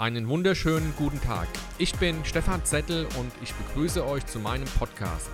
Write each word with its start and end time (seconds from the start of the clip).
Einen 0.00 0.28
wunderschönen 0.28 0.94
guten 0.96 1.20
Tag. 1.20 1.46
Ich 1.76 1.94
bin 1.96 2.24
Stefan 2.24 2.64
Zettel 2.64 3.06
und 3.18 3.30
ich 3.42 3.52
begrüße 3.52 4.02
euch 4.02 4.24
zu 4.24 4.38
meinem 4.38 4.64
Podcast, 4.78 5.30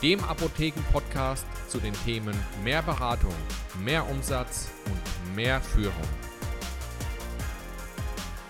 dem 0.00 0.24
Apotheken-Podcast 0.24 1.46
zu 1.68 1.76
den 1.76 1.92
Themen 2.06 2.34
mehr 2.64 2.80
Beratung, 2.80 3.34
mehr 3.84 4.08
Umsatz 4.08 4.70
und 4.86 5.36
mehr 5.36 5.60
Führung. 5.60 5.92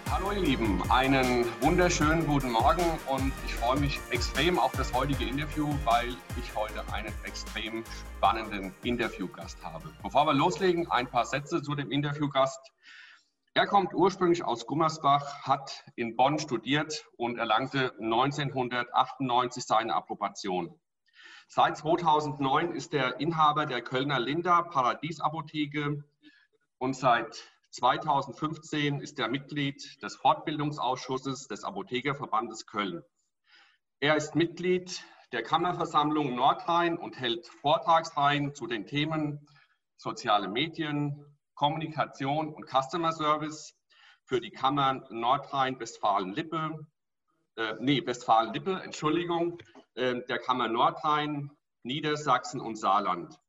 Hallo 0.08 0.30
ihr 0.30 0.42
Lieben, 0.42 0.88
einen 0.88 1.46
wunderschönen 1.60 2.24
guten 2.28 2.52
Morgen 2.52 2.84
und 3.08 3.32
ich 3.44 3.54
freue 3.54 3.80
mich 3.80 3.98
extrem 4.10 4.60
auf 4.60 4.70
das 4.70 4.92
heutige 4.94 5.24
Interview, 5.24 5.74
weil 5.84 6.10
ich 6.40 6.54
heute 6.54 6.80
einen 6.92 7.12
extrem 7.24 7.82
spannenden 8.18 8.72
Interviewgast 8.84 9.58
habe. 9.64 9.90
Bevor 10.00 10.26
wir 10.26 10.34
loslegen, 10.34 10.88
ein 10.92 11.08
paar 11.08 11.26
Sätze 11.26 11.60
zu 11.60 11.74
dem 11.74 11.90
Interviewgast. 11.90 12.70
Er 13.56 13.66
kommt 13.66 13.94
ursprünglich 13.94 14.44
aus 14.44 14.66
Gummersbach, 14.66 15.44
hat 15.44 15.82
in 15.96 16.14
Bonn 16.14 16.38
studiert 16.38 17.06
und 17.16 17.38
erlangte 17.38 17.94
1998 17.98 19.64
seine 19.64 19.94
Approbation. 19.94 20.78
Seit 21.48 21.78
2009 21.78 22.72
ist 22.72 22.92
er 22.92 23.18
Inhaber 23.18 23.64
der 23.64 23.80
Kölner 23.80 24.20
Linda 24.20 24.60
Paradiesapotheke 24.60 26.04
und 26.76 26.96
seit 26.96 27.34
2015 27.70 29.00
ist 29.00 29.18
er 29.18 29.28
Mitglied 29.28 30.02
des 30.02 30.16
Fortbildungsausschusses 30.16 31.48
des 31.48 31.64
Apothekerverbandes 31.64 32.66
Köln. 32.66 33.02
Er 34.00 34.16
ist 34.16 34.34
Mitglied 34.34 35.02
der 35.32 35.42
Kammerversammlung 35.42 36.34
Nordrhein 36.34 36.98
und 36.98 37.18
hält 37.18 37.46
Vortragsreihen 37.46 38.54
zu 38.54 38.66
den 38.66 38.86
Themen 38.86 39.48
soziale 39.96 40.48
Medien, 40.48 41.35
Kommunikation 41.56 42.54
und 42.54 42.66
Customer 42.66 43.12
Service 43.12 43.74
für 44.24 44.40
die 44.40 44.50
Kammern 44.50 45.04
Nordrhein-Westfalen-Lippe, 45.10 46.86
äh, 47.56 47.74
nee, 47.80 48.06
Westfalen-Lippe, 48.06 48.80
Entschuldigung, 48.84 49.58
äh, 49.94 50.20
der 50.28 50.38
Kammer 50.38 50.68
Nordrhein, 50.68 51.50
Niedersachsen 51.82 52.60
und 52.60 52.76
Saarland. 52.76 53.40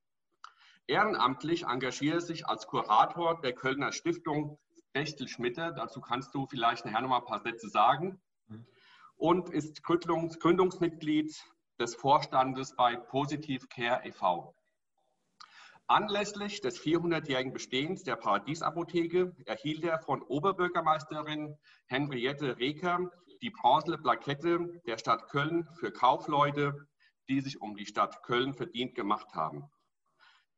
Ehrenamtlich 0.88 1.66
engagiert 1.66 2.16
er 2.16 2.22
sich 2.22 2.48
als 2.48 2.66
Kurator 2.66 3.42
der 3.42 3.54
Kölner 3.54 3.92
Stiftung 3.92 4.58
Bechtel 4.94 5.28
Schmitte. 5.28 5.74
Dazu 5.76 6.00
kannst 6.00 6.34
du 6.34 6.48
vielleicht 6.48 6.86
nachher 6.86 7.02
noch 7.02 7.10
mal 7.10 7.20
ein 7.20 7.26
paar 7.26 7.42
Sätze 7.42 7.68
sagen. 7.70 8.22
Und 9.18 9.50
ist 9.50 9.84
Gründungs 9.84 10.40
Gründungsmitglied 10.40 11.36
des 11.80 11.96
Vorstandes 11.96 12.76
bei 12.76 12.96
Positive 12.96 13.68
Care 13.68 14.06
e.V. 14.06 14.56
Anlässlich 15.90 16.60
des 16.60 16.82
400-jährigen 16.82 17.54
Bestehens 17.54 18.04
der 18.04 18.18
Paradiesapotheke 18.18 19.34
erhielt 19.46 19.86
er 19.86 20.00
von 20.00 20.22
Oberbürgermeisterin 20.22 21.58
Henriette 21.86 22.58
Reker 22.58 23.10
die 23.42 23.52
bronzene 23.52 23.98
Plakette 23.98 24.82
der 24.86 24.98
Stadt 24.98 25.30
Köln 25.30 25.66
für 25.80 25.94
Kaufleute, 25.94 26.88
die 27.30 27.40
sich 27.40 27.62
um 27.62 27.78
die 27.78 27.86
Stadt 27.86 28.22
Köln 28.24 28.54
verdient 28.54 28.96
gemacht 28.96 29.34
haben. 29.34 29.72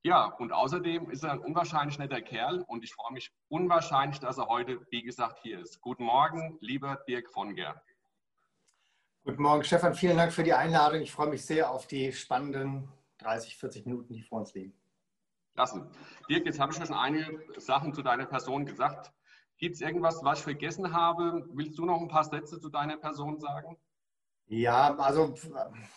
Ja, 0.01 0.25
und 0.25 0.51
außerdem 0.51 1.11
ist 1.11 1.23
er 1.23 1.33
ein 1.33 1.39
unwahrscheinlich 1.39 1.99
netter 1.99 2.21
Kerl 2.21 2.63
und 2.63 2.83
ich 2.83 2.95
freue 2.95 3.13
mich 3.13 3.31
unwahrscheinlich, 3.49 4.19
dass 4.19 4.39
er 4.39 4.47
heute, 4.47 4.79
wie 4.89 5.03
gesagt, 5.03 5.41
hier 5.43 5.59
ist. 5.59 5.79
Guten 5.79 6.05
Morgen, 6.05 6.57
lieber 6.59 7.03
Dirk 7.07 7.29
von 7.29 7.53
Ger. 7.53 7.79
Guten 9.25 9.43
Morgen, 9.43 9.63
Stefan. 9.63 9.93
Vielen 9.93 10.17
Dank 10.17 10.33
für 10.33 10.43
die 10.43 10.53
Einladung. 10.53 11.01
Ich 11.01 11.11
freue 11.11 11.29
mich 11.29 11.45
sehr 11.45 11.69
auf 11.69 11.85
die 11.85 12.13
spannenden 12.13 12.89
30, 13.19 13.57
40 13.57 13.85
Minuten, 13.85 14.13
die 14.13 14.23
vor 14.23 14.39
uns 14.39 14.55
liegen 14.55 14.78
lassen. 15.55 15.89
Dirk, 16.29 16.45
jetzt 16.45 16.59
habe 16.59 16.71
ich 16.71 16.77
schon 16.77 16.95
einige 16.95 17.39
Sachen 17.57 17.93
zu 17.93 18.01
deiner 18.01 18.25
Person 18.25 18.65
gesagt. 18.65 19.11
Gibt 19.57 19.75
es 19.75 19.81
irgendwas, 19.81 20.23
was 20.23 20.39
ich 20.39 20.43
vergessen 20.43 20.93
habe? 20.93 21.45
Willst 21.53 21.77
du 21.77 21.85
noch 21.85 21.99
ein 21.99 22.07
paar 22.07 22.23
Sätze 22.23 22.59
zu 22.59 22.69
deiner 22.69 22.97
Person 22.97 23.39
sagen? 23.39 23.77
Ja, 24.47 24.95
also 24.95 25.35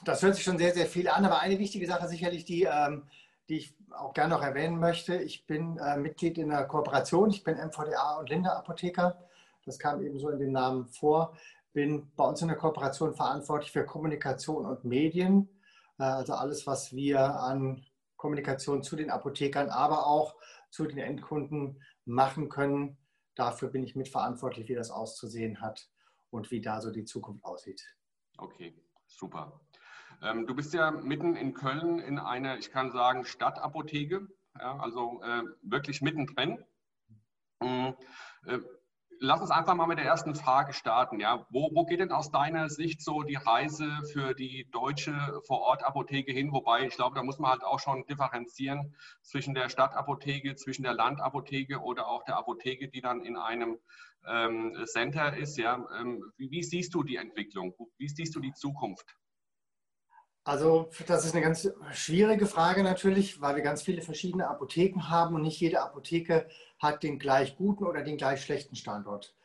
das 0.04 0.22
hört 0.22 0.34
sich 0.34 0.44
schon 0.44 0.58
sehr, 0.58 0.74
sehr 0.74 0.86
viel 0.86 1.08
an, 1.08 1.24
aber 1.24 1.40
eine 1.40 1.58
wichtige 1.58 1.86
Sache 1.86 2.06
sicherlich, 2.08 2.44
die, 2.44 2.64
ähm, 2.64 3.04
die 3.48 3.58
ich 3.58 3.76
auch 3.90 4.12
gerne 4.12 4.34
noch 4.34 4.42
erwähnen 4.42 4.78
möchte. 4.78 5.16
Ich 5.16 5.46
bin 5.46 5.78
äh, 5.78 5.96
Mitglied 5.96 6.38
in 6.38 6.50
der 6.50 6.66
Kooperation. 6.66 7.30
Ich 7.30 7.44
bin 7.44 7.56
MVDA 7.56 8.18
und 8.18 8.28
Linde 8.28 8.54
Apotheker. 8.54 9.26
Das 9.64 9.78
kam 9.78 10.02
eben 10.02 10.18
so 10.18 10.28
in 10.28 10.38
dem 10.38 10.52
Namen 10.52 10.86
vor. 10.88 11.36
Bin 11.72 12.10
bei 12.14 12.24
uns 12.24 12.42
in 12.42 12.48
der 12.48 12.56
Kooperation 12.56 13.14
verantwortlich 13.14 13.72
für 13.72 13.86
Kommunikation 13.86 14.66
und 14.66 14.84
Medien. 14.84 15.48
Äh, 15.98 16.04
also 16.04 16.34
alles, 16.34 16.66
was 16.66 16.92
wir 16.92 17.20
an 17.20 17.86
Kommunikation 18.22 18.84
zu 18.84 18.94
den 18.94 19.10
Apothekern, 19.10 19.68
aber 19.68 20.06
auch 20.06 20.36
zu 20.70 20.86
den 20.86 20.98
Endkunden 20.98 21.82
machen 22.04 22.48
können. 22.48 22.96
Dafür 23.34 23.68
bin 23.68 23.82
ich 23.82 23.96
mitverantwortlich, 23.96 24.68
wie 24.68 24.76
das 24.76 24.92
auszusehen 24.92 25.60
hat 25.60 25.90
und 26.30 26.52
wie 26.52 26.60
da 26.60 26.80
so 26.80 26.92
die 26.92 27.04
Zukunft 27.04 27.44
aussieht. 27.44 27.82
Okay, 28.38 28.80
super. 29.08 29.60
Ähm, 30.22 30.46
du 30.46 30.54
bist 30.54 30.72
ja 30.72 30.92
mitten 30.92 31.34
in 31.34 31.52
Köln 31.52 31.98
in 31.98 32.20
einer, 32.20 32.58
ich 32.58 32.70
kann 32.70 32.92
sagen, 32.92 33.24
Stadtapotheke, 33.24 34.28
ja, 34.56 34.78
also 34.78 35.20
äh, 35.24 35.42
wirklich 35.62 36.00
mittendrin. 36.00 36.64
Mhm. 37.60 37.96
Äh, 38.46 38.60
lass 39.22 39.40
uns 39.40 39.50
einfach 39.52 39.74
mal 39.76 39.86
mit 39.86 39.98
der 39.98 40.04
ersten 40.04 40.34
Frage 40.34 40.72
starten. 40.72 41.20
Ja. 41.20 41.46
Wo, 41.48 41.70
wo 41.72 41.84
geht 41.84 42.00
denn 42.00 42.10
aus 42.10 42.30
deiner 42.30 42.68
Sicht 42.68 43.00
so 43.02 43.22
die 43.22 43.36
Reise 43.36 43.88
für 44.12 44.34
die 44.34 44.68
deutsche 44.72 45.14
Vorortapotheke 45.46 46.32
hin? 46.32 46.52
Wobei, 46.52 46.86
ich 46.86 46.96
glaube, 46.96 47.14
da 47.14 47.22
muss 47.22 47.38
man 47.38 47.52
halt 47.52 47.62
auch 47.62 47.78
schon 47.78 48.04
differenzieren 48.06 48.94
zwischen 49.22 49.54
der 49.54 49.68
Stadtapotheke, 49.68 50.56
zwischen 50.56 50.82
der 50.82 50.94
Landapotheke 50.94 51.80
oder 51.80 52.08
auch 52.08 52.24
der 52.24 52.36
Apotheke, 52.36 52.88
die 52.88 53.00
dann 53.00 53.24
in 53.24 53.36
einem 53.36 53.78
ähm, 54.26 54.76
Center 54.86 55.36
ist. 55.36 55.56
Ja. 55.56 55.86
Ähm, 55.98 56.24
wie, 56.36 56.50
wie 56.50 56.62
siehst 56.62 56.92
du 56.92 57.04
die 57.04 57.16
Entwicklung? 57.16 57.74
Wie 57.98 58.08
siehst 58.08 58.34
du 58.34 58.40
die 58.40 58.52
Zukunft? 58.52 59.16
Also 60.44 60.90
das 61.06 61.24
ist 61.24 61.34
eine 61.34 61.44
ganz 61.44 61.70
schwierige 61.92 62.46
Frage 62.46 62.82
natürlich, 62.82 63.40
weil 63.40 63.54
wir 63.54 63.62
ganz 63.62 63.82
viele 63.82 64.02
verschiedene 64.02 64.48
Apotheken 64.48 65.08
haben 65.08 65.36
und 65.36 65.42
nicht 65.42 65.60
jede 65.60 65.80
Apotheke 65.80 66.48
hat 66.80 67.04
den 67.04 67.20
gleich 67.20 67.56
guten 67.56 67.84
oder 67.84 68.02
den 68.02 68.16
gleich 68.16 68.42
schlechten 68.42 68.74
Standort. 68.74 69.36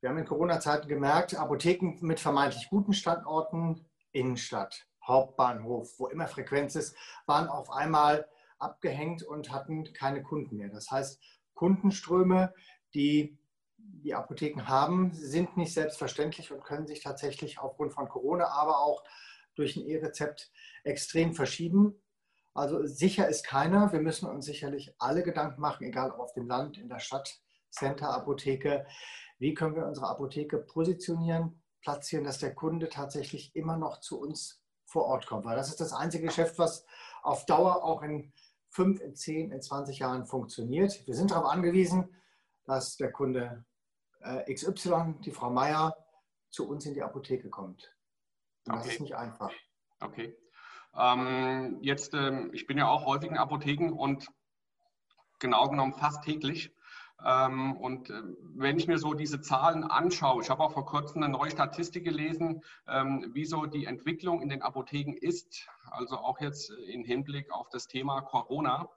Wir 0.00 0.10
haben 0.10 0.18
in 0.18 0.24
Corona-Zeiten 0.24 0.86
gemerkt, 0.86 1.34
Apotheken 1.34 1.98
mit 2.00 2.20
vermeintlich 2.20 2.68
guten 2.70 2.92
Standorten, 2.92 3.84
Innenstadt, 4.12 4.86
Hauptbahnhof, 5.04 5.98
wo 5.98 6.06
immer 6.06 6.28
Frequenz 6.28 6.76
ist, 6.76 6.94
waren 7.26 7.48
auf 7.48 7.70
einmal 7.70 8.28
abgehängt 8.60 9.24
und 9.24 9.50
hatten 9.50 9.92
keine 9.94 10.22
Kunden 10.22 10.58
mehr. 10.58 10.68
Das 10.68 10.92
heißt, 10.92 11.20
Kundenströme, 11.54 12.54
die 12.94 13.36
die 13.78 14.14
Apotheken 14.14 14.68
haben, 14.68 15.12
sind 15.12 15.56
nicht 15.56 15.74
selbstverständlich 15.74 16.52
und 16.52 16.62
können 16.62 16.86
sich 16.86 17.02
tatsächlich 17.02 17.58
aufgrund 17.58 17.92
von 17.92 18.08
Corona, 18.08 18.46
aber 18.46 18.78
auch 18.78 19.02
durch 19.56 19.76
ein 19.76 19.86
E-Rezept 19.86 20.50
extrem 20.84 21.34
verschieben. 21.34 22.00
Also 22.54 22.86
sicher 22.86 23.28
ist 23.28 23.44
keiner. 23.44 23.92
Wir 23.92 24.00
müssen 24.00 24.26
uns 24.28 24.46
sicherlich 24.46 24.94
alle 24.98 25.22
Gedanken 25.22 25.60
machen, 25.60 25.84
egal 25.84 26.10
ob 26.12 26.20
auf 26.20 26.32
dem 26.32 26.46
Land, 26.46 26.78
in 26.78 26.88
der 26.88 27.00
Stadt, 27.00 27.40
Center, 27.70 28.10
Apotheke. 28.10 28.86
Wie 29.38 29.54
können 29.54 29.76
wir 29.76 29.86
unsere 29.86 30.08
Apotheke 30.08 30.58
positionieren, 30.58 31.62
platzieren, 31.82 32.24
dass 32.24 32.38
der 32.38 32.54
Kunde 32.54 32.88
tatsächlich 32.88 33.54
immer 33.54 33.76
noch 33.76 34.00
zu 34.00 34.18
uns 34.18 34.62
vor 34.84 35.04
Ort 35.04 35.26
kommt? 35.26 35.44
Weil 35.44 35.56
das 35.56 35.68
ist 35.68 35.80
das 35.80 35.92
einzige 35.92 36.26
Geschäft, 36.26 36.58
was 36.58 36.86
auf 37.22 37.44
Dauer 37.44 37.84
auch 37.84 38.02
in 38.02 38.32
fünf, 38.70 39.00
in 39.00 39.14
zehn, 39.14 39.50
in 39.50 39.60
20 39.60 39.98
Jahren 39.98 40.26
funktioniert. 40.26 41.06
Wir 41.06 41.14
sind 41.14 41.30
darauf 41.30 41.46
angewiesen, 41.46 42.14
dass 42.64 42.96
der 42.96 43.12
Kunde 43.12 43.64
äh, 44.20 44.52
XY, 44.52 45.16
die 45.24 45.30
Frau 45.30 45.50
Meier, 45.50 45.96
zu 46.50 46.68
uns 46.68 46.86
in 46.86 46.94
die 46.94 47.02
Apotheke 47.02 47.50
kommt. 47.50 47.95
Das 48.66 48.80
okay. 48.80 48.88
ist 48.88 49.00
nicht 49.00 49.16
einfach. 49.16 49.52
Okay. 50.00 50.36
Ähm, 50.94 51.78
jetzt, 51.82 52.14
ähm, 52.14 52.50
ich 52.52 52.66
bin 52.66 52.78
ja 52.78 52.88
auch 52.88 53.04
häufig 53.06 53.30
in 53.30 53.36
Apotheken 53.36 53.92
und 53.92 54.28
genau 55.38 55.68
genommen 55.68 55.94
fast 55.94 56.24
täglich. 56.24 56.72
Ähm, 57.24 57.76
und 57.76 58.10
äh, 58.10 58.22
wenn 58.54 58.78
ich 58.78 58.88
mir 58.88 58.98
so 58.98 59.14
diese 59.14 59.40
Zahlen 59.40 59.84
anschaue, 59.84 60.42
ich 60.42 60.50
habe 60.50 60.62
auch 60.62 60.72
vor 60.72 60.84
kurzem 60.84 61.22
eine 61.22 61.32
neue 61.32 61.50
Statistik 61.50 62.04
gelesen, 62.04 62.62
ähm, 62.86 63.30
wie 63.32 63.46
so 63.46 63.66
die 63.66 63.86
Entwicklung 63.86 64.42
in 64.42 64.48
den 64.48 64.62
Apotheken 64.62 65.14
ist, 65.14 65.68
also 65.90 66.18
auch 66.18 66.40
jetzt 66.40 66.70
im 66.70 67.04
Hinblick 67.04 67.50
auf 67.52 67.68
das 67.70 67.86
Thema 67.86 68.20
Corona, 68.20 68.88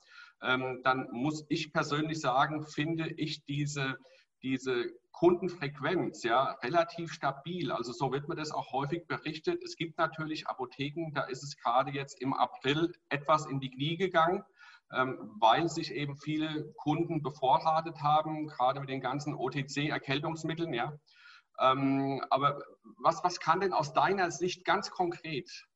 ähm, 0.42 0.82
dann 0.84 1.08
muss 1.12 1.46
ich 1.50 1.72
persönlich 1.72 2.20
sagen, 2.20 2.66
finde 2.66 3.10
ich 3.10 3.46
diese, 3.46 3.98
diese 4.42 4.92
Kundenfrequenz 5.12 6.24
ja 6.24 6.52
relativ 6.64 7.12
stabil. 7.12 7.72
Also 7.72 7.92
so 7.92 8.12
wird 8.12 8.30
mir 8.30 8.36
das 8.36 8.52
auch 8.52 8.72
häufig 8.72 9.06
berichtet. 9.08 9.62
Es 9.64 9.76
gibt 9.76 9.98
natürlich 9.98 10.48
Apotheken, 10.48 11.12
da 11.14 11.24
ist 11.24 11.44
es 11.44 11.58
gerade 11.58 11.92
jetzt 11.92 12.22
im 12.22 12.34
April 12.34 12.94
etwas 13.10 13.46
in 13.46 13.60
die 13.60 13.70
Knie 13.70 13.98
gegangen, 13.98 14.44
ähm, 14.92 15.36
weil 15.40 15.68
sich 15.68 15.94
eben 15.94 16.16
viele 16.16 16.72
Kunden 16.78 17.22
bevorratet 17.22 18.02
haben, 18.02 18.48
gerade 18.48 18.80
mit 18.80 18.90
den 18.90 19.02
ganzen 19.02 19.34
OTC-Erkältungsmitteln. 19.36 20.74
Ja. 20.74 20.94
Ähm, 21.60 22.24
aber 22.30 22.62
was, 22.98 23.24
was 23.24 23.40
kann 23.40 23.60
denn 23.60 23.74
aus 23.74 23.94
deiner 23.94 24.32
Sicht 24.32 24.64
ganz 24.64 24.90
konkret 24.90 25.68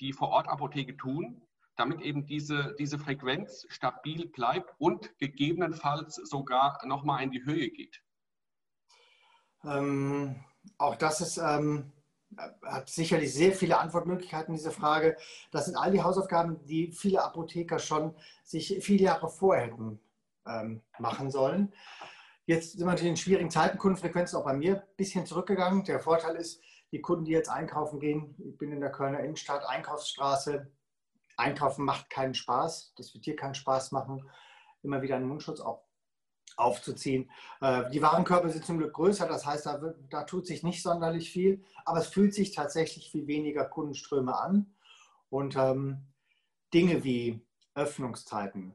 die 0.00 0.12
Vorortapotheke 0.12 0.96
tun, 0.96 1.42
damit 1.76 2.00
eben 2.00 2.26
diese, 2.26 2.74
diese 2.78 2.98
Frequenz 2.98 3.66
stabil 3.68 4.28
bleibt 4.28 4.74
und 4.78 5.16
gegebenenfalls 5.18 6.16
sogar 6.16 6.84
nochmal 6.86 7.22
in 7.22 7.30
die 7.30 7.44
Höhe 7.44 7.70
geht? 7.70 8.02
Ähm, 9.64 10.44
auch 10.78 10.96
das 10.96 11.20
ist, 11.20 11.38
ähm, 11.38 11.92
hat 12.64 12.88
sicherlich 12.88 13.32
sehr 13.34 13.52
viele 13.52 13.78
Antwortmöglichkeiten, 13.78 14.54
diese 14.54 14.70
Frage. 14.70 15.16
Das 15.50 15.66
sind 15.66 15.76
all 15.76 15.90
die 15.90 16.02
Hausaufgaben, 16.02 16.64
die 16.66 16.92
viele 16.92 17.22
Apotheker 17.22 17.78
schon 17.78 18.14
sich 18.44 18.78
viele 18.82 19.04
Jahre 19.04 19.28
vorher 19.28 19.66
hätten 19.66 20.00
ähm, 20.46 20.82
machen 20.98 21.30
sollen. 21.30 21.72
Jetzt 22.46 22.72
sind 22.72 22.80
wir 22.80 22.86
natürlich 22.86 23.10
in 23.10 23.16
schwierigen 23.16 23.50
Zeiten. 23.50 23.78
Kundenfrequenz 23.78 24.30
ist 24.30 24.34
auch 24.34 24.44
bei 24.44 24.54
mir 24.54 24.76
ein 24.76 24.96
bisschen 24.96 25.26
zurückgegangen. 25.26 25.84
Der 25.84 26.00
Vorteil 26.00 26.36
ist, 26.36 26.60
die 26.92 27.00
Kunden, 27.00 27.24
die 27.24 27.32
jetzt 27.32 27.48
einkaufen 27.48 28.00
gehen, 28.00 28.34
ich 28.38 28.58
bin 28.58 28.72
in 28.72 28.80
der 28.80 28.90
Kölner 28.90 29.20
Innenstadt, 29.20 29.64
Einkaufsstraße, 29.68 30.68
einkaufen 31.36 31.84
macht 31.84 32.10
keinen 32.10 32.34
Spaß. 32.34 32.94
Das 32.96 33.14
wird 33.14 33.24
hier 33.24 33.36
keinen 33.36 33.54
Spaß 33.54 33.92
machen, 33.92 34.28
immer 34.82 35.02
wieder 35.02 35.16
einen 35.16 35.28
Mundschutz 35.28 35.60
auch 35.60 35.84
aufzuziehen. 36.56 37.30
Äh, 37.60 37.90
die 37.90 38.02
Warenkörper 38.02 38.48
sind 38.50 38.64
zum 38.64 38.78
Glück 38.78 38.92
größer, 38.92 39.26
das 39.26 39.46
heißt, 39.46 39.66
da, 39.66 39.80
wird, 39.80 39.98
da 40.10 40.24
tut 40.24 40.46
sich 40.46 40.62
nicht 40.62 40.82
sonderlich 40.82 41.30
viel, 41.30 41.64
aber 41.84 41.98
es 41.98 42.08
fühlt 42.08 42.34
sich 42.34 42.52
tatsächlich 42.52 43.12
wie 43.14 43.26
weniger 43.26 43.64
Kundenströme 43.64 44.36
an. 44.36 44.74
Und 45.30 45.56
ähm, 45.56 46.08
Dinge 46.74 47.04
wie 47.04 47.46
Öffnungszeiten, 47.74 48.74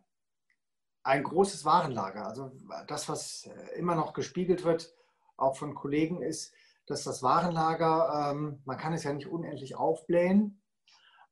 ein 1.04 1.24
großes 1.24 1.66
Warenlager, 1.66 2.26
also 2.26 2.52
das, 2.88 3.08
was 3.08 3.50
immer 3.76 3.96
noch 3.96 4.14
gespiegelt 4.14 4.64
wird, 4.64 4.94
auch 5.38 5.58
von 5.58 5.76
Kollegen, 5.76 6.22
ist, 6.22 6.54
dass 6.88 7.04
das 7.04 7.24
Warenlager, 7.24 8.32
ähm, 8.32 8.62
man 8.66 8.78
kann 8.78 8.94
es 8.94 9.04
ja 9.04 9.14
nicht 9.14 9.28
unendlich 9.28 9.76
aufblähen, 9.76 10.62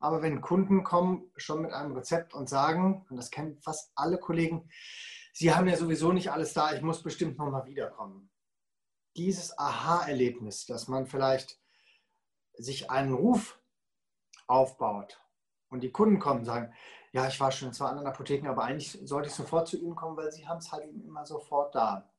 aber 0.04 0.22
wenn 0.22 0.42
Kunden 0.42 0.84
kommen 0.84 1.32
schon 1.38 1.62
mit 1.62 1.72
einem 1.72 1.94
Rezept 1.94 2.34
und 2.34 2.50
sagen, 2.50 3.06
und 3.10 3.16
das 3.16 3.32
kennen 3.32 3.58
fast 3.62 3.94
alle 3.96 4.18
Kollegen, 4.18 4.70
sie 5.32 5.56
haben 5.56 5.66
ja 5.66 5.78
sowieso 5.78 6.12
nicht 6.12 6.30
alles 6.30 6.52
da, 6.54 6.74
ich 6.74 6.82
muss 6.82 7.02
bestimmt 7.02 7.38
nochmal 7.38 7.66
wiederkommen. 7.66 8.30
Dieses 9.16 9.58
Aha-Erlebnis, 9.58 10.66
dass 10.66 10.90
man 10.90 11.08
vielleicht 11.08 11.58
sich 12.58 12.92
einen 12.92 13.14
Ruf 13.14 13.58
aufbaut 14.46 15.22
und 15.70 15.84
die 15.84 15.92
Kunden 15.94 16.20
kommen 16.20 16.40
und 16.40 16.46
sagen, 16.46 16.74
ja, 17.14 17.26
ich 17.30 17.40
war 17.40 17.54
schon 17.54 17.70
in 17.70 17.74
zwei 17.74 17.88
anderen 17.88 18.08
Apotheken, 18.08 18.50
aber 18.50 18.66
eigentlich 18.66 19.00
sollte 19.06 19.30
ich 19.30 19.34
sofort 19.34 19.70
zu 19.70 19.78
Ihnen 19.78 19.96
kommen, 19.96 20.18
weil 20.18 20.34
Sie 20.34 20.46
haben 20.46 20.58
es 20.58 20.74
halt 20.74 20.84
eben 20.84 21.02
immer 21.06 21.26
sofort 21.26 21.76
da. 21.76 22.12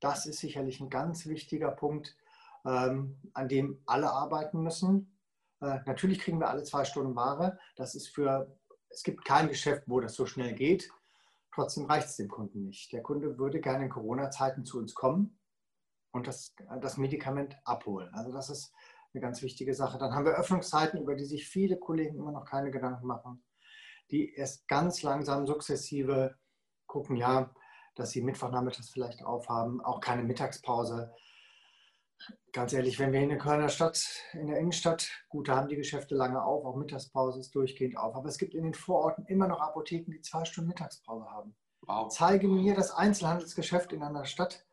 Das 0.00 0.26
ist 0.26 0.40
sicherlich 0.40 0.80
ein 0.80 0.90
ganz 0.90 1.24
wichtiger 1.24 1.70
Punkt, 1.70 2.14
ähm, 2.66 3.22
an 3.32 3.48
dem 3.48 3.82
alle 3.86 4.10
arbeiten 4.10 4.62
müssen. 4.62 5.16
Äh, 5.62 5.80
natürlich 5.86 6.18
kriegen 6.18 6.40
wir 6.40 6.50
alle 6.50 6.64
zwei 6.64 6.84
Stunden 6.84 7.14
Ware. 7.14 7.58
Das 7.76 7.94
ist 7.94 8.08
für, 8.08 8.54
es 8.90 9.02
gibt 9.02 9.24
kein 9.24 9.48
Geschäft, 9.48 9.84
wo 9.86 10.00
das 10.00 10.14
so 10.14 10.26
schnell 10.26 10.54
geht. 10.54 10.90
Trotzdem 11.54 11.86
reicht 11.86 12.08
es 12.08 12.16
dem 12.16 12.28
Kunden 12.28 12.64
nicht. 12.64 12.92
Der 12.92 13.02
Kunde 13.02 13.38
würde 13.38 13.60
gerne 13.60 13.84
in 13.84 13.90
Corona-Zeiten 13.90 14.64
zu 14.64 14.78
uns 14.78 14.94
kommen 14.94 15.38
und 16.10 16.26
das, 16.26 16.54
das 16.80 16.96
Medikament 16.96 17.56
abholen. 17.64 18.12
Also 18.12 18.32
das 18.32 18.50
ist 18.50 18.72
eine 19.14 19.20
ganz 19.20 19.42
wichtige 19.42 19.74
Sache. 19.74 19.98
Dann 19.98 20.14
haben 20.14 20.24
wir 20.24 20.32
Öffnungszeiten, 20.32 21.00
über 21.00 21.14
die 21.14 21.26
sich 21.26 21.46
viele 21.46 21.78
Kollegen 21.78 22.16
immer 22.16 22.32
noch 22.32 22.46
keine 22.46 22.70
Gedanken 22.70 23.06
machen, 23.06 23.44
die 24.10 24.34
erst 24.34 24.66
ganz 24.66 25.02
langsam 25.02 25.46
sukzessive 25.46 26.34
gucken, 26.86 27.16
ja, 27.16 27.54
dass 27.94 28.10
sie 28.10 28.22
Mittwochnachmittags 28.22 28.90
vielleicht 28.90 29.22
aufhaben, 29.22 29.82
auch 29.82 30.00
keine 30.00 30.22
Mittagspause 30.22 31.14
ganz 32.52 32.72
ehrlich, 32.72 32.98
wenn 32.98 33.12
wir 33.12 33.20
in 33.20 33.30
der 33.30 33.38
Kölner 33.38 33.68
Stadt, 33.68 34.04
in 34.32 34.46
der 34.46 34.58
Innenstadt, 34.58 35.08
gut, 35.28 35.48
da 35.48 35.56
haben 35.56 35.68
die 35.68 35.76
Geschäfte 35.76 36.14
lange 36.14 36.42
auf, 36.42 36.64
auch 36.64 36.76
Mittagspause 36.76 37.40
ist 37.40 37.54
durchgehend 37.54 37.96
auf. 37.96 38.14
Aber 38.14 38.28
es 38.28 38.38
gibt 38.38 38.54
in 38.54 38.64
den 38.64 38.74
Vororten 38.74 39.26
immer 39.26 39.48
noch 39.48 39.60
Apotheken, 39.60 40.10
die 40.10 40.20
zwei 40.20 40.44
Stunden 40.44 40.68
Mittagspause 40.68 41.30
haben. 41.30 41.54
Wow. 41.82 42.08
Zeige 42.08 42.48
mir 42.48 42.74
das 42.74 42.92
Einzelhandelsgeschäft 42.92 43.92
in 43.92 44.02
einer 44.02 44.24
Stadt, 44.24 44.64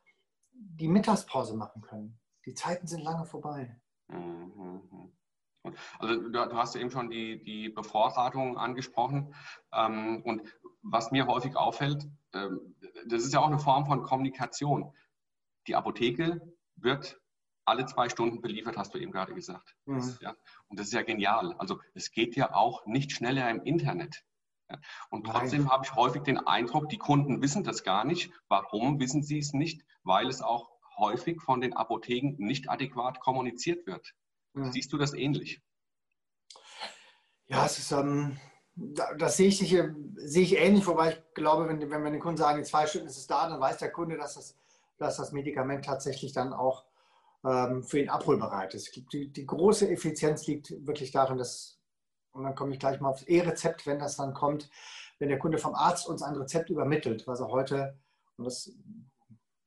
die 0.51 0.87
Mittagspause 0.87 1.55
machen 1.55 1.81
können. 1.81 2.19
Die 2.45 2.53
Zeiten 2.53 2.87
sind 2.87 3.01
lange 3.01 3.25
vorbei. 3.25 3.79
Mhm. 4.07 5.11
Also 5.99 6.29
du, 6.29 6.55
hast 6.55 6.75
eben 6.75 6.89
schon 6.89 7.09
die, 7.09 7.43
die 7.43 7.69
Bevorratung 7.69 8.57
angesprochen. 8.57 9.33
Ähm, 9.73 10.21
und 10.23 10.41
was 10.81 11.11
mir 11.11 11.27
häufig 11.27 11.55
auffällt, 11.55 12.07
ähm, 12.33 12.75
das 13.07 13.23
ist 13.23 13.33
ja 13.33 13.39
auch 13.39 13.47
eine 13.47 13.59
Form 13.59 13.85
von 13.85 14.03
Kommunikation. 14.03 14.93
Die 15.67 15.75
Apotheke 15.75 16.41
wird 16.75 17.19
alle 17.69 17.86
zwei 17.86 18.10
Stunden 18.10 18.42
beliefert, 18.42 18.77
hast 18.77 18.94
du 18.94 18.98
eben 18.98 19.12
gerade 19.12 19.33
gesagt. 19.33 19.75
Mhm. 19.86 20.18
ja, 20.21 20.36
und 20.68 20.80
das 20.80 20.88
ist 20.88 20.94
ja 20.94 21.04
genial. 21.04 21.56
Also 21.57 21.80
es 21.94 22.12
geht 22.12 22.36
ja 22.36 22.54
auch 22.54 22.86
nicht 22.86 23.12
schneller 23.12 23.50
im 23.50 23.63
Internet. 23.63 24.24
Ja, 24.69 24.77
und 25.10 25.25
trotzdem 25.25 25.71
habe 25.71 25.86
ich 25.86 25.95
häufig 25.95 26.24
den 26.24 26.38
Eindruck, 26.38 26.89
die 26.89 26.98
Kunden 26.98 27.42
wissen 27.42 27.63
das 27.63 27.83
gar 27.83 28.04
nicht. 28.04 28.31
Warum 28.48 29.00
wissen 29.00 29.24
sie 29.24 29.39
es 29.39 29.54
nicht? 29.54 29.83
Weil 30.04 30.27
es 30.27 30.42
auch 30.42 30.69
häufig 30.98 31.42
von 31.42 31.62
den 31.62 31.74
Apotheken 31.74 32.36
nicht 32.38 32.69
adäquat 32.69 33.19
kommuniziert 33.19 33.88
wird. 33.88 34.13
Mhm. 34.54 34.71
Siehst 34.71 34.92
du 34.94 34.98
das 34.98 35.13
ähnlich? 35.13 35.62
Ja, 37.48 37.66
es 37.66 37.80
ist, 37.80 37.92
ähm, 37.92 38.38
das 38.75 39.38
sehe 39.38 39.48
ich, 39.48 39.57
sehe 39.57 40.44
ich 40.44 40.56
ähnlich, 40.57 40.86
wobei 40.86 41.12
ich 41.12 41.33
glaube, 41.33 41.68
wenn, 41.68 41.81
wenn 41.89 42.04
wir 42.04 42.12
den 42.12 42.19
Kunden 42.19 42.38
sagen, 42.38 42.60
in 42.60 42.66
zwei 42.66 42.86
Stunden 42.86 43.07
ist 43.07 43.18
es 43.18 43.27
da, 43.27 43.50
dann 43.50 43.60
weiß 43.60 43.77
der 43.80 43.92
Kunde, 43.92 44.18
dass 44.18 44.36
das, 44.36 44.56
dass 44.98 45.18
das 45.18 45.31
Medikament 45.31 45.86
tatsächlich 45.86 46.31
dann 46.31 46.54
auch 46.54 46.86
für 47.41 48.00
ihn 48.00 48.09
abholbereit 48.09 48.74
ist. 48.74 48.94
Die, 49.13 49.31
die, 49.31 49.45
große 49.45 49.89
Effizienz 49.89 50.45
liegt 50.45 50.74
wirklich 50.86 51.12
darin, 51.12 51.38
dass, 51.38 51.80
und 52.31 52.44
dann 52.44 52.53
komme 52.53 52.74
ich 52.74 52.80
gleich 52.80 53.00
mal 53.00 53.12
aufs 53.12 53.24
E-Rezept, 53.24 53.88
wenn 53.88 54.00
das 54.00 54.18
dann 54.18 54.33
kommt, 54.33 54.69
wenn 55.19 55.30
der 55.30 55.39
Kunde 55.39 55.57
vom 55.57 55.74
Arzt 55.74 56.07
uns 56.07 56.21
ein 56.21 56.36
Rezept 56.36 56.69
übermittelt, 56.69 57.27
was 57.27 57.39
er 57.39 57.47
heute, 57.47 57.97
und 58.36 58.45
das 58.45 58.71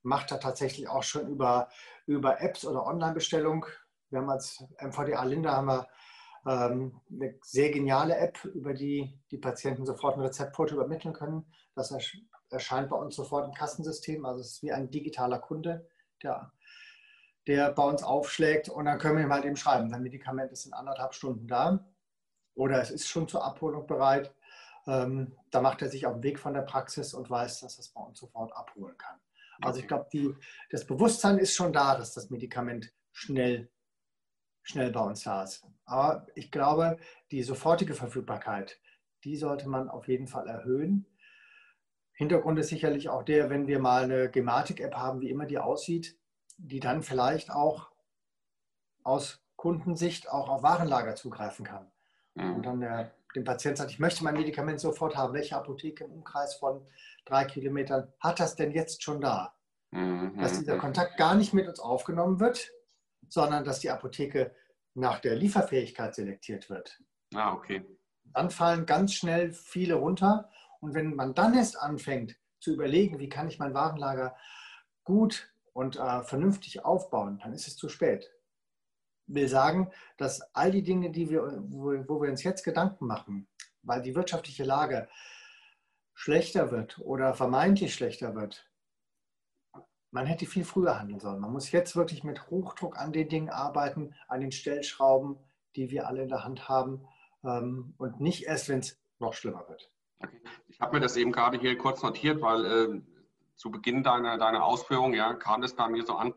macht 0.02 0.32
er 0.32 0.40
tatsächlich 0.40 0.88
auch 0.88 1.02
schon 1.02 1.28
über, 1.28 1.68
über 2.06 2.40
Apps 2.40 2.64
oder 2.64 2.86
Online-Bestellung. 2.86 3.66
Wir 4.10 4.20
haben 4.20 4.30
als 4.30 4.62
MVDA 4.80 5.24
Linda 5.24 5.52
haben 5.52 5.68
wir 5.68 5.88
ähm, 6.46 7.00
eine 7.10 7.38
sehr 7.42 7.70
geniale 7.70 8.16
App, 8.16 8.44
über 8.44 8.74
die 8.74 9.18
die 9.30 9.38
Patienten 9.38 9.86
sofort 9.86 10.16
ein 10.16 10.22
Rezeptfoto 10.22 10.74
übermitteln 10.74 11.14
können. 11.14 11.46
Das 11.74 11.94
erscheint 12.50 12.90
bei 12.90 12.96
uns 12.96 13.14
sofort 13.14 13.46
im 13.46 13.54
Kassensystem. 13.54 14.26
Also 14.26 14.40
es 14.40 14.54
ist 14.54 14.62
wie 14.62 14.72
ein 14.72 14.90
digitaler 14.90 15.38
Kunde, 15.38 15.88
der 16.22 16.52
der 17.46 17.72
bei 17.72 17.82
uns 17.82 18.02
aufschlägt 18.02 18.68
und 18.68 18.84
dann 18.84 18.98
können 18.98 19.16
wir 19.16 19.24
ihm 19.24 19.32
halt 19.32 19.44
eben 19.44 19.56
schreiben, 19.56 19.90
sein 19.90 20.02
Medikament 20.02 20.52
ist 20.52 20.66
in 20.66 20.72
anderthalb 20.72 21.14
Stunden 21.14 21.48
da 21.48 21.84
oder 22.54 22.80
es 22.80 22.90
ist 22.90 23.08
schon 23.08 23.28
zur 23.28 23.44
Abholung 23.44 23.86
bereit. 23.86 24.34
Ähm, 24.86 25.36
da 25.50 25.60
macht 25.60 25.82
er 25.82 25.88
sich 25.88 26.06
auf 26.06 26.14
den 26.14 26.22
Weg 26.22 26.38
von 26.38 26.54
der 26.54 26.62
Praxis 26.62 27.14
und 27.14 27.30
weiß, 27.30 27.60
dass 27.60 27.76
er 27.76 27.80
es 27.80 27.88
bei 27.88 28.00
uns 28.00 28.18
sofort 28.18 28.52
abholen 28.54 28.96
kann. 28.98 29.18
Also 29.60 29.80
ich 29.80 29.86
glaube, 29.86 30.08
das 30.70 30.86
Bewusstsein 30.86 31.38
ist 31.38 31.54
schon 31.54 31.72
da, 31.72 31.96
dass 31.96 32.14
das 32.14 32.30
Medikament 32.30 32.92
schnell, 33.12 33.70
schnell 34.62 34.90
bei 34.90 35.00
uns 35.00 35.22
da 35.22 35.44
ist. 35.44 35.64
Aber 35.84 36.26
ich 36.34 36.50
glaube, 36.50 36.96
die 37.30 37.42
sofortige 37.42 37.94
Verfügbarkeit, 37.94 38.80
die 39.24 39.36
sollte 39.36 39.68
man 39.68 39.88
auf 39.88 40.08
jeden 40.08 40.26
Fall 40.26 40.48
erhöhen. 40.48 41.06
Hintergrund 42.14 42.58
ist 42.58 42.68
sicherlich 42.68 43.08
auch 43.08 43.22
der, 43.22 43.50
wenn 43.50 43.66
wir 43.66 43.78
mal 43.78 44.04
eine 44.04 44.30
Gematik-App 44.30 44.94
haben, 44.94 45.20
wie 45.20 45.30
immer 45.30 45.46
die 45.46 45.58
aussieht, 45.58 46.18
die 46.58 46.80
dann 46.80 47.02
vielleicht 47.02 47.50
auch 47.50 47.90
aus 49.02 49.40
Kundensicht 49.56 50.30
auch 50.30 50.48
auf 50.48 50.62
Warenlager 50.62 51.14
zugreifen 51.14 51.64
kann. 51.64 51.90
Mhm. 52.34 52.54
Und 52.54 52.66
dann 52.66 52.80
der, 52.80 53.12
dem 53.34 53.44
Patient 53.44 53.76
sagt, 53.76 53.90
ich 53.90 53.98
möchte 53.98 54.24
mein 54.24 54.34
Medikament 54.34 54.80
sofort 54.80 55.16
haben. 55.16 55.34
Welche 55.34 55.56
Apotheke 55.56 56.04
im 56.04 56.12
Umkreis 56.12 56.54
von 56.54 56.86
drei 57.24 57.44
Kilometern 57.44 58.12
hat 58.20 58.40
das 58.40 58.56
denn 58.56 58.72
jetzt 58.72 59.02
schon 59.02 59.20
da? 59.20 59.54
Mhm. 59.90 60.38
Dass 60.38 60.58
dieser 60.58 60.78
Kontakt 60.78 61.16
gar 61.16 61.34
nicht 61.34 61.52
mit 61.52 61.68
uns 61.68 61.80
aufgenommen 61.80 62.40
wird, 62.40 62.70
sondern 63.28 63.64
dass 63.64 63.80
die 63.80 63.90
Apotheke 63.90 64.54
nach 64.94 65.20
der 65.20 65.36
Lieferfähigkeit 65.36 66.14
selektiert 66.14 66.68
wird. 66.68 67.00
Ah, 67.34 67.52
okay. 67.52 67.84
Dann 68.34 68.50
fallen 68.50 68.86
ganz 68.86 69.14
schnell 69.14 69.52
viele 69.52 69.94
runter. 69.94 70.50
Und 70.80 70.94
wenn 70.94 71.14
man 71.14 71.34
dann 71.34 71.54
erst 71.54 71.78
anfängt 71.78 72.36
zu 72.60 72.72
überlegen, 72.72 73.18
wie 73.18 73.28
kann 73.28 73.48
ich 73.48 73.58
mein 73.58 73.74
Warenlager 73.74 74.36
gut 75.04 75.51
und 75.72 75.96
äh, 75.96 76.22
vernünftig 76.22 76.84
aufbauen, 76.84 77.38
dann 77.42 77.52
ist 77.52 77.66
es 77.66 77.76
zu 77.76 77.88
spät. 77.88 78.30
Ich 79.26 79.34
will 79.34 79.48
sagen, 79.48 79.90
dass 80.16 80.42
all 80.54 80.70
die 80.70 80.82
Dinge, 80.82 81.10
die 81.10 81.30
wir, 81.30 81.42
wo, 81.68 81.92
wo 82.08 82.22
wir 82.22 82.30
uns 82.30 82.42
jetzt 82.42 82.64
Gedanken 82.64 83.06
machen, 83.06 83.48
weil 83.82 84.02
die 84.02 84.14
wirtschaftliche 84.14 84.64
Lage 84.64 85.08
schlechter 86.14 86.70
wird 86.70 86.98
oder 86.98 87.34
vermeintlich 87.34 87.94
schlechter 87.94 88.34
wird, 88.34 88.68
man 90.10 90.26
hätte 90.26 90.44
viel 90.44 90.64
früher 90.64 90.98
handeln 90.98 91.20
sollen. 91.20 91.40
Man 91.40 91.52
muss 91.52 91.72
jetzt 91.72 91.96
wirklich 91.96 92.22
mit 92.22 92.50
Hochdruck 92.50 92.98
an 92.98 93.12
den 93.12 93.28
Dingen 93.28 93.48
arbeiten, 93.48 94.14
an 94.28 94.40
den 94.40 94.52
Stellschrauben, 94.52 95.38
die 95.74 95.90
wir 95.90 96.06
alle 96.06 96.22
in 96.22 96.28
der 96.28 96.44
Hand 96.44 96.68
haben 96.68 97.06
ähm, 97.44 97.94
und 97.96 98.20
nicht 98.20 98.44
erst, 98.44 98.68
wenn 98.68 98.80
es 98.80 99.00
noch 99.18 99.32
schlimmer 99.32 99.66
wird. 99.68 99.90
Okay. 100.18 100.40
Ich 100.68 100.80
habe 100.80 100.94
mir 100.94 101.00
das 101.00 101.16
eben 101.16 101.32
gerade 101.32 101.58
hier 101.58 101.76
kurz 101.78 102.02
notiert, 102.02 102.42
weil 102.42 102.64
äh, 102.64 103.00
zu 103.56 103.70
Beginn 103.70 104.02
deiner, 104.02 104.38
deiner 104.38 104.64
Ausführung 104.64 105.14
ja, 105.14 105.34
kam 105.34 105.62
es 105.62 105.74
bei 105.74 105.88
mir 105.88 106.04
so 106.04 106.14
an, 106.14 106.34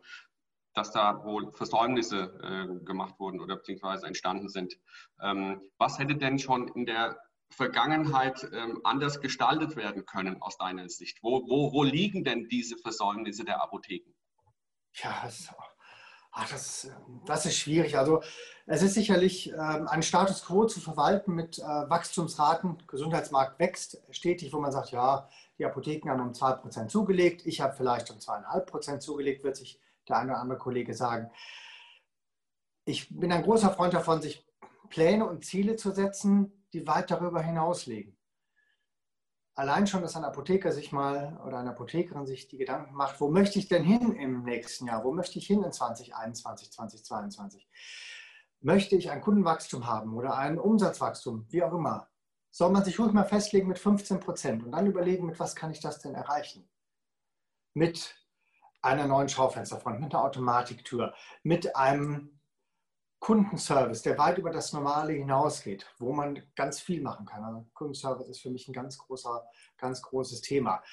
dass 0.74 0.91
da 0.91 1.24
wohl 1.24 1.51
Versäumnisse 1.53 2.39
äh, 2.43 2.86
gemacht 2.86 3.19
wurden 3.19 3.39
oder 3.39 3.55
beziehungsweise 3.55 4.05
entstanden 4.07 4.50
sind. 4.50 4.75
Ähm, 5.22 5.62
was 5.77 6.00
hätte 6.00 6.15
denn 6.15 6.38
schon 6.38 6.67
in 6.69 6.86
der 6.86 7.17
Vergangenheit 7.50 8.48
ähm, 8.51 8.81
anders 8.84 9.22
gestaltet 9.22 9.75
werden 9.75 10.05
können 10.05 10.41
aus 10.41 10.57
deiner 10.57 10.89
Sicht? 10.89 11.19
Wo, 11.22 11.48
wo, 11.48 11.72
wo 11.72 11.84
liegen 11.84 12.24
denn 12.24 12.50
diese 12.50 12.77
Versäumnisse 12.77 13.45
der 13.45 13.62
Apotheken? 13.62 14.13
Ja, 14.95 15.24
es, 15.25 15.53
Ach, 16.37 16.49
das, 16.49 16.89
das 17.25 17.45
ist 17.45 17.55
schwierig. 17.55 17.97
Also 17.97 18.21
es 18.65 18.81
ist 18.81 18.95
sicherlich 18.95 19.53
ähm, 19.53 19.87
ein 19.87 20.03
Status 20.03 20.43
quo 20.43 20.65
zu 20.65 20.81
verwalten 20.81 21.33
mit 21.33 21.59
äh, 21.59 21.61
Wachstumsraten. 21.61 22.77
Gesundheitsmarkt 22.87 23.57
wächst 23.57 24.01
stetig, 24.09 24.51
wo 24.51 24.59
man 24.59 24.73
sagt, 24.73 24.91
ja, 24.91 25.29
die 25.57 25.65
Apotheken 25.65 26.09
haben 26.09 26.19
um 26.19 26.33
2% 26.33 26.89
zugelegt, 26.89 27.45
ich 27.45 27.61
habe 27.61 27.73
vielleicht 27.73 28.11
um 28.11 28.17
2,5% 28.17 28.99
zugelegt, 28.99 29.45
wird 29.45 29.55
sich 29.55 29.79
der 30.09 30.17
eine 30.17 30.33
oder 30.33 30.41
andere 30.41 30.59
Kollege 30.59 30.93
sagen. 30.93 31.31
Ich 32.83 33.07
bin 33.17 33.31
ein 33.31 33.43
großer 33.43 33.71
Freund 33.71 33.93
davon, 33.93 34.21
sich 34.21 34.45
Pläne 34.89 35.25
und 35.25 35.45
Ziele 35.45 35.77
zu 35.77 35.91
setzen, 35.91 36.51
die 36.73 36.85
weit 36.85 37.11
darüber 37.11 37.41
hinauslegen. 37.41 38.14
Allein 39.55 39.88
schon, 39.88 40.01
dass 40.01 40.15
ein 40.15 40.25
Apotheker 40.25 40.71
sich 40.71 40.91
mal 40.91 41.39
oder 41.45 41.59
eine 41.59 41.71
Apothekerin 41.71 42.25
sich 42.25 42.47
die 42.47 42.57
Gedanken 42.57 42.93
macht, 42.93 43.21
wo 43.21 43.29
möchte 43.29 43.57
ich 43.57 43.67
denn 43.67 43.83
hin 43.83 44.13
im 44.13 44.43
nächsten 44.43 44.88
Jahr? 44.88 45.03
Wo 45.03 45.13
möchte 45.13 45.39
ich 45.39 45.47
hin 45.47 45.63
in 45.63 45.71
2021, 45.71 46.71
2022? 46.71 47.67
Möchte 48.59 48.95
ich 48.95 49.12
ein 49.12 49.21
Kundenwachstum 49.21 49.88
haben 49.88 50.13
oder 50.13 50.38
ein 50.38 50.59
Umsatzwachstum, 50.59 51.45
wie 51.50 51.63
auch 51.63 51.74
immer? 51.74 52.09
soll 52.55 52.71
man 52.71 52.85
sich 52.85 52.97
ruhig 52.97 53.12
mal 53.12 53.25
festlegen 53.25 53.67
mit 53.67 53.77
15 53.77 54.21
Prozent 54.21 54.63
und 54.63 54.71
dann 54.71 54.88
überlegen, 54.88 55.25
mit 55.25 55.38
was 55.41 55.57
kann 55.57 55.71
ich 55.71 55.81
das 55.81 56.00
denn 56.00 56.15
erreichen? 56.15 56.69
Mit 57.74 58.15
einer 58.81 59.07
neuen 59.07 59.27
Schaufensterfront, 59.27 60.00
mit 60.00 60.15
einer 60.15 60.24
Automatiktür, 60.24 61.13
mit 61.43 61.75
einem 61.75 62.34
Kundenservice, 63.25 64.03
der 64.03 64.20
weit 64.20 64.38
über 64.38 64.51
das 64.51 64.72
Normale 64.72 65.13
hinausgeht, 65.13 65.88
wo 65.98 66.13
man 66.13 66.44
ganz 66.55 66.79
viel 66.79 67.01
machen 67.01 67.25
kann. 67.25 67.44
Also 67.44 67.65
Kundenservice 67.74 68.29
ist 68.29 68.41
für 68.41 68.51
mich 68.51 68.67
ein 68.67 68.74
ganz 68.74 69.00
großer, 69.00 69.44
ganz 69.77 70.03
großes 70.03 70.41
Thema. 70.41 70.84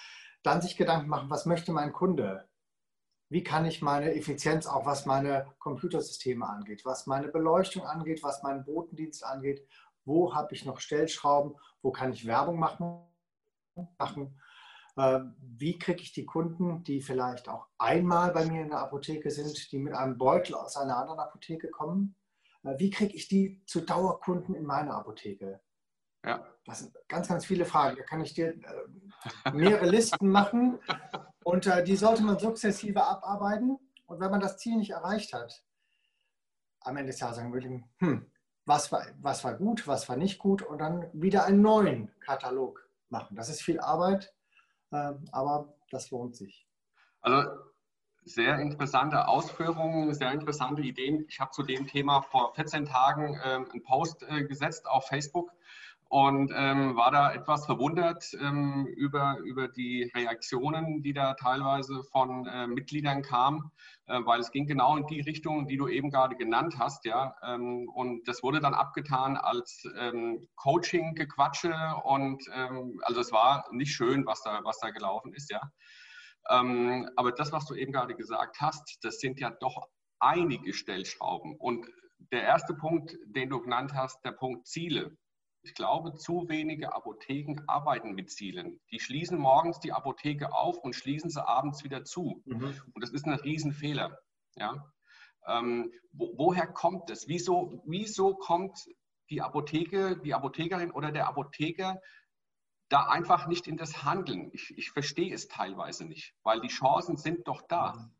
Dann 0.43 0.63
sich 0.63 0.79
Gedanken 0.79 1.11
machen, 1.11 1.29
was 1.29 1.45
möchte 1.45 1.73
mein 1.73 1.93
Kunde? 1.93 2.49
Wie 3.29 3.43
kann 3.43 3.67
ich 3.67 3.83
meine 3.83 4.15
Effizienz 4.15 4.67
auch, 4.67 4.87
was 4.87 5.05
meine 5.05 5.47
Computersysteme 5.59 6.49
angeht, 6.49 6.87
was 6.87 7.07
meine 7.07 7.29
Beleuchtung 7.29 7.85
angeht, 7.85 8.23
was 8.23 8.43
meinen 8.43 8.65
Botendienst 8.65 9.25
angeht 9.25 9.67
wo 10.05 10.35
habe 10.35 10.55
ich 10.55 10.65
noch 10.65 10.81
Stellschrauben, 10.81 11.55
wo 11.81 11.93
kann 11.93 12.13
ich 12.13 12.27
Werbung 12.27 12.59
machen, 12.59 13.03
machen. 13.99 14.41
Äh, 14.97 15.21
wie 15.39 15.79
kriege 15.79 16.03
ich 16.03 16.13
die 16.13 16.27
Kunden, 16.27 16.85
die 16.85 17.01
vielleicht 17.01 17.49
auch 17.49 17.67
einmal 17.79 18.33
bei 18.33 18.45
mir 18.45 18.63
in 18.63 18.71
der 18.71 18.81
Apotheke 18.81 19.31
sind, 19.31 19.73
die 19.73 19.79
mit 19.79 19.95
einem 19.95 20.19
Beutel 20.19 20.55
aus 20.55 20.77
einer 20.77 20.97
anderen 20.97 21.21
Apotheke 21.21 21.71
kommen, 21.71 22.15
wie 22.63 22.91
kriege 22.91 23.15
ich 23.15 23.29
die 23.29 23.63
zu 23.67 23.81
Dauerkunden 23.81 24.55
in 24.55 24.65
meiner 24.65 24.95
Apotheke? 24.95 25.61
Ja. 26.25 26.47
Das 26.65 26.79
sind 26.79 26.97
ganz, 27.09 27.29
ganz 27.29 27.45
viele 27.45 27.65
Fragen. 27.65 27.97
Da 27.97 28.05
kann 28.05 28.21
ich 28.21 28.35
dir 28.35 28.55
äh, 28.55 29.51
mehrere 29.53 29.87
Listen 29.87 30.29
machen 30.29 30.79
und 31.45 31.71
die 31.87 31.97
sollte 31.97 32.23
man 32.23 32.39
sukzessive 32.39 33.05
abarbeiten. 33.05 33.79
Und 34.07 34.21
wenn 34.21 34.31
man 34.31 34.41
das 34.41 34.59
Ziel 34.59 34.77
nicht 34.77 34.91
erreicht 34.91 35.33
hat, 35.33 35.65
am 36.81 36.97
Ende 36.97 37.11
des 37.11 37.21
Jahres 37.21 37.37
sagen 37.37 37.53
würde, 37.53 37.83
hm, 37.99 38.31
was 38.65 38.93
war, 38.93 39.07
was 39.21 39.43
war 39.43 39.55
gut, 39.55 39.87
was 39.89 40.09
war 40.09 40.17
nicht 40.17 40.39
gut 40.39 40.63
und 40.63 40.79
dann 40.79 41.09
wieder 41.13 41.45
einen 41.45 41.63
neuen 41.63 42.13
Katalog 42.21 42.89
machen. 43.09 43.37
Das 43.37 43.49
ist 43.49 43.63
viel 43.63 43.81
Arbeit, 43.81 44.33
ähm, 44.93 45.25
aber 45.33 45.75
das 45.91 46.11
lohnt 46.11 46.37
sich. 46.37 46.69
Also 47.23 47.51
sehr 48.25 48.59
interessante 48.59 49.27
Ausführungen, 49.29 50.15
sehr 50.15 50.33
interessante 50.33 50.83
Ideen. 50.83 51.25
Ich 51.29 51.41
habe 51.41 51.51
zu 51.51 51.63
dem 51.63 51.87
Thema 51.87 52.23
vor 52.23 52.55
14 52.55 52.85
Tagen 52.87 53.39
ähm, 53.45 53.67
einen 53.71 53.83
Post 53.83 54.25
äh, 54.29 54.45
gesetzt 54.45 54.87
auf 54.87 55.07
Facebook 55.07 55.51
und 56.13 56.53
ähm, 56.55 56.95
war 56.95 57.11
da 57.11 57.33
etwas 57.33 57.65
verwundert 57.65 58.37
ähm, 58.39 58.87
über, 58.97 59.39
über 59.39 59.67
die 59.67 60.13
Reaktionen, 60.15 61.03
die 61.03 61.15
da 61.15 61.33
teilweise 61.33 62.03
von 62.13 62.47
äh, 62.47 62.67
Mitgliedern 62.67 63.23
kamen, 63.23 63.71
äh, 64.07 64.21
weil 64.23 64.41
es 64.41 64.51
ging 64.51 64.67
genau 64.67 64.99
in 64.99 65.07
die 65.07 65.23
Richtung, 65.23 65.67
die 65.67 65.79
du 65.79 65.89
eben 65.89 66.11
gerade 66.11 66.37
genannt 66.37 66.75
hast, 66.79 67.07
ja. 67.07 67.35
Ähm, 67.43 67.89
und 67.89 68.29
das 68.29 68.43
wurde 68.43 68.61
dann 68.61 68.75
abgetan 68.75 69.39
als 69.39 69.89
ähm, 69.97 70.47
Coaching-Gequatsche 70.57 71.75
und 72.05 72.45
ähm, 72.55 73.01
also 73.05 73.23
es 73.23 73.33
war 73.33 73.65
nicht 73.73 73.95
schön, 73.95 74.27
was 74.27 74.43
da, 74.43 74.61
was 74.65 74.81
da 74.81 74.91
gelaufen 74.91 75.33
ist, 75.33 75.51
ja. 75.51 75.63
Ähm, 76.51 77.09
aber 77.17 77.33
das, 77.33 77.53
was 77.53 77.67
du 77.67 77.75
eben 77.75 77.93
gerade 77.93 78.15
gesagt 78.15 78.61
hast, 78.61 78.99
das 79.03 79.19
sind 79.19 79.41
ja 79.41 79.51
doch 79.51 79.89
einige 80.19 80.73
Stellschrauben. 80.73 81.57
Und 81.57 81.87
der 82.31 82.43
erste 82.43 82.75
Punkt, 82.75 83.17
den 83.25 83.51
du 83.51 83.61
genannt 83.61 83.95
hast, 83.95 84.25
der 84.25 84.33
Punkt 84.33 84.67
Ziele. 84.67 85.17
Ich 85.65 85.75
glaube, 85.75 86.15
zu 86.15 86.49
wenige 86.49 86.93
Apotheken 86.93 87.63
arbeiten 87.69 88.15
mit 88.15 88.31
Zielen. 88.31 88.81
Die 88.91 88.99
schließen 88.99 89.39
morgens 89.39 89.79
die 89.79 89.93
Apotheke 89.93 90.53
auf 90.53 90.77
und 90.79 90.95
schließen 90.95 91.31
sie 91.31 91.47
abends 91.47 91.85
wieder 91.85 92.05
zu. 92.05 92.43
Mhm. 92.47 92.75
Und 92.93 93.03
das 93.03 93.11
ist 93.11 93.27
ein 93.27 93.35
Riesenfehler. 93.35 94.19
Ja? 94.57 94.93
Ähm, 95.47 95.93
wo, 96.13 96.33
woher 96.37 96.67
kommt 96.67 97.11
es? 97.11 97.29
Wieso, 97.29 97.81
wieso 97.87 98.35
kommt 98.35 98.77
die 99.31 99.41
Apotheke, 99.41 100.21
die 100.21 100.35
Apothekerin 100.35 100.91
oder 100.91 101.13
der 101.13 101.29
Apotheker 101.29 102.01
da 102.93 103.09
einfach 103.09 103.47
nicht 103.47 103.67
in 103.67 103.77
das 103.77 104.05
Handeln? 104.05 104.51
Ich, 104.53 104.77
ich 104.77 104.91
verstehe 104.91 105.35
es 105.35 105.49
teilweise 105.49 106.05
nicht, 106.05 106.35
weil 106.43 106.61
die 106.61 106.69
Chancen 106.69 107.17
sind 107.17 107.49
doch 107.49 107.63
da. 107.63 108.11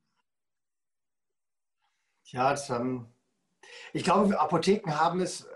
Ja, 2.27 2.51
das, 2.51 2.71
ähm, 2.71 3.07
ich 3.93 4.05
glaube, 4.05 4.39
Apotheken 4.41 4.99
haben 4.99 5.21
es 5.21 5.49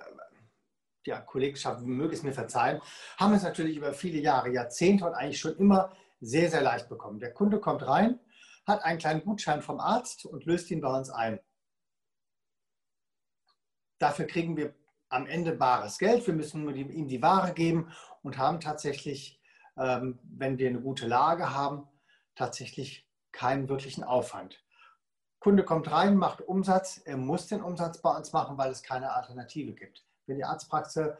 ja, 1.06 1.20
Kollegenschaft 1.20 1.82
möge 1.82 2.14
es 2.14 2.22
mir 2.22 2.32
verzeihen, 2.32 2.82
haben 3.16 3.32
es 3.32 3.42
natürlich 3.42 3.76
über 3.76 3.92
viele 3.94 4.18
Jahre, 4.18 4.50
Jahrzehnte 4.50 5.06
und 5.06 5.14
eigentlich 5.14 5.40
schon 5.40 5.56
immer 5.56 5.92
sehr, 6.20 6.50
sehr 6.50 6.62
leicht 6.62 6.88
bekommen. 6.88 7.20
Der 7.20 7.32
Kunde 7.32 7.60
kommt 7.60 7.86
rein, 7.86 8.18
hat 8.66 8.82
einen 8.82 8.98
kleinen 8.98 9.22
Gutschein 9.22 9.62
vom 9.62 9.80
Arzt 9.80 10.26
und 10.26 10.44
löst 10.44 10.70
ihn 10.70 10.80
bei 10.80 10.92
uns 10.92 11.10
ein. 11.10 11.38
Dafür 13.98 14.26
kriegen 14.26 14.56
wir 14.56 14.74
am 15.08 15.26
Ende 15.26 15.52
bares 15.52 15.98
Geld. 15.98 16.26
Wir 16.26 16.34
müssen 16.34 16.64
nur 16.64 16.74
ihm 16.74 17.08
die 17.08 17.22
Ware 17.22 17.52
geben 17.52 17.92
und 18.22 18.38
haben 18.38 18.60
tatsächlich, 18.60 19.40
ähm, 19.76 20.18
wenn 20.24 20.58
wir 20.58 20.68
eine 20.68 20.80
gute 20.80 21.06
Lage 21.06 21.54
haben, 21.54 21.88
tatsächlich 22.34 23.08
keinen 23.32 23.68
wirklichen 23.68 24.04
Aufwand. 24.04 24.62
Kunde 25.38 25.64
kommt 25.64 25.90
rein, 25.90 26.16
macht 26.16 26.40
Umsatz. 26.40 27.00
Er 27.04 27.16
muss 27.16 27.46
den 27.46 27.62
Umsatz 27.62 28.02
bei 28.02 28.14
uns 28.16 28.32
machen, 28.32 28.58
weil 28.58 28.70
es 28.70 28.82
keine 28.82 29.12
Alternative 29.12 29.74
gibt. 29.74 30.04
Wenn 30.26 30.38
die 30.38 30.44
Arztpraxis, 30.44 31.10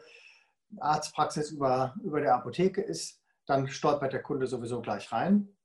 Arztpraxis 0.79 1.51
über, 1.51 1.95
über 2.03 2.19
der 2.19 2.35
Apotheke 2.35 2.81
ist, 2.81 3.21
dann 3.45 3.67
stolpert 3.69 4.11
der 4.11 4.21
Kunde 4.21 4.47
sowieso 4.47 4.81
gleich 4.81 5.11
rein. 5.11 5.55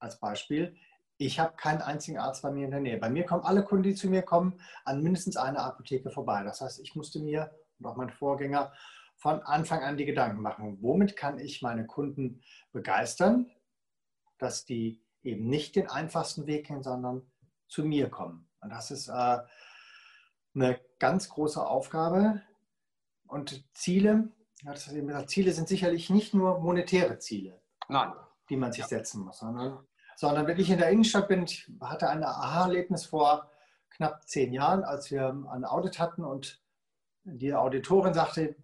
Als 0.00 0.18
Beispiel, 0.18 0.76
ich 1.20 1.38
habe 1.38 1.54
keinen 1.54 1.82
einzigen 1.82 2.18
Arzt 2.18 2.40
bei 2.40 2.50
mir 2.50 2.64
in 2.64 2.70
der 2.70 2.80
Nähe. 2.80 2.96
Bei 2.96 3.10
mir 3.10 3.26
kommen 3.26 3.44
alle 3.44 3.62
Kunden, 3.62 3.82
die 3.82 3.94
zu 3.94 4.08
mir 4.08 4.22
kommen, 4.22 4.58
an 4.86 5.02
mindestens 5.02 5.36
einer 5.36 5.62
Apotheke 5.62 6.10
vorbei. 6.10 6.42
Das 6.44 6.62
heißt, 6.62 6.80
ich 6.80 6.96
musste 6.96 7.20
mir 7.20 7.54
und 7.78 7.84
auch 7.84 7.96
mein 7.96 8.08
Vorgänger 8.08 8.72
von 9.16 9.42
Anfang 9.42 9.82
an 9.82 9.98
die 9.98 10.06
Gedanken 10.06 10.40
machen, 10.40 10.78
womit 10.80 11.18
kann 11.18 11.38
ich 11.38 11.60
meine 11.60 11.86
Kunden 11.86 12.42
begeistern, 12.72 13.50
dass 14.38 14.64
die 14.64 15.04
eben 15.22 15.46
nicht 15.46 15.76
den 15.76 15.90
einfachsten 15.90 16.46
Weg 16.46 16.68
gehen, 16.68 16.82
sondern 16.82 17.30
zu 17.68 17.84
mir 17.84 18.08
kommen. 18.08 18.48
Und 18.62 18.70
das 18.70 18.90
ist 18.90 19.08
äh, 19.08 19.38
eine 20.54 20.80
ganz 20.98 21.28
große 21.28 21.64
Aufgabe. 21.64 22.40
Und 23.26 23.62
Ziele, 23.74 24.30
Ziele 25.26 25.52
sind 25.52 25.68
sicherlich 25.68 26.08
nicht 26.08 26.32
nur 26.32 26.60
monetäre 26.60 27.18
Ziele, 27.18 27.60
Nein. 27.90 28.10
die 28.48 28.56
man 28.56 28.72
sich 28.72 28.84
ja. 28.84 28.88
setzen 28.88 29.20
muss, 29.22 29.40
sondern, 29.40 29.86
sondern 30.20 30.46
wenn 30.46 30.58
ich 30.58 30.68
in 30.68 30.76
der 30.76 30.90
Innenstadt 30.90 31.28
bin, 31.28 31.44
ich 31.44 31.70
hatte 31.80 32.10
ein 32.10 32.22
Aha-Erlebnis 32.22 33.06
vor 33.06 33.50
knapp 33.88 34.28
zehn 34.28 34.52
Jahren, 34.52 34.84
als 34.84 35.10
wir 35.10 35.28
ein 35.50 35.64
Audit 35.64 35.98
hatten 35.98 36.24
und 36.24 36.62
die 37.24 37.54
Auditorin 37.54 38.12
sagte, 38.12 38.54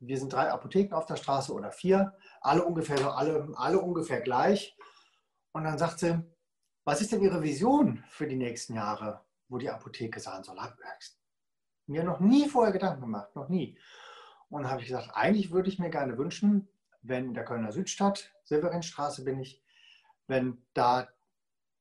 wir 0.00 0.18
sind 0.18 0.32
drei 0.32 0.50
Apotheken 0.50 0.96
auf 0.96 1.06
der 1.06 1.14
Straße 1.14 1.52
oder 1.52 1.70
vier, 1.70 2.14
alle 2.40 2.64
ungefähr, 2.64 3.16
alle, 3.16 3.52
alle 3.54 3.78
ungefähr 3.78 4.20
gleich. 4.22 4.76
Und 5.52 5.62
dann 5.62 5.78
sagt 5.78 6.00
sie, 6.00 6.20
was 6.82 7.00
ist 7.00 7.12
denn 7.12 7.22
Ihre 7.22 7.44
Vision 7.44 8.02
für 8.08 8.26
die 8.26 8.34
nächsten 8.34 8.74
Jahre? 8.74 9.20
wo 9.52 9.58
die 9.58 9.70
Apotheke 9.70 10.18
sein 10.18 10.42
soll. 10.42 10.58
Habe 10.58 10.76
mir 11.86 12.02
noch 12.02 12.20
nie 12.20 12.48
vorher 12.48 12.72
Gedanken 12.72 13.02
gemacht, 13.02 13.36
noch 13.36 13.50
nie. 13.50 13.78
Und 14.48 14.68
habe 14.68 14.80
ich 14.80 14.88
gesagt, 14.88 15.10
eigentlich 15.12 15.52
würde 15.52 15.68
ich 15.68 15.78
mir 15.78 15.90
gerne 15.90 16.16
wünschen, 16.16 16.68
wenn 17.02 17.26
in 17.26 17.34
der 17.34 17.44
Kölner 17.44 17.70
Südstadt, 17.70 18.32
Silverinstraße 18.44 19.24
bin 19.24 19.38
ich, 19.38 19.62
wenn 20.26 20.64
da 20.74 21.08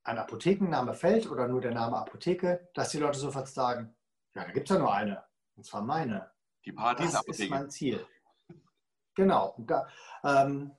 ein 0.04 0.18
Apothekenname 0.18 0.94
fällt 0.94 1.30
oder 1.30 1.48
nur 1.48 1.62
der 1.62 1.74
Name 1.74 1.98
Apotheke, 1.98 2.70
dass 2.74 2.90
die 2.90 2.98
Leute 2.98 3.20
sofort 3.20 3.48
sagen, 3.48 3.96
ja, 4.34 4.46
da 4.46 4.52
gibt 4.52 4.70
es 4.70 4.76
ja 4.76 4.80
nur 4.80 4.94
eine, 4.94 5.24
und 5.56 5.66
zwar 5.66 5.82
meine. 5.82 6.32
Die 6.66 6.72
Paradiesapotheke. 6.72 7.32
Das 7.32 7.40
ist 7.40 7.50
mein 7.50 7.70
Ziel. 7.70 8.06
Genau. 9.16 9.56
Da, 9.58 9.88
ähm, 10.24 10.72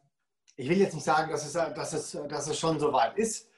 ich 0.57 0.69
will 0.69 0.79
jetzt 0.79 0.95
nicht 0.95 1.05
sagen, 1.05 1.31
dass 1.31 1.45
es, 1.45 1.53
dass 1.53 1.93
es, 1.93 2.13
dass 2.29 2.49
es 2.49 2.59
schon 2.59 2.81
so 2.81 2.93
weit 2.93 3.17
ist, 3.17 3.51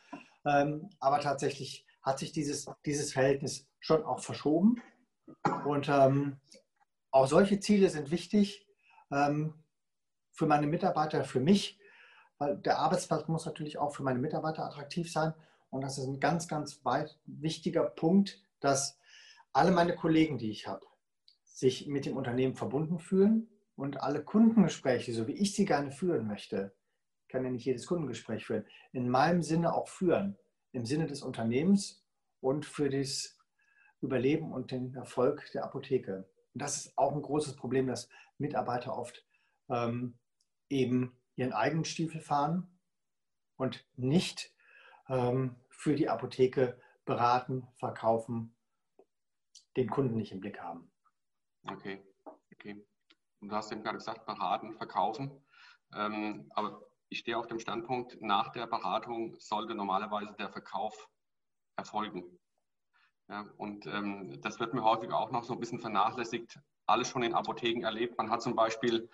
ähm, 0.44 0.90
aber 1.00 1.20
tatsächlich 1.20 1.86
hat 2.02 2.18
sich 2.18 2.32
dieses, 2.32 2.66
dieses 2.84 3.12
Verhältnis 3.12 3.66
schon 3.80 4.04
auch 4.04 4.20
verschoben. 4.20 4.82
Und 5.64 5.88
ähm, 5.88 6.40
auch 7.10 7.26
solche 7.26 7.60
Ziele 7.60 7.88
sind 7.88 8.10
wichtig 8.10 8.66
ähm, 9.10 9.54
für 10.32 10.46
meine 10.46 10.66
Mitarbeiter, 10.66 11.24
für 11.24 11.40
mich, 11.40 11.78
weil 12.44 12.56
der 12.58 12.78
Arbeitsplatz 12.78 13.26
muss 13.28 13.46
natürlich 13.46 13.78
auch 13.78 13.94
für 13.94 14.02
meine 14.02 14.18
Mitarbeiter 14.18 14.64
attraktiv 14.64 15.10
sein. 15.10 15.32
und 15.70 15.80
das 15.80 15.98
ist 15.98 16.06
ein 16.06 16.20
ganz, 16.20 16.46
ganz 16.46 16.84
weit, 16.84 17.18
wichtiger 17.26 17.82
Punkt, 17.84 18.40
dass 18.60 18.96
alle 19.52 19.72
meine 19.72 19.96
Kollegen, 19.96 20.38
die 20.38 20.50
ich 20.50 20.68
habe, 20.68 20.86
sich 21.42 21.88
mit 21.88 22.06
dem 22.06 22.16
Unternehmen 22.16 22.54
verbunden 22.54 23.00
fühlen 23.00 23.48
und 23.74 24.00
alle 24.00 24.22
Kundengespräche, 24.22 25.12
so 25.12 25.26
wie 25.26 25.32
ich 25.32 25.54
sie 25.54 25.64
gerne 25.64 25.90
führen 25.90 26.28
möchte, 26.28 26.72
kann 27.28 27.44
ja 27.44 27.50
nicht 27.50 27.64
jedes 27.64 27.86
Kundengespräch 27.86 28.46
führen, 28.46 28.66
in 28.92 29.08
meinem 29.08 29.42
Sinne 29.42 29.74
auch 29.74 29.88
führen, 29.88 30.36
im 30.72 30.86
Sinne 30.86 31.06
des 31.06 31.22
Unternehmens 31.22 32.04
und 32.40 32.66
für 32.66 32.88
das 32.88 33.36
Überleben 34.00 34.52
und 34.52 34.70
den 34.70 34.94
Erfolg 34.94 35.50
der 35.52 35.64
Apotheke. 35.64 36.28
Und 36.52 36.62
das 36.62 36.76
ist 36.76 36.98
auch 36.98 37.12
ein 37.12 37.22
großes 37.22 37.56
Problem, 37.56 37.88
dass 37.88 38.08
Mitarbeiter 38.38 38.96
oft 38.96 39.24
ähm, 39.68 40.14
eben 40.68 41.16
ihren 41.36 41.52
eigenen 41.52 41.84
Stiefel 41.84 42.20
fahren 42.20 42.68
und 43.56 43.86
nicht 43.96 44.52
ähm, 45.08 45.56
für 45.68 45.94
die 45.94 46.08
Apotheke 46.08 46.80
beraten, 47.04 47.66
verkaufen, 47.76 48.54
den 49.76 49.90
Kunden 49.90 50.16
nicht 50.16 50.32
im 50.32 50.40
Blick 50.40 50.60
haben. 50.60 50.90
Okay, 51.66 52.02
okay. 52.52 52.84
Und 53.40 53.48
du 53.48 53.56
hast 53.56 53.72
eben 53.72 53.82
gerade 53.82 53.98
gesagt, 53.98 54.26
beraten, 54.26 54.74
verkaufen. 54.74 55.30
Ähm, 55.94 56.50
aber 56.54 56.82
ich 57.08 57.20
stehe 57.20 57.36
auf 57.36 57.46
dem 57.46 57.58
Standpunkt, 57.58 58.20
nach 58.20 58.50
der 58.52 58.66
Beratung 58.66 59.36
sollte 59.38 59.74
normalerweise 59.74 60.34
der 60.34 60.50
Verkauf 60.50 61.08
erfolgen. 61.76 62.24
Ja, 63.28 63.46
und 63.56 63.86
ähm, 63.86 64.40
das 64.42 64.60
wird 64.60 64.74
mir 64.74 64.84
häufig 64.84 65.10
auch 65.10 65.30
noch 65.30 65.44
so 65.44 65.54
ein 65.54 65.60
bisschen 65.60 65.80
vernachlässigt 65.80 66.58
alles 66.86 67.08
schon 67.08 67.22
in 67.22 67.34
Apotheken 67.34 67.84
erlebt. 67.84 68.18
Man 68.18 68.30
hat 68.30 68.42
zum 68.42 68.54
Beispiel 68.54 69.08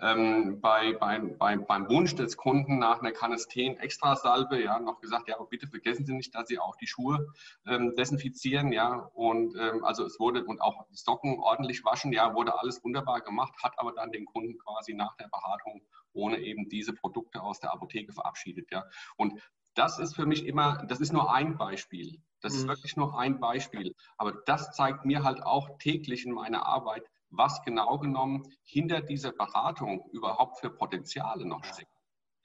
ähm, 0.00 0.60
bei, 0.60 0.94
bei, 0.94 1.18
bei, 1.18 1.56
beim 1.56 1.88
Wunsch 1.88 2.14
des 2.14 2.36
Kunden 2.36 2.78
nach 2.78 3.00
einer 3.00 3.12
Canesten 3.12 3.76
Extrasalbe 3.78 4.62
ja, 4.62 4.78
noch 4.78 5.00
gesagt, 5.00 5.28
ja, 5.28 5.36
aber 5.36 5.46
bitte 5.46 5.66
vergessen 5.66 6.06
Sie 6.06 6.14
nicht, 6.14 6.34
dass 6.34 6.48
Sie 6.48 6.58
auch 6.58 6.76
die 6.76 6.86
Schuhe 6.86 7.32
ähm, 7.66 7.94
desinfizieren. 7.96 8.72
Ja, 8.72 9.10
und 9.14 9.54
ähm, 9.56 9.84
also 9.84 10.04
es 10.04 10.18
wurde 10.18 10.44
und 10.44 10.60
auch 10.60 10.86
die 10.88 10.96
Socken 10.96 11.38
ordentlich 11.38 11.84
waschen. 11.84 12.12
Ja, 12.12 12.34
wurde 12.34 12.58
alles 12.58 12.82
wunderbar 12.84 13.20
gemacht, 13.20 13.54
hat 13.62 13.74
aber 13.76 13.92
dann 13.92 14.12
den 14.12 14.24
Kunden 14.24 14.58
quasi 14.58 14.94
nach 14.94 15.16
der 15.16 15.28
Beratung 15.28 15.82
ohne 16.14 16.38
eben 16.38 16.68
diese 16.68 16.92
Produkte 16.92 17.42
aus 17.42 17.60
der 17.60 17.72
Apotheke 17.72 18.12
verabschiedet. 18.12 18.70
Ja, 18.70 18.84
und 19.16 19.40
das 19.74 19.98
ist 19.98 20.16
für 20.16 20.26
mich 20.26 20.46
immer, 20.46 20.84
das 20.86 21.00
ist 21.00 21.12
nur 21.12 21.32
ein 21.32 21.56
Beispiel. 21.56 22.22
Das 22.40 22.54
ist 22.54 22.64
mhm. 22.64 22.68
wirklich 22.68 22.96
nur 22.96 23.18
ein 23.18 23.40
Beispiel. 23.40 23.94
Aber 24.16 24.32
das 24.46 24.72
zeigt 24.72 25.04
mir 25.04 25.22
halt 25.22 25.42
auch 25.42 25.78
täglich 25.78 26.26
in 26.26 26.32
meiner 26.32 26.66
Arbeit, 26.66 27.04
was 27.30 27.62
genau 27.62 27.98
genommen 27.98 28.42
hinter 28.62 29.00
dieser 29.00 29.32
Beratung 29.32 30.08
überhaupt 30.12 30.60
für 30.60 30.70
Potenziale 30.70 31.46
noch 31.46 31.64
steckt. 31.64 31.90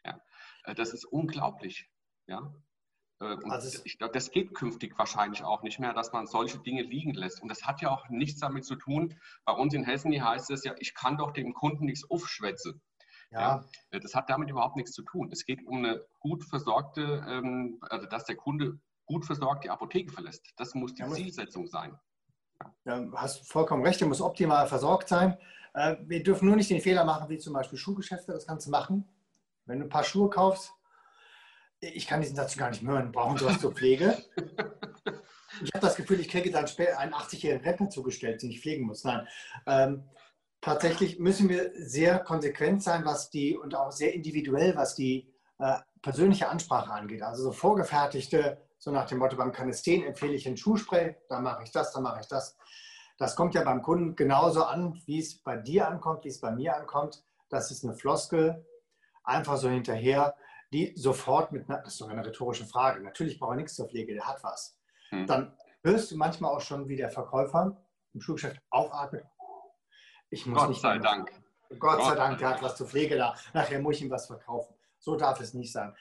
Ja. 0.05 0.22
Äh, 0.63 0.75
das 0.75 0.93
ist 0.93 1.05
unglaublich. 1.05 1.89
Ja. 2.27 2.53
Äh, 3.19 3.34
und 3.34 3.51
also 3.51 3.81
ich 3.84 3.98
glaube, 3.98 4.13
das 4.13 4.31
geht 4.31 4.53
künftig 4.53 4.98
wahrscheinlich 4.98 5.43
auch 5.43 5.63
nicht 5.63 5.79
mehr, 5.79 5.93
dass 5.93 6.13
man 6.13 6.27
solche 6.27 6.60
Dinge 6.60 6.84
liegen 6.84 7.13
lässt. 7.13 7.41
Und 7.41 7.50
das 7.50 7.65
hat 7.65 7.81
ja 7.81 7.89
auch 7.89 8.07
nichts 8.10 8.39
damit 8.39 8.65
zu 8.65 8.75
tun. 8.75 9.19
Bei 9.46 9.53
uns 9.53 9.74
in 9.74 9.84
Hessen 9.84 10.12
hier 10.12 10.24
heißt 10.24 10.50
es 10.51 10.63
ja, 10.63 10.74
ich 10.79 10.93
kann 10.93 11.17
doch 11.17 11.31
dem 11.31 11.53
Kunden 11.53 11.86
nichts 11.86 12.10
aufschwätzen. 12.10 12.81
Ja. 13.31 13.65
Äh, 13.91 14.00
das 14.00 14.15
hat 14.15 14.29
damit 14.29 14.50
überhaupt 14.50 14.75
nichts 14.75 14.91
zu 14.91 15.03
tun. 15.03 15.29
Es 15.31 15.46
geht 15.46 15.65
um 15.65 15.77
eine 15.77 16.05
gut 16.19 16.43
versorgte, 16.43 17.25
ähm, 17.27 17.77
also 17.81 18.07
dass 18.07 18.25
der 18.25 18.36
Kunde 18.36 18.79
gut 19.05 19.25
versorgt 19.25 19.63
die 19.63 19.69
Apotheke 19.69 20.12
verlässt. 20.12 20.46
Das 20.57 20.75
muss 20.75 20.93
die 20.93 21.01
ja, 21.01 21.10
Zielsetzung 21.10 21.67
sein. 21.67 21.98
Ja, 22.86 23.05
hast 23.15 23.50
vollkommen 23.50 23.84
recht, 23.86 24.01
er 24.01 24.07
muss 24.07 24.22
optimal 24.22 24.67
versorgt 24.67 25.07
sein. 25.07 25.38
Äh, 25.74 25.98
wir 26.05 26.24
dürfen 26.24 26.48
nur 26.48 26.55
nicht 26.55 26.69
den 26.69 26.81
Fehler 26.81 27.05
machen, 27.05 27.29
wie 27.29 27.38
zum 27.38 27.53
Beispiel 27.53 27.77
Schuhgeschäfte 27.77 28.31
das 28.31 28.48
Ganze 28.48 28.69
machen. 28.69 29.07
Wenn 29.65 29.79
du 29.79 29.86
ein 29.86 29.89
paar 29.89 30.03
Schuhe 30.03 30.29
kaufst, 30.29 30.74
ich 31.79 32.07
kann 32.07 32.22
diesen 32.22 32.36
Satz 32.36 32.57
gar 32.57 32.69
nicht 32.69 32.81
hören, 32.81 33.12
brauchen 33.12 33.38
sowas 33.38 33.60
zur 33.60 33.74
Pflege. 33.74 34.17
Ich 35.63 35.74
habe 35.74 35.86
das 35.86 35.96
Gefühl, 35.96 36.19
ich 36.19 36.29
kriege 36.29 36.51
dann 36.51 36.65
einen 36.65 37.13
80-jährigen 37.13 37.65
Rentner 37.65 37.89
zugestellt, 37.89 38.41
den 38.41 38.51
ich 38.51 38.62
pflegen 38.62 38.86
muss. 38.86 39.03
Nein. 39.03 39.27
Ähm, 39.65 40.03
tatsächlich 40.61 41.20
müssen 41.20 41.50
wir 41.50 41.72
sehr 41.75 42.20
konsequent 42.20 42.83
sein, 42.83 43.05
was 43.05 43.29
die 43.29 43.57
und 43.57 43.75
auch 43.75 43.91
sehr 43.91 44.13
individuell, 44.13 44.75
was 44.75 44.96
die 44.96 45.33
äh, 45.59 45.77
persönliche 46.01 46.50
Ansprache 46.50 46.91
angeht. 46.91 47.22
Also 47.22 47.43
so 47.43 47.51
vorgefertigte 47.51 48.57
so 48.79 48.91
nach 48.91 49.07
dem 49.07 49.17
Motto, 49.20 49.35
beim 49.35 49.51
Canesten 49.51 50.03
empfehle 50.03 50.33
ich 50.33 50.48
ein 50.48 50.57
Schuhspray, 50.57 51.15
dann 51.29 51.43
mache 51.43 51.63
ich 51.63 51.72
das, 51.72 51.91
dann 51.93 52.03
mache 52.03 52.22
ich 52.22 52.27
das. 52.27 52.57
Das 53.17 53.35
kommt 53.35 53.55
ja 53.55 53.63
beim 53.63 53.81
Kunden 53.81 54.15
genauso 54.15 54.63
an, 54.63 55.01
wie 55.05 55.20
es 55.20 55.39
bei 55.39 55.57
dir 55.57 55.87
ankommt, 55.87 56.24
wie 56.24 56.29
es 56.29 56.39
bei 56.39 56.51
mir 56.51 56.75
ankommt. 56.75 57.24
Das 57.50 57.72
ist 57.72 57.83
eine 57.83 57.96
Floskel, 57.96 58.65
einfach 59.24 59.57
so 59.57 59.70
hinterher, 59.70 60.35
die 60.72 60.93
sofort 60.96 61.51
mit, 61.51 61.67
das 61.70 61.87
ist 61.87 61.98
sogar 61.98 62.13
eine 62.13 62.25
rhetorische 62.25 62.65
Frage, 62.65 63.01
natürlich 63.01 63.39
braucht 63.39 63.53
er 63.53 63.57
nichts 63.57 63.75
zur 63.75 63.87
Pflege, 63.87 64.13
der 64.13 64.27
hat 64.27 64.43
was. 64.43 64.77
Hm. 65.09 65.25
Dann 65.25 65.57
hörst 65.81 66.11
du 66.11 66.17
manchmal 66.17 66.53
auch 66.53 66.61
schon, 66.61 66.87
wie 66.87 66.98
der 66.98 67.09
Verkäufer 67.09 67.81
im 68.13 68.22
Schuhgeschäft 68.22 68.61
aufatmet. 68.70 69.25
Ich 70.29 70.46
muss 70.46 70.63
Gott 70.63 70.79
sei 70.79 70.98
Dank. 71.00 71.31
Gott 71.79 72.03
sei 72.03 72.16
Dank, 72.16 72.37
der 72.40 72.50
hat 72.50 72.61
was 72.61 72.75
zur 72.75 72.87
Pflege 72.87 73.18
da. 73.18 73.35
Nachher 73.53 73.79
muss 73.79 73.96
ich 73.98 74.03
ihm 74.03 74.09
was 74.09 74.27
verkaufen. 74.27 74.75
So 75.00 75.16
darf 75.16 75.40
es 75.40 75.53
nicht 75.53 75.72
sein. 75.72 75.96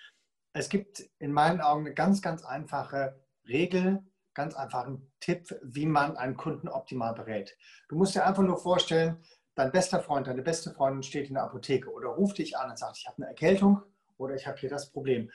Es 0.53 0.69
gibt 0.69 1.01
in 1.19 1.33
meinen 1.33 1.61
Augen 1.61 1.87
eine 1.87 1.95
ganz, 1.95 2.23
ganz 2.23 2.45
einfache 2.45 3.21
Regel, 3.47 4.03
ganz 4.35 4.55
einfachen 4.55 5.13
Tipp, 5.21 5.55
wie 5.63 5.87
man 5.87 6.17
einen 6.17 6.37
Kunden 6.37 6.69
optimal 6.69 7.15
berät. 7.15 7.57
Du 7.89 7.97
musst 7.97 8.15
dir 8.15 8.27
einfach 8.27 8.43
nur 8.43 8.59
vorstellen, 8.59 9.23
dein 9.55 9.73
bester 9.73 10.01
Freund, 10.01 10.27
deine 10.27 10.43
beste 10.43 10.73
Freundin 10.73 11.03
steht 11.03 11.29
in 11.29 11.35
der 11.35 11.45
Apotheke 11.45 11.91
oder 11.91 12.09
ruft 12.09 12.39
dich 12.39 12.57
an 12.57 12.71
und 12.71 12.79
sagt, 12.79 12.99
ich 12.99 13.07
habe 13.07 13.17
eine 13.19 13.29
Erkältung 13.29 13.83
oder 14.17 14.35
ich 14.35 14.47
habe 14.47 14.59
hier 14.59 14.71
das 14.71 14.91
Problem. 14.91 15.31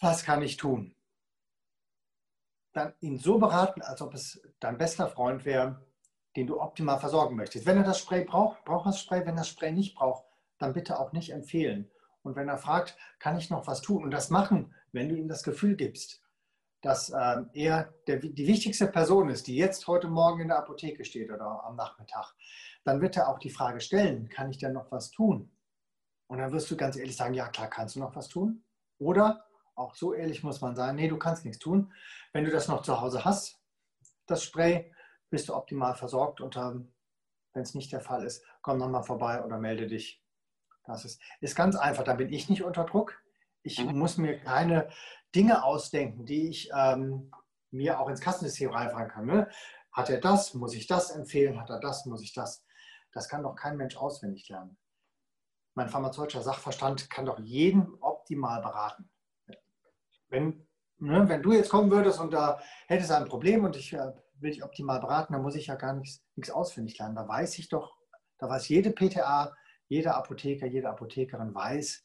Was 0.00 0.24
kann 0.24 0.42
ich 0.42 0.56
tun? 0.56 0.94
Dann 2.72 2.94
ihn 3.00 3.18
so 3.18 3.38
beraten, 3.38 3.82
als 3.82 4.02
ob 4.02 4.14
es 4.14 4.42
dein 4.60 4.78
bester 4.78 5.08
Freund 5.08 5.44
wäre, 5.44 5.84
den 6.36 6.46
du 6.46 6.60
optimal 6.60 6.98
versorgen 6.98 7.36
möchtest. 7.36 7.66
Wenn 7.66 7.76
er 7.76 7.84
das 7.84 7.98
Spray 7.98 8.24
braucht, 8.24 8.64
braucht 8.64 8.86
er 8.86 8.90
das 8.90 9.00
Spray. 9.00 9.20
Wenn 9.20 9.34
er 9.34 9.42
das 9.42 9.48
Spray 9.48 9.72
nicht 9.72 9.94
braucht, 9.94 10.24
dann 10.58 10.72
bitte 10.72 10.98
auch 10.98 11.12
nicht 11.12 11.30
empfehlen. 11.30 11.90
Und 12.22 12.36
wenn 12.36 12.48
er 12.48 12.58
fragt, 12.58 12.96
kann 13.18 13.36
ich 13.36 13.50
noch 13.50 13.66
was 13.66 13.82
tun 13.82 14.04
und 14.04 14.10
das 14.10 14.30
machen, 14.30 14.74
wenn 14.92 15.08
du 15.08 15.16
ihm 15.16 15.28
das 15.28 15.42
Gefühl 15.42 15.76
gibst, 15.76 16.22
dass 16.80 17.10
äh, 17.10 17.42
er 17.52 17.94
der, 18.06 18.16
die 18.16 18.46
wichtigste 18.46 18.86
Person 18.86 19.28
ist, 19.28 19.46
die 19.46 19.56
jetzt 19.56 19.86
heute 19.86 20.08
Morgen 20.08 20.40
in 20.40 20.48
der 20.48 20.58
Apotheke 20.58 21.04
steht 21.04 21.30
oder 21.30 21.64
am 21.64 21.76
Nachmittag, 21.76 22.34
dann 22.84 23.00
wird 23.00 23.16
er 23.16 23.28
auch 23.28 23.38
die 23.38 23.50
Frage 23.50 23.80
stellen, 23.80 24.28
kann 24.28 24.50
ich 24.50 24.58
denn 24.58 24.72
noch 24.72 24.90
was 24.90 25.10
tun? 25.10 25.50
Und 26.26 26.38
dann 26.38 26.52
wirst 26.52 26.70
du 26.70 26.76
ganz 26.76 26.96
ehrlich 26.96 27.16
sagen, 27.16 27.34
ja 27.34 27.48
klar, 27.48 27.68
kannst 27.68 27.96
du 27.96 28.00
noch 28.00 28.16
was 28.16 28.28
tun? 28.28 28.64
Oder 28.98 29.44
auch 29.74 29.94
so 29.94 30.12
ehrlich 30.12 30.42
muss 30.42 30.60
man 30.60 30.74
sagen, 30.74 30.96
nee, 30.96 31.08
du 31.08 31.18
kannst 31.18 31.44
nichts 31.44 31.58
tun. 31.58 31.92
Wenn 32.32 32.44
du 32.44 32.50
das 32.50 32.68
noch 32.68 32.82
zu 32.82 33.00
Hause 33.00 33.24
hast, 33.24 33.60
das 34.26 34.42
Spray, 34.42 34.91
bist 35.32 35.48
du 35.48 35.54
optimal 35.56 35.96
versorgt 35.96 36.40
und 36.40 36.56
ähm, 36.56 36.92
wenn 37.52 37.62
es 37.62 37.74
nicht 37.74 37.92
der 37.92 38.00
Fall 38.00 38.24
ist, 38.24 38.44
komm 38.62 38.78
nochmal 38.78 39.02
vorbei 39.02 39.42
oder 39.42 39.58
melde 39.58 39.88
dich 39.88 40.22
das 40.84 41.04
ist, 41.04 41.20
ist 41.40 41.56
ganz 41.56 41.76
einfach. 41.76 42.04
Da 42.04 42.14
bin 42.14 42.32
ich 42.32 42.48
nicht 42.48 42.62
unter 42.62 42.84
Druck. 42.84 43.20
Ich 43.62 43.82
mhm. 43.84 43.98
muss 43.98 44.18
mir 44.18 44.38
keine 44.38 44.88
Dinge 45.34 45.64
ausdenken, 45.64 46.26
die 46.26 46.48
ich 46.48 46.70
ähm, 46.76 47.30
mir 47.70 48.00
auch 48.00 48.08
ins 48.08 48.20
Kassensystem 48.20 48.70
reinfahren 48.70 49.08
kann. 49.08 49.26
Ne? 49.26 49.48
Hat 49.92 50.10
er 50.10 50.20
das? 50.20 50.54
Muss 50.54 50.74
ich 50.74 50.86
das 50.86 51.10
empfehlen? 51.10 51.60
Hat 51.60 51.70
er 51.70 51.80
das? 51.80 52.06
Muss 52.06 52.22
ich 52.22 52.32
das? 52.32 52.64
Das 53.12 53.28
kann 53.28 53.42
doch 53.42 53.54
kein 53.54 53.76
Mensch 53.76 53.96
auswendig 53.96 54.48
lernen. 54.48 54.76
Mein 55.74 55.88
pharmazeutischer 55.88 56.42
Sachverstand 56.42 57.08
kann 57.08 57.26
doch 57.26 57.38
jeden 57.38 57.94
optimal 58.00 58.60
beraten. 58.60 59.10
Wenn, 60.28 60.66
ne, 60.98 61.28
wenn 61.28 61.42
du 61.42 61.52
jetzt 61.52 61.70
kommen 61.70 61.90
würdest 61.90 62.20
und 62.20 62.32
da 62.32 62.60
hättest 62.88 63.10
ein 63.12 63.26
Problem 63.26 63.64
und 63.64 63.76
ich 63.76 63.92
äh, 63.92 64.12
will 64.42 64.50
dich 64.50 64.64
optimal 64.64 65.00
beraten, 65.00 65.32
dann 65.32 65.42
muss 65.42 65.54
ich 65.54 65.68
ja 65.68 65.76
gar 65.76 65.94
nichts, 65.94 66.22
nichts 66.36 66.50
auswendig 66.50 66.98
lernen. 66.98 67.16
Da 67.16 67.26
weiß 67.26 67.58
ich 67.58 67.68
doch, 67.68 67.96
da 68.38 68.48
weiß 68.48 68.68
jede 68.68 68.90
PTA, 68.90 69.54
jeder 69.88 70.16
Apotheker, 70.16 70.66
jede 70.66 70.88
Apothekerin 70.88 71.54
weiß, 71.54 72.04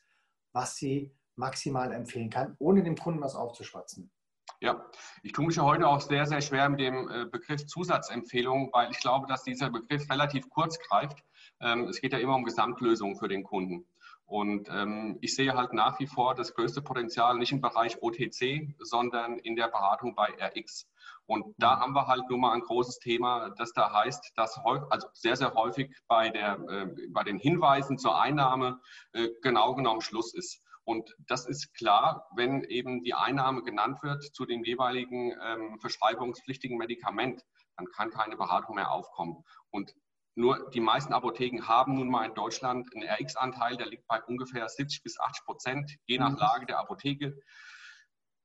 was 0.53 0.75
sie 0.75 1.15
maximal 1.35 1.91
empfehlen 1.91 2.29
kann, 2.29 2.55
ohne 2.59 2.83
dem 2.83 2.97
Kunden 2.97 3.21
was 3.21 3.35
aufzuschwatzen. 3.35 4.11
Ja, 4.59 4.83
ich 5.21 5.33
tue 5.33 5.45
mich 5.45 5.55
ja 5.55 5.63
heute 5.63 5.87
auch 5.87 6.01
sehr, 6.01 6.25
sehr 6.25 6.41
schwer 6.41 6.67
mit 6.69 6.79
dem 6.79 7.09
äh, 7.09 7.25
Begriff 7.25 7.67
Zusatzempfehlung, 7.67 8.71
weil 8.73 8.89
ich 8.89 8.99
glaube, 8.99 9.27
dass 9.27 9.43
dieser 9.43 9.69
Begriff 9.69 10.09
relativ 10.09 10.49
kurz 10.49 10.79
greift. 10.79 11.23
Ähm, 11.59 11.83
es 11.87 12.01
geht 12.01 12.13
ja 12.13 12.19
immer 12.19 12.35
um 12.35 12.43
Gesamtlösungen 12.43 13.17
für 13.17 13.27
den 13.27 13.43
Kunden. 13.43 13.85
Und 14.25 14.67
ähm, 14.69 15.17
ich 15.21 15.35
sehe 15.35 15.53
halt 15.53 15.73
nach 15.73 15.99
wie 15.99 16.07
vor 16.07 16.35
das 16.35 16.53
größte 16.53 16.81
Potenzial 16.81 17.37
nicht 17.37 17.51
im 17.51 17.61
Bereich 17.61 18.01
OTC, 18.01 18.75
sondern 18.79 19.37
in 19.39 19.55
der 19.55 19.67
Beratung 19.67 20.15
bei 20.15 20.27
RX. 20.41 20.89
Und 21.25 21.53
da 21.57 21.75
mhm. 21.75 21.79
haben 21.79 21.93
wir 21.93 22.07
halt 22.07 22.29
nun 22.29 22.41
mal 22.41 22.53
ein 22.53 22.61
großes 22.61 22.99
Thema, 22.99 23.49
das 23.57 23.73
da 23.73 23.91
heißt, 23.91 24.33
dass 24.35 24.57
häufig, 24.63 24.87
also 24.89 25.07
sehr, 25.13 25.35
sehr 25.35 25.53
häufig 25.53 25.95
bei, 26.07 26.29
der, 26.29 26.59
äh, 26.69 27.07
bei 27.09 27.23
den 27.23 27.37
Hinweisen 27.37 27.97
zur 27.97 28.19
Einnahme 28.19 28.79
äh, 29.13 29.29
genau 29.41 29.75
genommen 29.75 30.01
Schluss 30.01 30.33
ist. 30.33 30.61
Und 30.83 31.13
das 31.27 31.45
ist 31.45 31.73
klar, 31.73 32.29
wenn 32.33 32.63
eben 32.63 33.03
die 33.03 33.13
Einnahme 33.13 33.61
genannt 33.61 34.01
wird 34.03 34.23
zu 34.23 34.45
dem 34.45 34.63
jeweiligen 34.63 35.33
ähm, 35.43 35.79
verschreibungspflichtigen 35.81 36.77
Medikament, 36.77 37.43
dann 37.75 37.87
kann 37.87 38.09
keine 38.09 38.37
Beratung 38.37 38.75
mehr 38.75 38.89
aufkommen. 38.89 39.43
Und 39.69 39.93
nur 40.35 40.69
die 40.69 40.79
meisten 40.79 41.13
Apotheken 41.13 41.67
haben 41.67 41.95
nun 41.95 42.09
mal 42.09 42.25
in 42.25 42.35
Deutschland 42.35 42.87
einen 42.95 43.09
RX-Anteil, 43.09 43.75
der 43.75 43.87
liegt 43.87 44.07
bei 44.07 44.21
ungefähr 44.23 44.69
70 44.69 45.03
bis 45.03 45.19
80 45.19 45.45
Prozent, 45.45 45.91
je 46.05 46.19
nach 46.19 46.31
mhm. 46.31 46.37
Lage 46.37 46.65
der 46.67 46.79
Apotheke. 46.79 47.37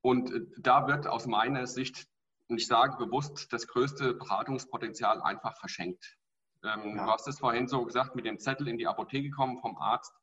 Und 0.01 0.33
äh, 0.33 0.41
da 0.57 0.87
wird 0.87 1.07
aus 1.07 1.27
meiner 1.27 1.65
Sicht, 1.65 2.07
und 2.49 2.57
ich 2.57 2.67
sage 2.67 2.97
bewusst, 2.97 3.51
das 3.51 3.67
größte 3.67 4.13
Beratungspotenzial 4.13 5.21
einfach 5.21 5.57
verschenkt. 5.57 6.17
Ähm, 6.63 6.97
ja. 6.97 7.05
Du 7.05 7.11
hast 7.11 7.27
es 7.27 7.39
vorhin 7.39 7.67
so 7.67 7.85
gesagt, 7.85 8.15
mit 8.15 8.25
dem 8.25 8.39
Zettel 8.39 8.67
in 8.67 8.77
die 8.77 8.87
Apotheke 8.87 9.29
kommen 9.31 9.57
vom 9.59 9.77
Arzt. 9.77 10.13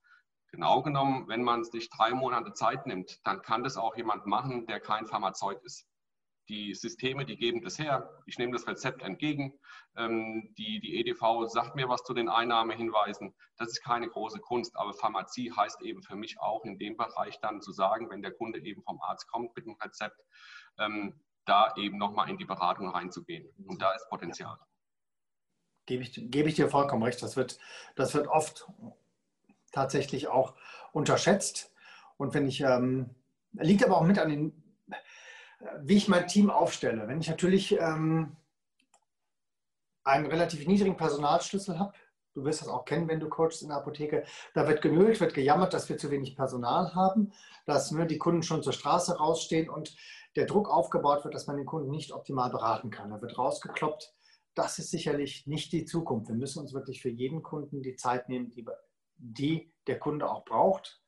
Genau 0.52 0.83
genommen, 0.83 1.28
wenn 1.28 1.42
man 1.42 1.64
sich 1.64 1.90
drei 1.90 2.12
Monate 2.12 2.52
Zeit 2.52 2.87
nimmt, 2.87 3.20
dann 3.24 3.42
kann 3.42 3.62
das 3.62 3.76
auch 3.76 3.96
jemand 3.96 4.26
machen, 4.26 4.66
der 4.66 4.80
kein 4.80 5.06
Pharmazeut 5.06 5.62
ist. 5.62 5.87
Die 6.48 6.74
Systeme, 6.74 7.24
die 7.24 7.37
geben 7.37 7.62
das 7.62 7.78
her. 7.78 8.11
Ich 8.26 8.37
nehme 8.37 8.52
das 8.52 8.66
Rezept 8.66 9.02
entgegen. 9.02 9.56
Ähm, 9.96 10.52
die, 10.59 10.80
die 10.80 10.96
EDV 10.98 11.46
sagt 11.46 11.76
mir 11.76 11.88
was 11.88 12.02
zu 12.02 12.12
den 12.12 12.28
Einnahmehinweisen. 12.28 13.33
Das 13.56 13.68
ist 13.68 13.85
keine 13.85 14.09
große 14.09 14.40
Kunst, 14.40 14.76
aber 14.76 14.92
Pharmazie 14.92 15.52
heißt 15.52 15.80
eben 15.83 16.02
für 16.02 16.16
mich 16.16 16.40
auch 16.40 16.64
in 16.64 16.78
dem 16.78 16.96
Bereich 16.96 17.38
dann 17.40 17.61
zu 17.61 17.70
sagen, 17.70 18.11
wenn 18.11 18.22
der 18.22 18.33
Kunde 18.33 18.61
eben 18.64 18.83
vom 18.83 19.00
Arzt 19.00 19.30
kommt 19.30 19.54
mit 19.54 19.66
dem 19.66 19.76
Rezept, 19.80 20.20
ähm, 20.78 21.20
da 21.50 21.74
eben 21.76 21.98
nochmal 21.98 22.30
in 22.30 22.38
die 22.38 22.44
Beratung 22.44 22.88
reinzugehen. 22.88 23.48
Und 23.66 23.82
da 23.82 23.92
ist 23.92 24.08
Potenzial. 24.08 24.56
Gebe 25.86 26.04
ich, 26.04 26.12
gebe 26.30 26.48
ich 26.48 26.54
dir 26.54 26.68
vollkommen 26.68 27.02
recht. 27.02 27.20
Das 27.22 27.36
wird, 27.36 27.58
das 27.96 28.14
wird 28.14 28.28
oft 28.28 28.68
tatsächlich 29.72 30.28
auch 30.28 30.54
unterschätzt. 30.92 31.74
Und 32.16 32.34
wenn 32.34 32.46
ich, 32.46 32.60
ähm, 32.60 33.10
liegt 33.52 33.84
aber 33.84 33.96
auch 33.96 34.04
mit 34.04 34.18
an 34.18 34.28
den, 34.28 34.76
wie 35.80 35.96
ich 35.96 36.08
mein 36.08 36.28
Team 36.28 36.50
aufstelle. 36.50 37.08
Wenn 37.08 37.20
ich 37.20 37.28
natürlich 37.28 37.72
ähm, 37.72 38.36
einen 40.04 40.26
relativ 40.26 40.66
niedrigen 40.66 40.96
Personalschlüssel 40.96 41.78
habe, 41.78 41.92
du 42.35 42.45
wirst 42.45 42.62
das 42.62 42.69
auch 42.69 42.85
kennen, 42.85 43.09
wenn 43.09 43.21
du 43.21 43.29
coachst 43.29 43.62
in 43.62 43.69
der 43.69 43.79
Apotheke, 43.79 44.25
da 44.55 44.69
wird 44.69 44.83
genölt, 44.83 45.21
wird 45.21 45.35
gejammert, 45.35 45.75
dass 45.75 45.88
wir 45.88 45.99
zu 45.99 46.11
wenig 46.11 46.37
Personal 46.37 46.95
haben, 46.95 47.33
dass 47.66 47.90
nur 47.90 48.05
die 48.07 48.19
Kunden 48.19 48.43
schon 48.43 48.62
zur 48.62 48.73
Straße 48.73 49.16
rausstehen 49.16 49.69
und 49.69 49.97
der 50.37 50.47
Druck 50.47 50.69
aufgebaut 50.69 51.25
wird, 51.25 51.35
dass 51.35 51.47
man 51.47 51.57
den 51.57 51.66
Kunden 51.66 51.90
nicht 51.90 52.12
optimal 52.12 52.51
beraten 52.51 52.90
kann. 52.90 53.11
Da 53.11 53.21
wird 53.21 53.37
rausgekloppt. 53.37 54.14
Das 54.55 54.79
ist 54.79 54.90
sicherlich 54.90 55.47
nicht 55.47 55.73
die 55.73 55.85
Zukunft. 55.85 56.29
Wir 56.29 56.37
müssen 56.37 56.61
uns 56.61 56.73
wirklich 56.73 57.03
für 57.03 57.09
jeden 57.09 57.43
Kunden 57.43 57.83
die 57.83 57.97
Zeit 57.97 58.29
nehmen, 58.29 58.51
die, 58.51 58.64
die 59.16 59.73
der 59.87 59.99
Kunde 59.99 60.29
auch 60.31 60.45
braucht. 60.45 61.01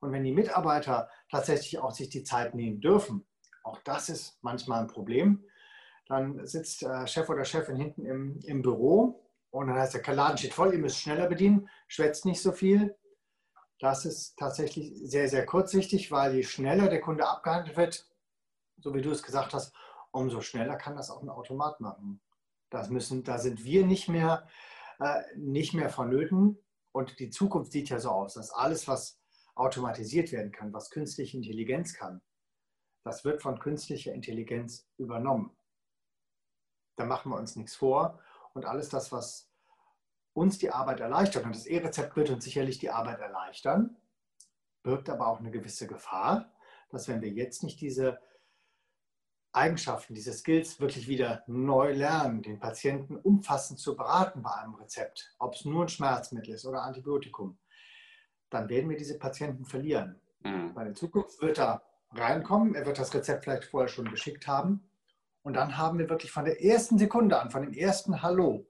Und 0.00 0.12
wenn 0.12 0.24
die 0.24 0.32
Mitarbeiter 0.32 1.10
tatsächlich 1.30 1.78
auch 1.78 1.92
sich 1.92 2.08
die 2.08 2.24
Zeit 2.24 2.54
nehmen 2.54 2.80
dürfen, 2.80 3.26
auch 3.64 3.78
das 3.84 4.08
ist 4.08 4.38
manchmal 4.42 4.80
ein 4.80 4.86
Problem, 4.86 5.44
dann 6.06 6.46
sitzt 6.46 6.82
äh, 6.82 7.06
Chef 7.06 7.28
oder 7.28 7.44
Chefin 7.44 7.76
hinten 7.76 8.06
im, 8.06 8.40
im 8.44 8.62
Büro 8.62 9.29
und 9.50 9.66
dann 9.66 9.76
heißt 9.76 9.94
der 9.94 10.14
Laden 10.14 10.38
steht 10.38 10.54
voll, 10.54 10.72
ihr 10.72 10.78
müsst 10.78 10.98
schneller 10.98 11.28
bedienen, 11.28 11.68
schwätzt 11.88 12.24
nicht 12.24 12.40
so 12.40 12.52
viel. 12.52 12.96
Das 13.78 14.04
ist 14.04 14.36
tatsächlich 14.36 14.92
sehr, 15.02 15.28
sehr 15.28 15.46
kurzsichtig, 15.46 16.10
weil 16.12 16.34
je 16.34 16.42
schneller 16.42 16.88
der 16.88 17.00
Kunde 17.00 17.26
abgehandelt 17.26 17.76
wird, 17.76 18.08
so 18.78 18.94
wie 18.94 19.02
du 19.02 19.10
es 19.10 19.22
gesagt 19.22 19.54
hast, 19.54 19.74
umso 20.12 20.40
schneller 20.40 20.76
kann 20.76 20.96
das 20.96 21.10
auch 21.10 21.22
ein 21.22 21.28
Automat 21.28 21.80
machen. 21.80 22.20
Das 22.70 22.90
müssen, 22.90 23.24
da 23.24 23.38
sind 23.38 23.64
wir 23.64 23.86
nicht 23.86 24.08
mehr, 24.08 24.46
äh, 25.00 25.22
nicht 25.36 25.74
mehr 25.74 25.90
vonnöten. 25.90 26.58
Und 26.92 27.18
die 27.18 27.30
Zukunft 27.30 27.72
sieht 27.72 27.88
ja 27.88 27.98
so 27.98 28.10
aus, 28.10 28.34
dass 28.34 28.52
alles, 28.52 28.86
was 28.86 29.18
automatisiert 29.54 30.30
werden 30.32 30.52
kann, 30.52 30.72
was 30.72 30.90
künstliche 30.90 31.36
Intelligenz 31.36 31.94
kann, 31.94 32.20
das 33.02 33.24
wird 33.24 33.42
von 33.42 33.58
künstlicher 33.58 34.12
Intelligenz 34.12 34.86
übernommen. 34.98 35.56
Da 36.96 37.04
machen 37.04 37.32
wir 37.32 37.38
uns 37.38 37.56
nichts 37.56 37.74
vor. 37.74 38.20
Und 38.54 38.64
alles 38.64 38.88
das, 38.88 39.12
was 39.12 39.50
uns 40.32 40.58
die 40.58 40.70
Arbeit 40.70 41.00
erleichtert, 41.00 41.44
und 41.44 41.54
das 41.54 41.66
E-Rezept 41.66 42.16
wird 42.16 42.30
uns 42.30 42.44
sicherlich 42.44 42.78
die 42.78 42.90
Arbeit 42.90 43.20
erleichtern, 43.20 43.96
birgt 44.82 45.10
aber 45.10 45.26
auch 45.26 45.40
eine 45.40 45.50
gewisse 45.50 45.86
Gefahr, 45.86 46.52
dass 46.90 47.08
wenn 47.08 47.20
wir 47.20 47.30
jetzt 47.30 47.62
nicht 47.62 47.80
diese 47.80 48.18
Eigenschaften, 49.52 50.14
diese 50.14 50.32
Skills 50.32 50.80
wirklich 50.80 51.08
wieder 51.08 51.42
neu 51.46 51.92
lernen, 51.92 52.42
den 52.42 52.60
Patienten 52.60 53.16
umfassend 53.16 53.80
zu 53.80 53.96
beraten 53.96 54.42
bei 54.42 54.54
einem 54.54 54.74
Rezept, 54.74 55.34
ob 55.38 55.54
es 55.54 55.64
nur 55.64 55.84
ein 55.84 55.88
Schmerzmittel 55.88 56.54
ist 56.54 56.64
oder 56.64 56.82
Antibiotikum, 56.82 57.58
dann 58.48 58.68
werden 58.68 58.88
wir 58.88 58.96
diese 58.96 59.18
Patienten 59.18 59.64
verlieren. 59.64 60.20
Mhm. 60.40 60.74
Weil 60.74 60.88
in 60.88 60.94
Zukunft 60.94 61.40
wird 61.42 61.58
er 61.58 61.82
reinkommen, 62.12 62.74
er 62.74 62.86
wird 62.86 62.98
das 62.98 63.12
Rezept 63.12 63.44
vielleicht 63.44 63.64
vorher 63.64 63.88
schon 63.88 64.08
geschickt 64.08 64.46
haben 64.46 64.89
und 65.42 65.54
dann 65.54 65.76
haben 65.76 65.98
wir 65.98 66.08
wirklich 66.08 66.32
von 66.32 66.44
der 66.44 66.62
ersten 66.62 66.98
Sekunde 66.98 67.40
an, 67.40 67.50
von 67.50 67.62
dem 67.62 67.72
ersten 67.72 68.22
Hallo, 68.22 68.66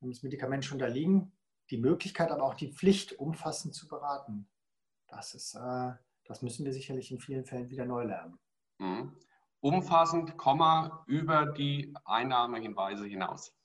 wenn 0.00 0.10
das 0.10 0.22
Medikament 0.22 0.64
schon 0.64 0.78
da 0.78 0.86
liegen, 0.86 1.32
die 1.70 1.78
Möglichkeit, 1.78 2.30
aber 2.30 2.42
auch 2.42 2.54
die 2.54 2.72
Pflicht, 2.72 3.18
umfassend 3.18 3.74
zu 3.74 3.88
beraten. 3.88 4.48
Das, 5.08 5.34
ist, 5.34 5.54
äh, 5.54 5.92
das 6.24 6.42
müssen 6.42 6.64
wir 6.64 6.72
sicherlich 6.72 7.10
in 7.10 7.20
vielen 7.20 7.44
Fällen 7.44 7.70
wieder 7.70 7.86
neu 7.86 8.04
lernen. 8.04 8.38
Mhm 8.78 9.16
umfassend, 9.64 10.36
Komma, 10.36 11.04
über 11.06 11.46
die 11.46 11.94
Einnahmehinweise 12.04 13.06
hinaus. 13.06 13.56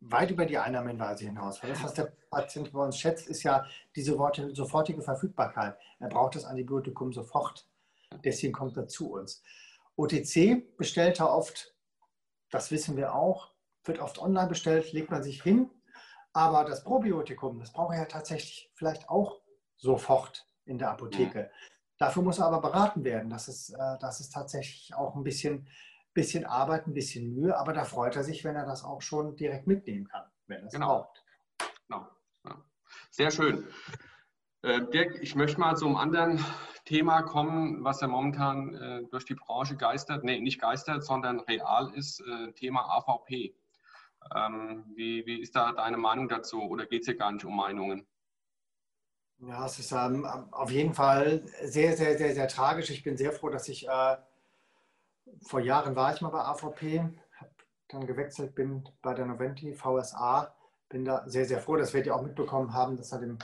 Weit 0.00 0.30
über 0.30 0.46
die 0.46 0.56
Einnahmehinweise 0.56 1.26
hinaus. 1.26 1.62
Weil 1.62 1.68
das, 1.68 1.84
was 1.84 1.92
der 1.92 2.14
Patient 2.30 2.72
bei 2.72 2.82
uns 2.82 2.98
schätzt, 2.98 3.28
ist 3.28 3.42
ja 3.42 3.66
diese 3.94 4.18
Worte, 4.18 4.54
sofortige 4.54 5.02
Verfügbarkeit. 5.02 5.76
Er 5.98 6.08
braucht 6.08 6.36
das 6.36 6.46
Antibiotikum 6.46 7.12
sofort. 7.12 7.68
Deswegen 8.24 8.54
kommt 8.54 8.74
er 8.78 8.88
zu 8.88 9.12
uns. 9.12 9.42
OTC 9.96 10.76
bestellt 10.76 11.20
er 11.20 11.30
oft, 11.30 11.74
das 12.50 12.70
wissen 12.70 12.96
wir 12.96 13.14
auch, 13.14 13.52
wird 13.84 13.98
oft 13.98 14.18
online 14.18 14.48
bestellt, 14.48 14.92
legt 14.92 15.10
man 15.10 15.22
sich 15.22 15.42
hin. 15.42 15.70
Aber 16.32 16.64
das 16.64 16.82
Probiotikum, 16.84 17.58
das 17.60 17.72
braucht 17.72 17.94
er 17.94 18.00
ja 18.00 18.06
tatsächlich 18.06 18.70
vielleicht 18.74 19.08
auch 19.08 19.42
sofort 19.76 20.46
in 20.64 20.78
der 20.78 20.90
Apotheke. 20.90 21.50
Dafür 21.98 22.22
muss 22.22 22.38
er 22.38 22.46
aber 22.46 22.60
beraten 22.60 23.04
werden. 23.04 23.28
Das 23.28 23.48
ist, 23.48 23.70
äh, 23.70 23.98
das 24.00 24.20
ist 24.20 24.30
tatsächlich 24.30 24.94
auch 24.94 25.14
ein 25.14 25.24
bisschen, 25.24 25.68
bisschen 26.14 26.46
Arbeit, 26.46 26.86
ein 26.86 26.94
bisschen 26.94 27.34
Mühe, 27.34 27.56
aber 27.56 27.72
da 27.72 27.84
freut 27.84 28.16
er 28.16 28.24
sich, 28.24 28.44
wenn 28.44 28.56
er 28.56 28.66
das 28.66 28.82
auch 28.82 29.02
schon 29.02 29.36
direkt 29.36 29.66
mitnehmen 29.66 30.08
kann, 30.08 30.24
wenn 30.46 30.60
er 30.60 30.66
es 30.66 30.72
genau. 30.72 30.86
braucht. 30.86 31.24
Genau. 31.88 32.08
Ja. 32.46 32.64
Sehr 33.10 33.30
schön. 33.30 33.68
Äh, 34.62 34.80
Dirk, 34.92 35.18
ich 35.20 35.34
möchte 35.34 35.58
mal 35.58 35.76
zu 35.76 35.86
einem 35.86 35.96
anderen 35.96 36.44
Thema 36.84 37.22
kommen, 37.22 37.82
was 37.82 38.00
ja 38.00 38.06
momentan 38.06 38.74
äh, 38.74 39.02
durch 39.10 39.24
die 39.24 39.34
Branche 39.34 39.76
geistert, 39.76 40.22
nee, 40.22 40.40
nicht 40.40 40.60
geistert, 40.60 41.04
sondern 41.04 41.40
real 41.40 41.92
ist, 41.94 42.20
äh, 42.20 42.52
Thema 42.52 42.82
AVP. 42.96 43.54
Ähm, 44.34 44.84
wie, 44.94 45.26
wie 45.26 45.40
ist 45.40 45.56
da 45.56 45.72
deine 45.72 45.96
Meinung 45.96 46.28
dazu 46.28 46.62
oder 46.62 46.86
geht 46.86 47.00
es 47.02 47.06
hier 47.06 47.16
gar 47.16 47.32
nicht 47.32 47.44
um 47.44 47.56
Meinungen? 47.56 48.06
Ja, 49.38 49.66
es 49.66 49.80
ist 49.80 49.90
ähm, 49.90 50.24
auf 50.52 50.70
jeden 50.70 50.94
Fall 50.94 51.42
sehr, 51.64 51.96
sehr, 51.96 52.16
sehr, 52.16 52.32
sehr 52.32 52.46
tragisch. 52.46 52.90
Ich 52.90 53.02
bin 53.02 53.16
sehr 53.16 53.32
froh, 53.32 53.48
dass 53.48 53.68
ich 53.68 53.88
äh, 53.88 54.16
vor 55.44 55.58
Jahren 55.58 55.96
war 55.96 56.14
ich 56.14 56.20
mal 56.20 56.28
bei 56.28 56.44
AVP, 56.44 57.00
habe 57.00 57.50
dann 57.88 58.06
gewechselt, 58.06 58.54
bin 58.54 58.88
bei 59.02 59.14
der 59.14 59.26
Noventi 59.26 59.74
VSA, 59.74 60.54
bin 60.88 61.04
da 61.04 61.28
sehr, 61.28 61.46
sehr 61.46 61.60
froh, 61.60 61.74
dass 61.74 61.92
wir 61.92 62.02
die 62.02 62.12
auch 62.12 62.22
mitbekommen 62.22 62.72
haben, 62.72 62.96
dass 62.96 63.10
er 63.10 63.18
dem, 63.18 63.38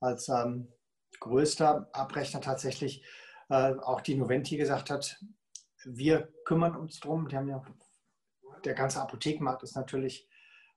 als 0.00 0.28
ähm, 0.28 0.72
größter 1.20 1.88
Abrechner 1.92 2.40
tatsächlich 2.40 3.04
äh, 3.48 3.74
auch 3.74 4.00
die 4.00 4.14
Noventi 4.14 4.56
gesagt 4.56 4.90
hat, 4.90 5.22
wir 5.84 6.32
kümmern 6.44 6.76
uns 6.76 7.00
drum. 7.00 7.28
Ja, 7.28 7.62
der 8.64 8.74
ganze 8.74 9.00
Apothekenmarkt 9.00 9.62
ist 9.62 9.76
natürlich 9.76 10.28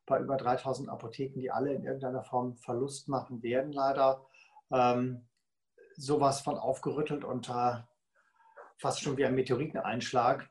bei 0.05 0.19
über 0.19 0.37
3000 0.37 0.89
Apotheken, 0.89 1.39
die 1.39 1.51
alle 1.51 1.73
in 1.73 1.83
irgendeiner 1.83 2.23
Form 2.23 2.57
Verlust 2.57 3.07
machen 3.07 3.41
werden, 3.43 3.71
leider 3.71 4.25
ähm, 4.71 5.27
sowas 5.95 6.41
von 6.41 6.57
aufgerüttelt 6.57 7.23
und 7.23 7.49
äh, 7.49 7.75
fast 8.77 9.01
schon 9.01 9.17
wie 9.17 9.25
ein 9.25 9.35
Meteoriteneinschlag 9.35 10.49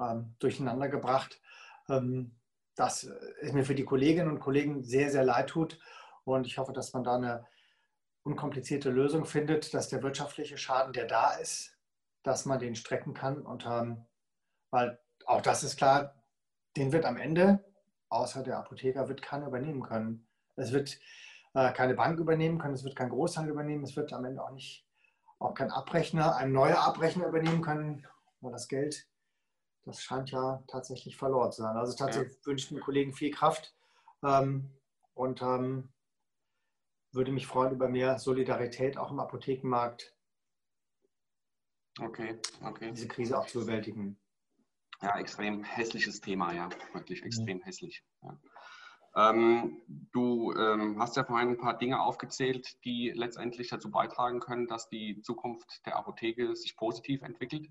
ähm, 0.00 0.34
durcheinander 0.38 0.88
gebracht. 0.88 1.40
Ähm, 1.88 2.36
das 2.74 3.04
ist 3.40 3.54
mir 3.54 3.64
für 3.64 3.74
die 3.74 3.84
Kolleginnen 3.84 4.30
und 4.30 4.40
Kollegen 4.40 4.84
sehr, 4.84 5.10
sehr 5.10 5.24
leid 5.24 5.48
tut. 5.48 5.78
Und 6.24 6.46
ich 6.46 6.58
hoffe, 6.58 6.72
dass 6.72 6.92
man 6.92 7.04
da 7.04 7.16
eine 7.16 7.46
unkomplizierte 8.26 8.90
Lösung 8.90 9.24
findet, 9.24 9.72
dass 9.72 9.88
der 9.88 10.02
wirtschaftliche 10.02 10.58
Schaden, 10.58 10.92
der 10.92 11.06
da 11.06 11.34
ist, 11.34 11.78
dass 12.24 12.44
man 12.44 12.58
den 12.58 12.74
strecken 12.74 13.14
kann. 13.14 13.40
Und 13.40 13.64
ähm, 13.64 14.04
weil 14.70 14.98
auch 15.26 15.40
das 15.40 15.62
ist 15.62 15.76
klar, 15.76 16.12
den 16.76 16.92
wird 16.92 17.04
am 17.04 17.16
Ende, 17.16 17.64
außer 18.08 18.42
der 18.42 18.58
Apotheker, 18.58 19.08
wird 19.08 19.22
keiner 19.22 19.46
übernehmen 19.46 19.82
können. 19.82 20.26
Es 20.56 20.72
wird 20.72 20.98
äh, 21.54 21.72
keine 21.72 21.94
Bank 21.94 22.18
übernehmen 22.18 22.58
können, 22.58 22.74
es 22.74 22.82
wird 22.82 22.96
kein 22.96 23.10
Großhandel 23.10 23.52
übernehmen, 23.52 23.84
es 23.84 23.96
wird 23.96 24.12
am 24.12 24.24
Ende 24.24 24.42
auch 24.42 24.50
nicht 24.50 24.84
auch 25.38 25.54
kein 25.54 25.70
Abrechner, 25.70 26.34
ein 26.36 26.50
neuer 26.50 26.78
Abrechner 26.78 27.28
übernehmen 27.28 27.62
können, 27.62 28.06
weil 28.40 28.52
das 28.52 28.68
Geld, 28.68 29.06
das 29.84 30.00
scheint 30.02 30.30
ja 30.30 30.64
tatsächlich 30.66 31.16
verloren 31.16 31.52
zu 31.52 31.62
sein. 31.62 31.76
Also 31.76 31.94
tatsächlich 31.96 32.38
ja. 32.38 32.46
wünsche 32.46 32.64
ich 32.64 32.68
den 32.70 32.80
Kollegen 32.80 33.12
viel 33.12 33.30
Kraft 33.30 33.74
ähm, 34.24 34.72
und 35.14 35.42
ähm, 35.42 35.92
würde 37.16 37.32
mich 37.32 37.46
freuen 37.46 37.72
über 37.72 37.88
mehr 37.88 38.18
Solidarität 38.18 38.96
auch 38.98 39.10
im 39.10 39.18
Apothekenmarkt. 39.18 40.14
Okay, 41.98 42.38
okay. 42.62 42.92
Diese 42.92 43.08
Krise 43.08 43.38
auch 43.38 43.46
zu 43.46 43.60
bewältigen. 43.60 44.18
Ja, 45.02 45.18
extrem 45.18 45.64
hässliches 45.64 46.20
Thema, 46.20 46.52
ja, 46.52 46.68
wirklich 46.92 47.22
extrem 47.22 47.58
ja. 47.60 47.64
hässlich. 47.64 48.04
Ja. 48.22 48.38
Ähm, 49.16 49.82
du 50.12 50.52
ähm, 50.52 51.00
hast 51.00 51.16
ja 51.16 51.24
vorhin 51.24 51.50
ein 51.50 51.58
paar 51.58 51.78
Dinge 51.78 52.00
aufgezählt, 52.00 52.84
die 52.84 53.12
letztendlich 53.14 53.68
dazu 53.68 53.90
beitragen 53.90 54.40
können, 54.40 54.66
dass 54.66 54.88
die 54.88 55.22
Zukunft 55.22 55.84
der 55.86 55.96
Apotheke 55.96 56.54
sich 56.54 56.76
positiv 56.76 57.22
entwickelt. 57.22 57.70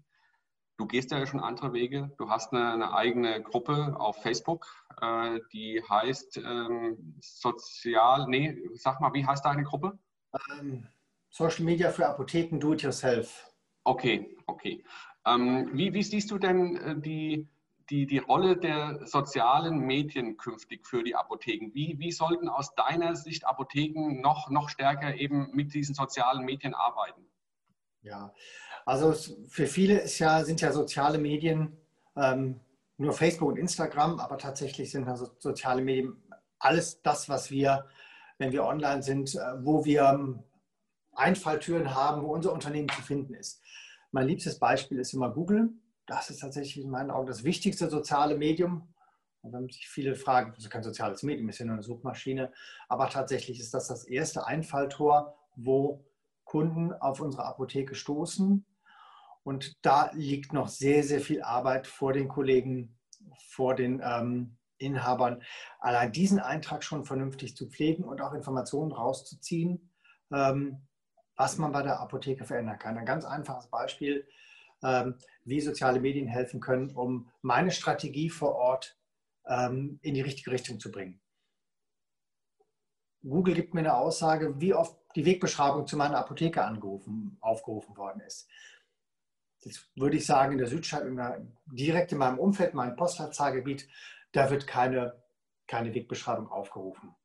Du 0.77 0.85
gehst 0.85 1.11
ja 1.11 1.25
schon 1.25 1.39
andere 1.39 1.73
Wege. 1.73 2.11
Du 2.17 2.29
hast 2.29 2.53
eine, 2.53 2.73
eine 2.73 2.93
eigene 2.93 3.41
Gruppe 3.41 3.95
auf 3.97 4.21
Facebook, 4.21 4.67
äh, 5.01 5.39
die 5.53 5.81
heißt 5.87 6.37
ähm, 6.37 7.17
Sozial, 7.21 8.27
nee, 8.27 8.57
sag 8.73 9.01
mal, 9.01 9.13
wie 9.13 9.25
heißt 9.25 9.45
deine 9.45 9.63
Gruppe? 9.63 9.97
Ähm, 10.51 10.87
Social 11.29 11.65
Media 11.65 11.91
für 11.91 12.07
Apotheken 12.07 12.59
Do 12.59 12.73
It 12.73 12.81
Yourself. 12.81 13.51
Okay, 13.83 14.35
okay. 14.47 14.83
Ähm, 15.25 15.69
wie, 15.73 15.93
wie, 15.93 16.03
siehst 16.03 16.31
du 16.31 16.37
denn 16.37 16.77
äh, 16.77 16.99
die, 16.99 17.47
die, 17.89 18.05
die 18.05 18.17
Rolle 18.19 18.57
der 18.57 19.05
sozialen 19.05 19.79
Medien 19.79 20.37
künftig 20.37 20.85
für 20.85 21.03
die 21.03 21.15
Apotheken? 21.15 21.73
Wie, 21.73 21.97
wie 21.99 22.11
sollten 22.11 22.47
aus 22.47 22.73
deiner 22.75 23.15
Sicht 23.15 23.45
Apotheken 23.45 24.21
noch, 24.21 24.49
noch 24.49 24.69
stärker 24.69 25.15
eben 25.15 25.49
mit 25.53 25.73
diesen 25.73 25.95
sozialen 25.95 26.45
Medien 26.45 26.73
arbeiten? 26.73 27.25
Ja, 28.05 28.33
also 28.85 29.13
für 29.49 29.67
viele 29.67 29.99
ist 29.99 30.19
ja, 30.19 30.43
sind 30.43 30.61
ja 30.61 30.71
soziale 30.71 31.17
Medien 31.17 31.75
ähm, 32.15 32.59
nur 32.97 33.13
Facebook 33.13 33.49
und 33.49 33.57
Instagram, 33.57 34.19
aber 34.19 34.37
tatsächlich 34.37 34.91
sind 34.91 35.07
also 35.07 35.29
soziale 35.39 35.81
Medien 35.81 36.15
alles 36.59 37.01
das, 37.01 37.27
was 37.27 37.51
wir, 37.51 37.85
wenn 38.37 38.51
wir 38.51 38.63
online 38.63 39.03
sind, 39.03 39.35
äh, 39.35 39.39
wo 39.65 39.83
wir 39.83 40.03
ähm, 40.03 40.43
Einfalltüren 41.13 41.93
haben, 41.93 42.21
wo 42.21 42.33
unser 42.33 42.53
Unternehmen 42.53 42.89
zu 42.89 43.01
finden 43.01 43.33
ist. 43.33 43.61
Mein 44.11 44.27
liebstes 44.27 44.59
Beispiel 44.59 44.99
ist 44.99 45.13
immer 45.13 45.29
Google 45.29 45.73
das 46.05 46.29
ist 46.29 46.41
tatsächlich 46.41 46.83
in 46.83 46.89
meinen 46.89 47.11
Augen 47.11 47.27
das 47.27 47.43
wichtigste 47.43 47.89
soziale 47.89 48.37
Medium. 48.37 48.87
Und 49.41 49.53
wenn 49.53 49.69
sich 49.69 49.87
viele 49.87 50.15
fragen, 50.15 50.53
das 50.55 50.63
ist 50.63 50.69
kein 50.69 50.83
soziales 50.83 51.23
Medium, 51.23 51.49
ist 51.49 51.59
ja 51.59 51.65
nur 51.65 51.73
eine 51.73 51.83
Suchmaschine. 51.83 52.51
Aber 52.87 53.09
tatsächlich 53.09 53.59
ist 53.59 53.73
das 53.73 53.87
das 53.87 54.05
erste 54.05 54.45
Einfalltor, 54.45 55.37
wo 55.55 56.03
Kunden 56.55 56.93
auf 56.93 57.19
unsere 57.19 57.43
Apotheke 57.43 57.95
stoßen. 57.95 58.65
Und 59.43 59.75
da 59.81 60.09
liegt 60.13 60.53
noch 60.53 60.69
sehr, 60.69 61.03
sehr 61.03 61.19
viel 61.19 61.41
Arbeit 61.41 61.85
vor 61.85 62.13
den 62.13 62.29
Kollegen, 62.29 62.97
vor 63.49 63.75
den 63.75 64.01
ähm, 64.01 64.55
Inhabern, 64.77 65.43
allein 65.79 66.13
diesen 66.13 66.39
Eintrag 66.39 66.85
schon 66.85 67.03
vernünftig 67.03 67.57
zu 67.57 67.67
pflegen 67.69 68.05
und 68.05 68.21
auch 68.21 68.31
Informationen 68.31 68.93
rauszuziehen, 68.93 69.91
ähm, 70.31 70.87
was 71.35 71.57
man 71.57 71.73
bei 71.73 71.83
der 71.83 71.99
Apotheke 71.99 72.45
verändern 72.45 72.79
kann. 72.79 72.97
Ein 72.97 73.05
ganz 73.05 73.25
einfaches 73.25 73.67
Beispiel. 73.67 74.25
Ähm, 74.81 75.15
wie 75.43 75.59
soziale 75.59 75.99
Medien 75.99 76.27
helfen 76.27 76.61
können, 76.61 76.95
um 76.95 77.29
meine 77.41 77.71
Strategie 77.71 78.29
vor 78.29 78.55
Ort 78.55 78.97
ähm, 79.45 79.99
in 80.01 80.13
die 80.13 80.21
richtige 80.21 80.51
Richtung 80.51 80.79
zu 80.79 80.89
bringen. 80.89 81.19
Google 83.27 83.55
gibt 83.55 83.73
mir 83.73 83.81
eine 83.81 83.95
Aussage, 83.95 84.59
wie 84.59 84.73
oft 84.73 84.95
die 85.15 85.25
Wegbeschreibung 85.25 85.87
zu 85.87 85.97
meiner 85.97 86.17
Apotheke 86.17 86.63
angerufen, 86.63 87.37
aufgerufen 87.41 87.97
worden 87.97 88.21
ist. 88.21 88.47
Jetzt 89.61 89.89
würde 89.95 90.17
ich 90.17 90.25
sagen, 90.25 90.53
in 90.53 90.57
der 90.59 90.67
Südstadt, 90.67 91.03
direkt 91.65 92.11
in 92.11 92.19
meinem 92.19 92.37
Umfeld, 92.37 92.75
meinem 92.75 92.95
Postleitzahlgebiet, 92.95 93.87
da 94.31 94.51
wird 94.51 94.67
keine, 94.67 95.23
keine 95.65 95.93
Wegbeschreibung 95.93 96.51
aufgerufen. 96.51 97.15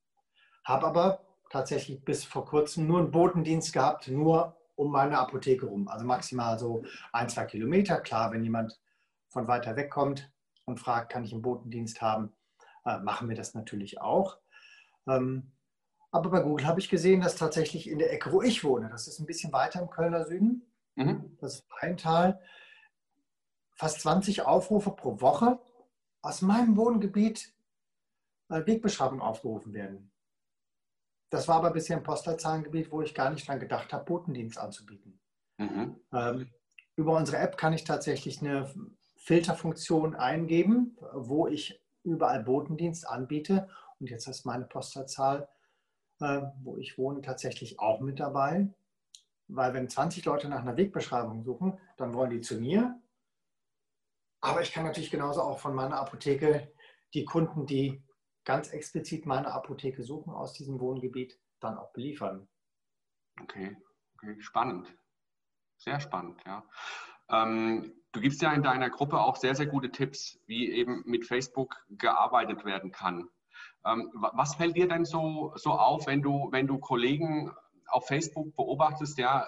Habe 0.64 0.86
aber 0.86 1.20
tatsächlich 1.50 2.02
bis 2.02 2.24
vor 2.24 2.46
kurzem 2.46 2.86
nur 2.86 3.00
einen 3.00 3.10
Botendienst 3.10 3.72
gehabt, 3.72 4.08
nur 4.08 4.56
um 4.76 4.90
meine 4.90 5.18
Apotheke 5.18 5.66
rum. 5.66 5.88
Also 5.88 6.06
maximal 6.06 6.58
so 6.58 6.84
ein, 7.12 7.28
zwei 7.28 7.44
Kilometer. 7.44 8.00
Klar, 8.00 8.32
wenn 8.32 8.42
jemand 8.42 8.80
von 9.28 9.46
weiter 9.46 9.76
weg 9.76 9.90
kommt 9.90 10.32
und 10.64 10.80
fragt, 10.80 11.12
kann 11.12 11.24
ich 11.24 11.32
einen 11.32 11.42
Botendienst 11.42 12.00
haben, 12.00 12.32
äh, 12.86 12.98
machen 13.00 13.28
wir 13.28 13.36
das 13.36 13.54
natürlich 13.54 14.00
auch. 14.00 14.38
Ähm, 15.06 15.52
aber 16.10 16.30
bei 16.30 16.40
Google 16.40 16.66
habe 16.66 16.80
ich 16.80 16.88
gesehen, 16.88 17.20
dass 17.20 17.36
tatsächlich 17.36 17.88
in 17.88 17.98
der 17.98 18.12
Ecke, 18.12 18.32
wo 18.32 18.42
ich 18.42 18.64
wohne, 18.64 18.88
das 18.88 19.06
ist 19.06 19.20
ein 19.20 19.26
bisschen 19.26 19.52
weiter 19.52 19.80
im 19.80 19.90
Kölner 19.90 20.24
Süden, 20.24 20.66
mhm. 20.96 21.36
das 21.40 21.54
ist 21.54 21.66
Rheintal, 21.80 22.40
fast 23.74 24.00
20 24.00 24.42
Aufrufe 24.42 24.90
pro 24.90 25.20
Woche 25.20 25.58
aus 26.22 26.42
meinem 26.42 26.76
Wohngebiet 26.76 27.54
äh, 28.48 28.66
Wegbeschreibungen 28.66 29.22
aufgerufen 29.22 29.72
werden. 29.72 30.10
Das 31.30 31.46
war 31.46 31.56
aber 31.56 31.70
bisher 31.70 31.96
ein 31.96 32.02
Postleitzahlengebiet, 32.02 32.90
wo 32.90 33.02
ich 33.02 33.14
gar 33.14 33.30
nicht 33.30 33.46
dran 33.46 33.60
gedacht 33.60 33.92
habe, 33.92 34.04
Botendienst 34.04 34.58
anzubieten. 34.58 35.20
Mhm. 35.58 35.96
Ähm, 36.12 36.50
über 36.96 37.16
unsere 37.16 37.38
App 37.38 37.56
kann 37.56 37.72
ich 37.72 37.84
tatsächlich 37.84 38.40
eine 38.40 38.70
Filterfunktion 39.16 40.16
eingeben, 40.16 40.98
wo 41.14 41.46
ich 41.46 41.80
überall 42.02 42.42
Botendienst 42.42 43.08
anbiete. 43.08 43.68
Und 44.00 44.10
jetzt 44.10 44.26
ist 44.26 44.44
meine 44.44 44.64
Postleitzahl, 44.64 45.48
äh, 46.20 46.42
wo 46.62 46.76
ich 46.76 46.98
wohne, 46.98 47.20
tatsächlich 47.22 47.80
auch 47.80 48.00
mit 48.00 48.20
dabei. 48.20 48.68
Weil 49.48 49.74
wenn 49.74 49.88
20 49.88 50.24
Leute 50.24 50.48
nach 50.48 50.60
einer 50.60 50.76
Wegbeschreibung 50.76 51.42
suchen, 51.42 51.78
dann 51.96 52.14
wollen 52.14 52.30
die 52.30 52.40
zu 52.40 52.60
mir. 52.60 53.00
Aber 54.40 54.62
ich 54.62 54.72
kann 54.72 54.84
natürlich 54.84 55.10
genauso 55.10 55.42
auch 55.42 55.58
von 55.58 55.74
meiner 55.74 55.96
Apotheke 55.96 56.72
die 57.14 57.24
Kunden, 57.24 57.66
die 57.66 58.02
ganz 58.44 58.68
explizit 58.68 59.26
meine 59.26 59.52
Apotheke 59.52 60.02
suchen 60.02 60.32
aus 60.32 60.52
diesem 60.52 60.80
Wohngebiet, 60.80 61.38
dann 61.60 61.76
auch 61.76 61.92
beliefern. 61.92 62.48
Okay, 63.42 63.76
okay. 64.14 64.40
spannend. 64.40 64.94
Sehr 65.78 66.00
spannend, 66.00 66.42
ja. 66.46 66.64
Ähm, 67.28 67.94
du 68.12 68.20
gibst 68.20 68.42
ja 68.42 68.52
in 68.52 68.62
deiner 68.62 68.90
Gruppe 68.90 69.20
auch 69.20 69.36
sehr, 69.36 69.54
sehr 69.54 69.66
gute 69.66 69.90
Tipps, 69.90 70.38
wie 70.46 70.70
eben 70.70 71.02
mit 71.06 71.26
Facebook 71.26 71.76
gearbeitet 71.88 72.64
werden 72.64 72.92
kann. 72.92 73.28
Ähm, 73.86 74.10
was 74.12 74.54
fällt 74.54 74.76
dir 74.76 74.88
denn 74.88 75.04
so, 75.04 75.52
so 75.56 75.70
auf, 75.70 76.06
wenn 76.06 76.22
du, 76.22 76.48
wenn 76.52 76.66
du 76.66 76.78
Kollegen 76.78 77.52
auf 77.88 78.06
Facebook 78.06 78.54
beobachtest? 78.56 79.18
Ja, 79.18 79.46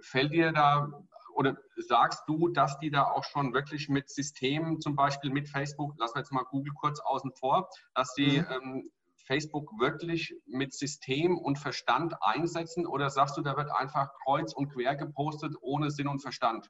fällt 0.00 0.32
dir 0.32 0.52
da 0.52 0.88
oder 1.34 1.56
sagst 1.76 2.22
du, 2.26 2.48
dass 2.48 2.78
die 2.78 2.90
da 2.90 3.04
auch 3.04 3.24
schon 3.24 3.52
wirklich 3.54 3.88
mit 3.88 4.10
Systemen, 4.10 4.80
zum 4.80 4.96
Beispiel 4.96 5.30
mit 5.30 5.48
Facebook, 5.48 5.94
lassen 5.98 6.16
wir 6.16 6.20
jetzt 6.20 6.32
mal 6.32 6.44
Google 6.44 6.74
kurz 6.74 7.00
außen 7.00 7.32
vor, 7.32 7.68
dass 7.94 8.12
die 8.14 8.40
mhm. 8.40 8.46
ähm, 8.50 8.90
Facebook 9.26 9.70
wirklich 9.78 10.34
mit 10.46 10.74
System 10.74 11.38
und 11.38 11.58
Verstand 11.58 12.14
einsetzen 12.20 12.86
oder 12.86 13.08
sagst 13.08 13.36
du, 13.36 13.42
da 13.42 13.56
wird 13.56 13.70
einfach 13.70 14.10
kreuz 14.24 14.52
und 14.52 14.70
quer 14.70 14.96
gepostet 14.96 15.54
ohne 15.60 15.90
Sinn 15.90 16.08
und 16.08 16.20
Verstand? 16.20 16.68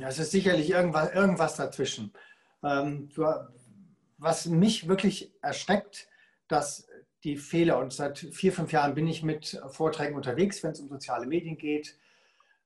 Es 0.00 0.18
ist 0.18 0.32
sicherlich 0.32 0.70
irgendwas, 0.70 1.12
irgendwas 1.12 1.56
dazwischen. 1.56 2.12
Ähm, 2.62 3.08
du, 3.14 3.24
was 4.20 4.46
mich 4.46 4.86
wirklich 4.86 5.32
erschreckt, 5.42 6.08
dass 6.46 6.86
die 7.24 7.36
Fehler, 7.36 7.78
und 7.78 7.92
seit 7.92 8.18
vier, 8.18 8.52
fünf 8.52 8.72
Jahren 8.72 8.94
bin 8.94 9.06
ich 9.06 9.22
mit 9.22 9.60
Vorträgen 9.68 10.14
unterwegs, 10.14 10.62
wenn 10.62 10.72
es 10.72 10.80
um 10.80 10.88
soziale 10.88 11.26
Medien 11.26 11.58
geht, 11.58 11.98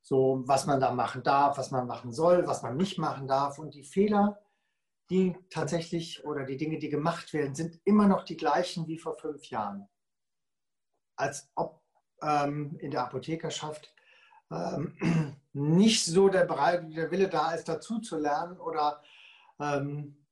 so 0.02 0.42
was 0.46 0.66
man 0.66 0.80
da 0.80 0.92
machen 0.92 1.22
darf, 1.22 1.56
was 1.56 1.70
man 1.70 1.86
machen 1.86 2.12
soll, 2.12 2.46
was 2.46 2.62
man 2.62 2.76
nicht 2.76 2.98
machen 2.98 3.26
darf. 3.26 3.58
Und 3.58 3.74
die 3.74 3.84
Fehler, 3.84 4.42
die 5.10 5.36
tatsächlich 5.50 6.24
oder 6.24 6.44
die 6.44 6.56
Dinge, 6.56 6.78
die 6.78 6.88
gemacht 6.88 7.32
werden, 7.32 7.54
sind 7.54 7.80
immer 7.84 8.06
noch 8.06 8.24
die 8.24 8.36
gleichen 8.36 8.86
wie 8.86 8.98
vor 8.98 9.16
fünf 9.16 9.46
Jahren. 9.46 9.88
Als 11.16 11.50
ob 11.54 11.82
ähm, 12.22 12.76
in 12.80 12.90
der 12.90 13.02
Apothekerschaft 13.04 13.94
ähm, 14.50 15.36
nicht 15.52 16.04
so 16.04 16.28
der, 16.28 16.46
der, 16.46 17.10
Wille 17.10 17.28
da 17.28 17.52
ist, 17.52 17.68
dazu 17.68 18.00
zu 18.00 18.18
lernen 18.18 18.58
oder 18.58 19.02
ähm, 19.60 20.23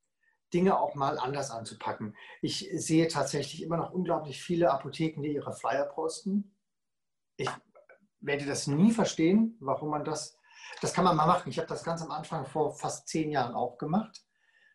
Dinge 0.53 0.79
auch 0.79 0.95
mal 0.95 1.19
anders 1.19 1.51
anzupacken. 1.51 2.17
Ich 2.41 2.69
sehe 2.75 3.09
tatsächlich 3.09 3.63
immer 3.63 3.77
noch 3.77 3.93
unglaublich 3.93 4.43
viele 4.43 4.71
Apotheken, 4.71 5.23
die 5.23 5.35
ihre 5.35 5.53
Flyer 5.53 5.87
posten. 5.87 6.57
Ich 7.37 7.49
werde 8.21 8.47
das 8.47 8.67
nie 8.67 8.93
verstehen, 8.93 9.57
warum 9.61 9.91
man 9.91 10.05
das, 10.05 10.37
das 10.81 10.93
kann 10.93 11.05
man 11.05 11.17
mal 11.17 11.27
machen. 11.27 11.51
Ich 11.51 11.59
habe 11.59 11.69
das 11.69 11.85
ganz 11.85 12.03
am 12.03 12.11
Anfang 12.11 12.47
vor 12.47 12.77
fast 12.77 13.09
zehn 13.09 13.31
Jahren 13.31 13.55
auch 13.55 13.79
gemacht. 13.79 14.25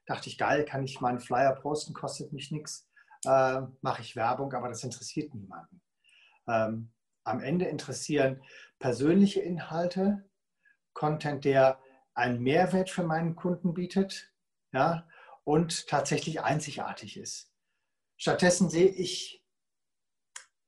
Dachte 0.06 0.30
ich, 0.30 0.38
geil, 0.38 0.66
kann 0.66 0.84
ich 0.84 1.02
meinen 1.02 1.20
Flyer 1.20 1.56
posten, 1.56 1.94
kostet 1.94 2.32
mich 2.34 2.52
nichts, 2.52 2.90
äh, 3.26 3.62
mache 3.82 4.02
ich 4.02 4.16
Werbung, 4.16 4.54
aber 4.54 4.70
das 4.70 4.84
interessiert 4.84 5.34
niemanden. 5.34 5.82
Ähm, 6.48 6.92
am 7.24 7.42
Ende 7.42 7.66
interessieren 7.66 8.42
persönliche 8.80 9.42
Inhalte, 9.42 10.30
Content, 10.94 11.44
der 11.46 11.80
einen 12.14 12.42
Mehrwert 12.42 12.90
für 12.90 13.04
meinen 13.04 13.36
Kunden 13.36 13.74
bietet 13.74 14.32
ja, 14.74 15.08
und 15.48 15.88
tatsächlich 15.88 16.42
einzigartig 16.42 17.16
ist. 17.16 17.54
Stattdessen 18.18 18.70
sehe 18.70 18.90
ich 18.90 19.46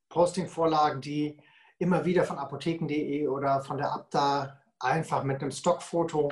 Posting-Vorlagen, 0.08 1.02
die 1.02 1.38
immer 1.80 2.06
wieder 2.06 2.24
von 2.24 2.38
apotheken.de 2.38 3.28
oder 3.28 3.62
von 3.62 3.78
der 3.78 3.92
Abda 3.92 4.62
einfach 4.80 5.24
mit 5.24 5.42
einem 5.42 5.52
Stockfoto 5.52 6.32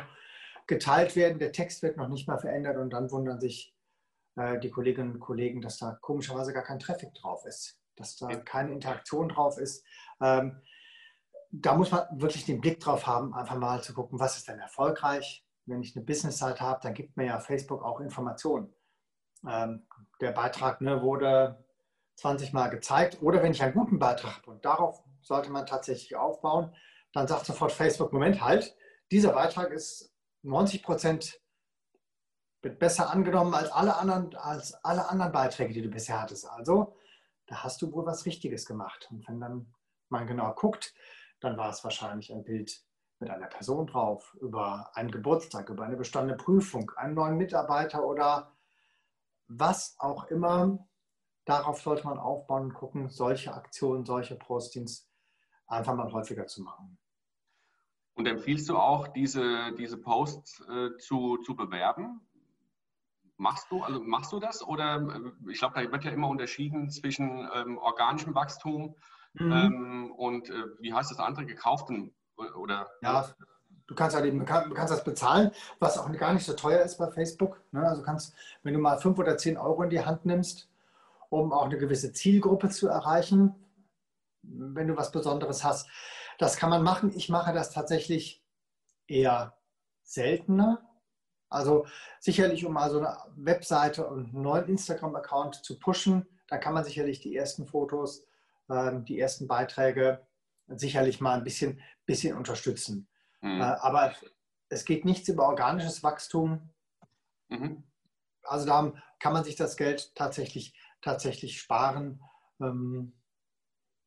geteilt 0.65 1.17
werden. 1.17 1.39
Der 1.39 1.51
Text 1.51 1.83
wird 1.83 1.97
noch 1.97 2.07
nicht 2.07 2.25
mal 2.29 2.39
verändert 2.39 2.77
und 2.77 2.91
dann 2.91 3.11
wundern 3.11 3.41
sich 3.41 3.75
äh, 4.37 4.57
die 4.59 4.71
Kolleginnen 4.71 5.15
und 5.15 5.19
Kollegen, 5.19 5.59
dass 5.59 5.79
da 5.79 5.97
komischerweise 6.01 6.53
gar 6.53 6.63
kein 6.63 6.79
Traffic 6.79 7.13
drauf 7.15 7.45
ist, 7.45 7.81
dass 7.97 8.15
da 8.15 8.33
keine 8.33 8.71
Interaktion 8.71 9.27
drauf 9.27 9.57
ist. 9.57 9.85
Ähm, 10.21 10.61
da 11.51 11.75
muss 11.75 11.91
man 11.91 12.05
wirklich 12.13 12.45
den 12.45 12.61
Blick 12.61 12.79
drauf 12.79 13.07
haben, 13.07 13.33
einfach 13.33 13.57
mal 13.57 13.83
zu 13.83 13.93
gucken, 13.93 14.21
was 14.21 14.37
ist 14.37 14.47
denn 14.47 14.59
erfolgreich. 14.59 15.45
Wenn 15.67 15.81
ich 15.81 15.95
eine 15.95 16.05
Business-Seite 16.05 16.61
habe, 16.61 16.79
dann 16.81 16.93
gibt 16.93 17.17
mir 17.17 17.25
ja 17.25 17.39
Facebook 17.39 17.83
auch 17.83 17.99
Informationen. 17.99 18.73
Ähm, 19.47 19.85
der 20.21 20.31
Beitrag 20.31 20.81
ne, 20.81 21.01
wurde 21.01 21.63
20 22.15 22.53
Mal 22.53 22.69
gezeigt. 22.69 23.21
Oder 23.21 23.43
wenn 23.43 23.51
ich 23.51 23.61
einen 23.61 23.73
guten 23.73 23.99
Beitrag 23.99 24.37
habe 24.37 24.51
und 24.51 24.65
darauf 24.65 25.03
sollte 25.21 25.51
man 25.51 25.65
tatsächlich 25.65 26.15
aufbauen, 26.15 26.75
dann 27.13 27.27
sagt 27.27 27.45
sofort 27.45 27.71
Facebook, 27.71 28.13
Moment, 28.13 28.41
halt, 28.41 28.75
dieser 29.11 29.33
Beitrag 29.33 29.71
ist 29.71 30.13
90 30.43 30.83
Prozent 30.83 31.39
besser 32.61 33.11
angenommen 33.11 33.53
als 33.53 33.71
alle, 33.71 33.95
anderen, 33.95 34.35
als 34.35 34.73
alle 34.83 35.09
anderen 35.09 35.31
Beiträge, 35.31 35.73
die 35.73 35.81
du 35.81 35.89
bisher 35.89 36.21
hattest. 36.21 36.49
Also, 36.49 36.95
da 37.45 37.63
hast 37.63 37.81
du 37.81 37.91
wohl 37.93 38.05
was 38.05 38.25
Richtiges 38.25 38.65
gemacht. 38.65 39.07
Und 39.09 39.27
wenn 39.27 39.39
dann 39.39 39.73
man 40.09 40.27
genau 40.27 40.53
guckt, 40.53 40.93
dann 41.39 41.57
war 41.57 41.69
es 41.69 41.83
wahrscheinlich 41.83 42.31
ein 42.31 42.43
Bild 42.43 42.83
mit 43.19 43.29
einer 43.29 43.47
Person 43.47 43.87
drauf, 43.87 44.35
über 44.41 44.91
einen 44.93 45.11
Geburtstag, 45.11 45.69
über 45.69 45.83
eine 45.83 45.97
bestandene 45.97 46.37
Prüfung, 46.37 46.91
einen 46.95 47.15
neuen 47.15 47.37
Mitarbeiter 47.37 48.05
oder 48.05 48.51
was 49.47 49.95
auch 49.99 50.25
immer. 50.25 50.87
Darauf 51.45 51.81
sollte 51.81 52.05
man 52.05 52.19
aufbauen 52.19 52.63
und 52.63 52.73
gucken, 52.73 53.09
solche 53.09 53.53
Aktionen, 53.53 54.05
solche 54.05 54.35
Postings 54.35 55.09
einfach 55.65 55.95
mal 55.95 56.11
häufiger 56.11 56.45
zu 56.47 56.61
machen. 56.61 56.97
Und 58.13 58.25
empfiehlst 58.25 58.67
du 58.69 58.77
auch, 58.77 59.07
diese, 59.07 59.73
diese 59.77 59.97
Posts 59.97 60.65
äh, 60.67 60.97
zu, 60.97 61.37
zu 61.37 61.55
bewerben? 61.55 62.21
Machst 63.37 63.67
du, 63.69 63.83
also 63.83 64.01
machst 64.01 64.33
du 64.33 64.39
das? 64.39 64.65
Oder 64.65 64.95
äh, 64.95 65.51
ich 65.51 65.59
glaube, 65.59 65.75
da 65.75 65.91
wird 65.91 66.03
ja 66.03 66.11
immer 66.11 66.27
unterschieden 66.27 66.89
zwischen 66.89 67.47
ähm, 67.53 67.77
organischem 67.77 68.33
Wachstum 68.33 68.95
mhm. 69.33 69.51
ähm, 69.51 70.11
und 70.11 70.49
äh, 70.49 70.63
wie 70.79 70.93
heißt 70.93 71.11
das 71.11 71.19
andere, 71.19 71.45
gekauften 71.45 72.16
oder 72.37 72.87
ja, 73.01 73.29
du 73.87 73.95
kannst 73.95 74.15
halt 74.15 74.25
eben, 74.25 74.39
du 74.39 74.45
kannst 74.45 74.93
das 74.93 75.03
bezahlen, 75.03 75.51
was 75.79 75.97
auch 75.97 76.11
gar 76.13 76.33
nicht 76.33 76.45
so 76.45 76.53
teuer 76.53 76.81
ist 76.81 76.97
bei 76.97 77.09
Facebook. 77.09 77.61
Ne? 77.71 77.87
Also 77.87 78.03
kannst, 78.03 78.35
wenn 78.63 78.73
du 78.73 78.79
mal 78.79 78.99
fünf 78.99 79.17
oder 79.17 79.37
zehn 79.37 79.57
Euro 79.57 79.83
in 79.83 79.89
die 79.89 80.05
Hand 80.05 80.25
nimmst, 80.25 80.69
um 81.29 81.51
auch 81.51 81.65
eine 81.65 81.77
gewisse 81.77 82.13
Zielgruppe 82.13 82.69
zu 82.69 82.87
erreichen, 82.87 83.55
wenn 84.43 84.87
du 84.87 84.95
was 84.95 85.11
Besonderes 85.11 85.63
hast, 85.63 85.89
das 86.37 86.57
kann 86.57 86.69
man 86.69 86.83
machen. 86.83 87.11
Ich 87.15 87.29
mache 87.29 87.53
das 87.53 87.71
tatsächlich 87.71 88.43
eher 89.07 89.57
seltener. 90.03 90.81
Also 91.49 91.87
sicherlich, 92.19 92.65
um 92.65 92.73
mal 92.73 92.89
so 92.89 92.99
eine 92.99 93.17
Webseite 93.35 94.05
und 94.05 94.33
einen 94.33 94.41
neuen 94.41 94.67
Instagram-Account 94.67 95.55
zu 95.63 95.79
pushen, 95.79 96.27
da 96.47 96.57
kann 96.57 96.73
man 96.73 96.83
sicherlich 96.83 97.19
die 97.19 97.35
ersten 97.35 97.65
Fotos, 97.65 98.25
ähm, 98.69 99.05
die 99.05 99.19
ersten 99.19 99.47
Beiträge 99.47 100.25
sicherlich 100.67 101.21
mal 101.21 101.37
ein 101.37 101.43
bisschen, 101.43 101.81
bisschen 102.07 102.35
unterstützen. 102.35 103.07
Mhm. 103.41 103.61
Äh, 103.61 103.75
aber 103.81 104.15
es 104.69 104.83
geht 104.85 105.05
nichts 105.05 105.29
über 105.29 105.47
organisches 105.47 106.01
Wachstum. 106.01 106.73
Mhm. 107.49 107.83
Also 108.41 108.65
da 108.65 108.93
kann 109.19 109.33
man 109.33 109.43
sich 109.43 109.55
das 109.55 109.77
Geld 109.77 110.15
tatsächlich, 110.15 110.75
tatsächlich 111.01 111.61
sparen. 111.61 112.23
Ähm, 112.59 113.13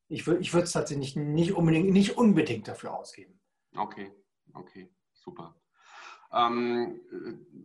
ich 0.09 0.27
würde 0.27 0.41
ich 0.41 0.53
es 0.53 0.73
tatsächlich 0.73 1.15
nicht 1.15 1.53
unbedingt, 1.53 1.91
nicht 1.91 2.19
unbedingt 2.19 2.67
dafür 2.67 2.95
ausgeben. 2.95 3.41
Okay, 3.77 4.13
okay, 4.55 4.93
super. 5.13 5.55
Ähm, 6.33 7.01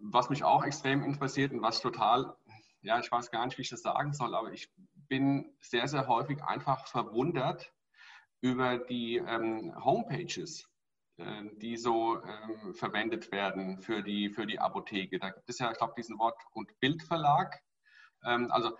was 0.04 0.30
mich 0.30 0.44
auch 0.44 0.64
extrem 0.64 1.04
interessiert 1.04 1.52
und 1.52 1.62
was 1.62 1.82
total, 1.82 2.36
ja, 2.82 3.00
ich 3.00 3.12
weiß 3.12 3.32
gar 3.32 3.46
nicht, 3.46 3.58
wie 3.58 3.64
ich 3.64 3.70
das 3.70 3.82
sagen 3.82 4.14
soll, 4.14 4.36
aber 4.36 4.52
ich 4.54 4.72
bin 5.08 5.56
sehr, 5.60 5.88
sehr 5.88 6.08
häufig 6.08 6.44
einfach 6.44 6.88
verwundert 6.88 7.74
über 8.46 8.78
die 8.78 9.16
ähm, 9.16 9.74
Homepages, 9.84 10.70
äh, 11.18 11.46
die 11.58 11.78
so 11.78 12.22
ähm, 12.22 12.76
verwendet 12.76 13.32
werden 13.32 13.82
für 13.82 14.04
die, 14.04 14.30
für 14.30 14.46
die 14.46 14.60
Apotheke. 14.60 15.18
Da 15.18 15.32
gibt 15.32 15.50
es 15.50 15.58
ja, 15.58 15.72
ich 15.72 15.78
glaube, 15.80 15.96
diesen 15.98 16.20
Wort- 16.20 16.40
und 16.52 16.80
Bildverlag. 16.80 17.60
Ähm, 18.24 18.52
also 18.52 18.78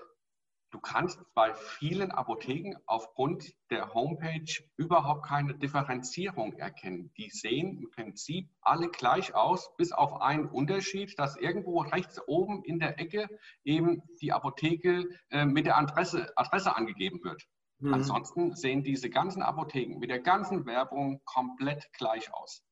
du 0.70 0.80
kannst 0.80 1.20
bei 1.34 1.56
vielen 1.56 2.12
Apotheken 2.12 2.76
aufgrund 2.86 3.56
der 3.72 3.96
Homepage 3.96 4.46
überhaupt 4.78 5.26
keine 5.26 5.56
Differenzierung 5.56 6.54
erkennen. 6.60 7.12
Die 7.18 7.32
sehen 7.32 7.80
im 7.80 7.90
Prinzip 7.90 8.48
alle 8.62 8.90
gleich 8.90 9.34
aus, 9.34 9.76
bis 9.78 9.92
auf 9.92 10.22
einen 10.22 10.48
Unterschied, 10.48 11.18
dass 11.18 11.38
irgendwo 11.38 11.80
rechts 11.80 12.22
oben 12.28 12.64
in 12.66 12.78
der 12.78 13.00
Ecke 13.00 13.28
eben 13.64 14.04
die 14.22 14.32
Apotheke 14.32 15.10
äh, 15.32 15.46
mit 15.46 15.66
der 15.66 15.80
Adresse, 15.80 16.32
Adresse 16.38 16.76
angegeben 16.76 17.24
wird. 17.24 17.48
Mhm. 17.80 17.94
Ansonsten 17.94 18.56
sehen 18.56 18.84
diese 18.84 19.10
ganzen 19.10 19.42
Apotheken 19.42 20.00
mit 20.00 20.10
der 20.10 20.20
ganzen 20.20 20.66
Werbung 20.66 21.22
komplett 21.26 21.92
gleich 21.94 22.34
aus. 22.34 22.64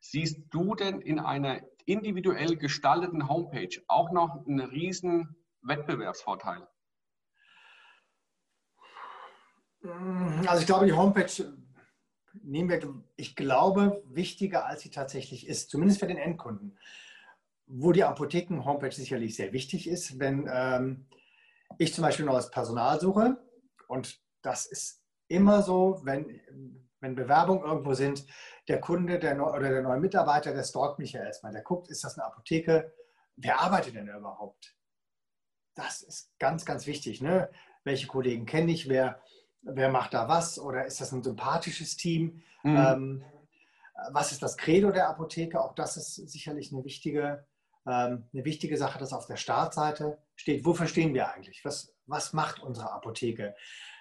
Siehst 0.00 0.42
du 0.50 0.74
denn 0.74 1.00
in 1.00 1.18
einer 1.18 1.60
individuell 1.86 2.56
gestalteten 2.56 3.28
Homepage 3.28 3.80
auch 3.88 4.10
noch 4.10 4.46
einen 4.46 4.60
riesen 4.60 5.36
Wettbewerbsvorteil? 5.62 6.66
Mm, 9.82 10.46
also 10.46 10.60
ich 10.60 10.66
glaube, 10.66 10.86
die 10.86 10.92
Homepage 10.92 11.54
nehmen 12.42 12.68
wir, 12.68 13.04
ich 13.16 13.36
glaube, 13.36 14.02
wichtiger, 14.06 14.66
als 14.66 14.82
sie 14.82 14.90
tatsächlich 14.90 15.46
ist, 15.46 15.70
zumindest 15.70 16.00
für 16.00 16.06
den 16.06 16.16
Endkunden. 16.16 16.78
Wo 17.66 17.92
die 17.92 18.04
Apotheken-Homepage 18.04 18.92
sicherlich 18.92 19.36
sehr 19.36 19.52
wichtig 19.52 19.88
ist, 19.88 20.18
wenn 20.18 20.50
ähm, 20.52 21.06
ich 21.78 21.94
zum 21.94 22.02
Beispiel 22.02 22.26
neues 22.26 22.50
Personal 22.50 23.00
suche 23.00 23.38
und 23.88 24.20
das 24.44 24.66
ist 24.66 25.02
immer 25.28 25.62
so, 25.62 26.00
wenn, 26.04 26.40
wenn 27.00 27.14
Bewerbungen 27.14 27.64
irgendwo 27.64 27.94
sind, 27.94 28.26
der 28.68 28.80
Kunde 28.80 29.18
der 29.18 29.34
Neu 29.34 29.50
oder 29.50 29.70
der 29.70 29.82
neue 29.82 30.00
Mitarbeiter, 30.00 30.52
der 30.52 30.64
stalkt 30.64 30.98
mich 30.98 31.12
ja 31.12 31.24
erstmal. 31.24 31.52
Der 31.52 31.62
guckt, 31.62 31.88
ist 31.88 32.04
das 32.04 32.18
eine 32.18 32.26
Apotheke? 32.26 32.92
Wer 33.36 33.60
arbeitet 33.60 33.94
denn 33.94 34.08
überhaupt? 34.08 34.76
Das 35.74 36.02
ist 36.02 36.38
ganz, 36.38 36.64
ganz 36.64 36.86
wichtig. 36.86 37.20
Ne? 37.20 37.50
Welche 37.84 38.06
Kollegen 38.06 38.46
kenne 38.46 38.70
ich? 38.70 38.88
Wer, 38.88 39.20
wer 39.62 39.90
macht 39.90 40.14
da 40.14 40.28
was? 40.28 40.58
Oder 40.58 40.84
ist 40.84 41.00
das 41.00 41.12
ein 41.12 41.22
sympathisches 41.22 41.96
Team? 41.96 42.42
Mhm. 42.62 42.76
Ähm, 42.76 43.24
was 44.12 44.32
ist 44.32 44.42
das 44.42 44.56
Credo 44.56 44.92
der 44.92 45.08
Apotheke? 45.08 45.60
Auch 45.60 45.74
das 45.74 45.96
ist 45.96 46.14
sicherlich 46.14 46.72
eine 46.72 46.84
wichtige, 46.84 47.46
ähm, 47.86 48.28
eine 48.32 48.44
wichtige 48.44 48.76
Sache, 48.76 48.98
dass 48.98 49.12
auf 49.12 49.26
der 49.26 49.36
Startseite 49.36 50.18
steht, 50.36 50.64
wofür 50.64 50.86
stehen 50.86 51.14
wir 51.14 51.32
eigentlich? 51.32 51.64
Was, 51.64 51.94
was 52.06 52.32
macht 52.32 52.60
unsere 52.60 52.92
Apotheke? 52.92 53.54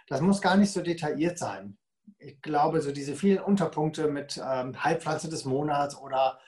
Das 0.08 0.22
muss 0.22 0.42
gar 0.42 0.58
nicht 0.58 0.72
so 0.72 0.82
detailliert 0.82 1.38
sein. 1.38 1.78
Ich 2.18 2.42
glaube, 2.42 2.82
so 2.82 2.92
diese 2.92 3.16
vielen 3.16 3.40
Unterpunkte 3.40 4.08
mit 4.08 4.42
ähm, 4.44 4.84
Heilpflanze 4.84 5.30
des 5.30 5.46
Monats 5.46 5.98
oder 5.98 6.40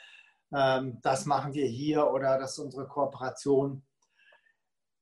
ähm, 0.53 0.99
das 1.01 1.25
machen 1.25 1.53
wir 1.53 1.65
hier 1.65 2.07
oder 2.07 2.37
das 2.37 2.53
ist 2.53 2.59
unsere 2.59 2.87
Kooperation. 2.87 3.85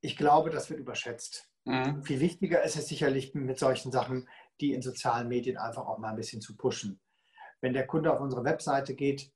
Ich 0.01 0.17
glaube, 0.17 0.49
das 0.49 0.69
wird 0.69 0.79
überschätzt. 0.79 1.49
Mhm. 1.65 2.03
Viel 2.03 2.19
wichtiger 2.19 2.63
ist 2.63 2.75
es 2.75 2.87
sicherlich 2.87 3.33
mit 3.33 3.57
solchen 3.57 3.91
Sachen, 3.91 4.27
die 4.59 4.73
in 4.73 4.81
sozialen 4.81 5.27
Medien 5.27 5.57
einfach 5.57 5.85
auch 5.85 5.97
mal 5.97 6.09
ein 6.09 6.15
bisschen 6.15 6.41
zu 6.41 6.55
pushen. 6.55 7.01
Wenn 7.61 7.73
der 7.73 7.87
Kunde 7.87 8.11
auf 8.13 8.19
unsere 8.19 8.43
Webseite 8.43 8.95
geht, 8.95 9.31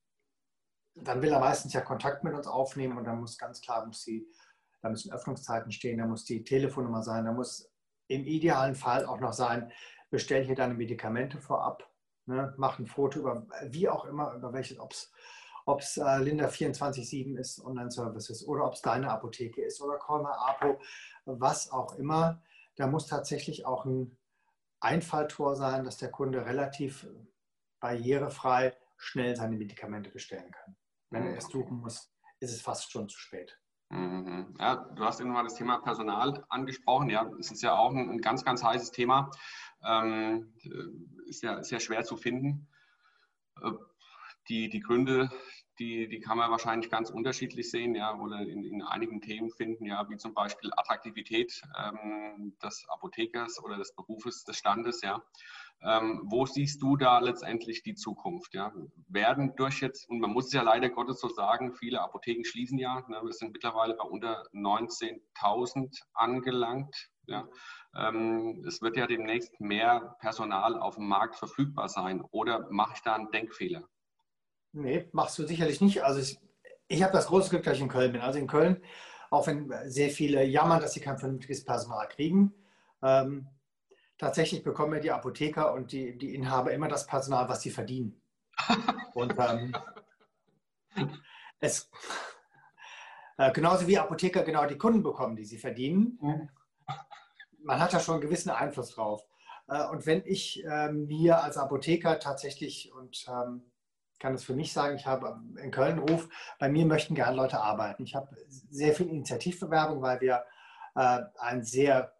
dann 0.95 1.21
will 1.21 1.31
er 1.31 1.39
meistens 1.39 1.73
ja 1.73 1.81
Kontakt 1.81 2.23
mit 2.23 2.33
uns 2.33 2.47
aufnehmen 2.47 2.97
und 2.97 3.05
dann 3.05 3.19
muss 3.19 3.37
ganz 3.37 3.61
klar, 3.61 3.85
muss 3.85 4.03
die, 4.03 4.27
da 4.81 4.89
müssen 4.89 5.13
Öffnungszeiten 5.13 5.71
stehen, 5.71 5.99
da 5.99 6.05
muss 6.05 6.25
die 6.25 6.43
Telefonnummer 6.43 7.03
sein, 7.03 7.25
da 7.25 7.31
muss 7.31 7.66
im 8.07 8.25
idealen 8.25 8.75
Fall 8.75 9.05
auch 9.05 9.19
noch 9.19 9.33
sein, 9.33 9.71
bestell 10.09 10.45
hier 10.45 10.55
deine 10.55 10.73
Medikamente 10.73 11.39
vorab, 11.39 11.89
ne, 12.25 12.53
mach 12.57 12.79
ein 12.79 12.87
Foto 12.87 13.19
über, 13.19 13.45
wie 13.65 13.89
auch 13.89 14.05
immer, 14.05 14.33
über 14.33 14.53
welches, 14.53 14.79
ob 14.79 15.79
es 15.81 15.97
äh, 15.97 16.17
Linda 16.19 16.47
24-7 16.47 17.37
ist, 17.37 17.63
Online-Services, 17.63 18.47
oder 18.47 18.65
ob 18.65 18.73
es 18.73 18.81
deine 18.81 19.09
Apotheke 19.11 19.61
ist 19.63 19.81
oder 19.81 19.97
Colma 19.97 20.31
Apo, 20.31 20.79
was 21.25 21.71
auch 21.71 21.95
immer. 21.95 22.41
Da 22.75 22.87
muss 22.87 23.07
tatsächlich 23.07 23.65
auch 23.65 23.85
ein 23.85 24.17
Einfalltor 24.79 25.55
sein, 25.55 25.83
dass 25.83 25.97
der 25.97 26.11
Kunde 26.11 26.45
relativ 26.45 27.07
barrierefrei 27.79 28.75
schnell 28.95 29.35
seine 29.35 29.57
Medikamente 29.57 30.09
bestellen 30.09 30.51
kann. 30.51 30.75
Wenn 31.09 31.25
er 31.25 31.37
es 31.37 31.47
suchen 31.47 31.77
muss, 31.77 32.11
ist 32.39 32.53
es 32.53 32.61
fast 32.61 32.91
schon 32.91 33.09
zu 33.09 33.17
spät. 33.17 33.59
Mhm. 33.89 34.55
Ja, 34.59 34.75
du 34.75 35.03
hast 35.03 35.21
eben 35.21 35.31
mal 35.31 35.43
das 35.43 35.55
Thema 35.55 35.77
Personal 35.79 36.45
angesprochen. 36.49 37.09
Ja, 37.09 37.29
es 37.39 37.51
ist 37.51 37.61
ja 37.61 37.75
auch 37.77 37.91
ein, 37.91 38.09
ein 38.09 38.21
ganz, 38.21 38.43
ganz 38.43 38.63
heißes 38.63 38.91
Thema. 38.91 39.31
Ähm, 39.83 40.53
ist, 41.27 41.43
ja, 41.43 41.63
sehr 41.63 41.79
schwer 41.79 42.03
zu 42.03 42.17
finden. 42.17 42.67
Äh, 43.61 43.71
die, 44.49 44.69
die 44.69 44.79
Gründe, 44.79 45.29
die, 45.79 46.07
die 46.07 46.19
kann 46.19 46.37
man 46.37 46.51
wahrscheinlich 46.51 46.89
ganz 46.89 47.09
unterschiedlich 47.09 47.69
sehen, 47.69 47.95
ja, 47.95 48.17
oder 48.17 48.39
in, 48.39 48.63
in 48.63 48.81
einigen 48.81 49.21
Themen 49.21 49.51
finden, 49.51 49.85
ja, 49.85 50.09
wie 50.09 50.17
zum 50.17 50.33
Beispiel 50.33 50.71
Attraktivität 50.75 51.61
ähm, 51.77 52.57
des 52.63 52.85
Apothekers 52.89 53.63
oder 53.63 53.77
des 53.77 53.93
Berufes, 53.93 54.43
des 54.43 54.57
Standes, 54.57 55.01
ja. 55.01 55.21
Ähm, 55.83 56.23
wo 56.25 56.45
siehst 56.45 56.81
du 56.81 56.97
da 56.97 57.19
letztendlich 57.19 57.83
die 57.83 57.93
Zukunft? 57.93 58.53
Ja? 58.53 58.73
Werden 59.07 59.55
durch 59.55 59.81
jetzt, 59.81 60.09
und 60.09 60.19
man 60.19 60.31
muss 60.31 60.47
es 60.47 60.53
ja 60.53 60.63
leider 60.63 60.89
Gottes 60.89 61.19
so 61.19 61.29
sagen, 61.29 61.75
viele 61.75 62.01
Apotheken 62.01 62.43
schließen 62.43 62.79
ja, 62.79 63.03
ne, 63.07 63.21
wir 63.23 63.31
sind 63.31 63.53
mittlerweile 63.53 63.93
bei 63.93 64.03
unter 64.03 64.43
19.000 64.53 66.01
angelangt. 66.13 67.09
Ja? 67.27 67.47
Ähm, 67.95 68.63
es 68.67 68.81
wird 68.81 68.97
ja 68.97 69.05
demnächst 69.05 69.59
mehr 69.61 70.15
Personal 70.19 70.79
auf 70.79 70.95
dem 70.95 71.07
Markt 71.07 71.35
verfügbar 71.35 71.89
sein. 71.89 72.23
Oder 72.31 72.67
mache 72.71 72.93
ich 72.95 73.01
da 73.01 73.15
einen 73.15 73.29
Denkfehler? 73.31 73.87
Nee, 74.73 75.07
machst 75.11 75.37
du 75.37 75.45
sicherlich 75.45 75.79
nicht. 75.81 76.03
Also 76.03 76.19
ich, 76.19 76.39
ich 76.87 77.03
habe 77.03 77.13
das 77.13 77.27
große 77.27 77.49
Glück, 77.49 77.63
dass 77.63 77.75
ich 77.77 77.83
in 77.83 77.89
Köln 77.89 78.11
bin. 78.11 78.21
Also 78.21 78.39
in 78.39 78.47
Köln, 78.47 78.81
auch 79.29 79.45
wenn 79.45 79.71
sehr 79.85 80.09
viele 80.09 80.43
jammern, 80.43 80.81
dass 80.81 80.93
sie 80.93 81.01
kein 81.01 81.17
vernünftiges 81.17 81.63
Personal 81.63 82.07
kriegen, 82.07 82.53
ähm, 83.03 83.47
tatsächlich 84.17 84.63
bekommen 84.63 84.93
ja 84.95 84.99
die 84.99 85.11
Apotheker 85.11 85.73
und 85.73 85.91
die, 85.91 86.17
die 86.17 86.33
Inhaber 86.35 86.71
immer 86.71 86.87
das 86.87 87.07
Personal, 87.07 87.47
was 87.49 87.61
sie 87.61 87.71
verdienen. 87.71 88.21
Und 89.13 89.35
ähm, 89.37 89.75
es, 91.59 91.89
äh, 93.37 93.51
genauso 93.51 93.87
wie 93.87 93.97
Apotheker 93.97 94.43
genau 94.43 94.65
die 94.65 94.77
Kunden 94.77 95.03
bekommen, 95.03 95.35
die 95.35 95.45
sie 95.45 95.57
verdienen. 95.57 96.49
Man 97.59 97.79
hat 97.79 97.93
da 97.93 97.99
schon 97.99 98.15
einen 98.15 98.21
gewissen 98.21 98.49
Einfluss 98.49 98.91
drauf. 98.91 99.25
Äh, 99.67 99.85
und 99.87 100.05
wenn 100.05 100.23
ich 100.25 100.63
äh, 100.65 100.91
mir 100.91 101.43
als 101.43 101.57
Apotheker 101.57 102.19
tatsächlich, 102.19 102.91
und 102.93 103.25
ähm, 103.27 103.71
kann 104.19 104.33
es 104.33 104.43
für 104.43 104.55
mich 104.55 104.73
sagen, 104.73 104.95
ich 104.95 105.05
habe 105.05 105.39
in 105.61 105.71
Köln 105.71 105.99
Ruf, 105.99 106.27
bei 106.59 106.69
mir 106.69 106.85
möchten 106.85 107.13
gerne 107.13 107.35
Leute 107.35 107.59
arbeiten. 107.59 108.03
Ich 108.03 108.15
habe 108.15 108.35
sehr 108.47 108.93
viel 108.95 109.09
Initiativbewerbung, 109.09 110.01
weil 110.01 110.19
wir 110.21 110.43
äh, 110.95 111.19
ein 111.37 111.63
sehr 111.63 112.16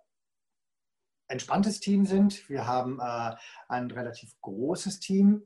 entspanntes 1.28 1.80
Team 1.80 2.06
sind. 2.06 2.50
Wir 2.50 2.68
haben 2.68 3.00
äh, 3.00 3.36
ein 3.68 3.92
relativ 3.92 4.40
großes 4.42 5.00
Team 5.00 5.44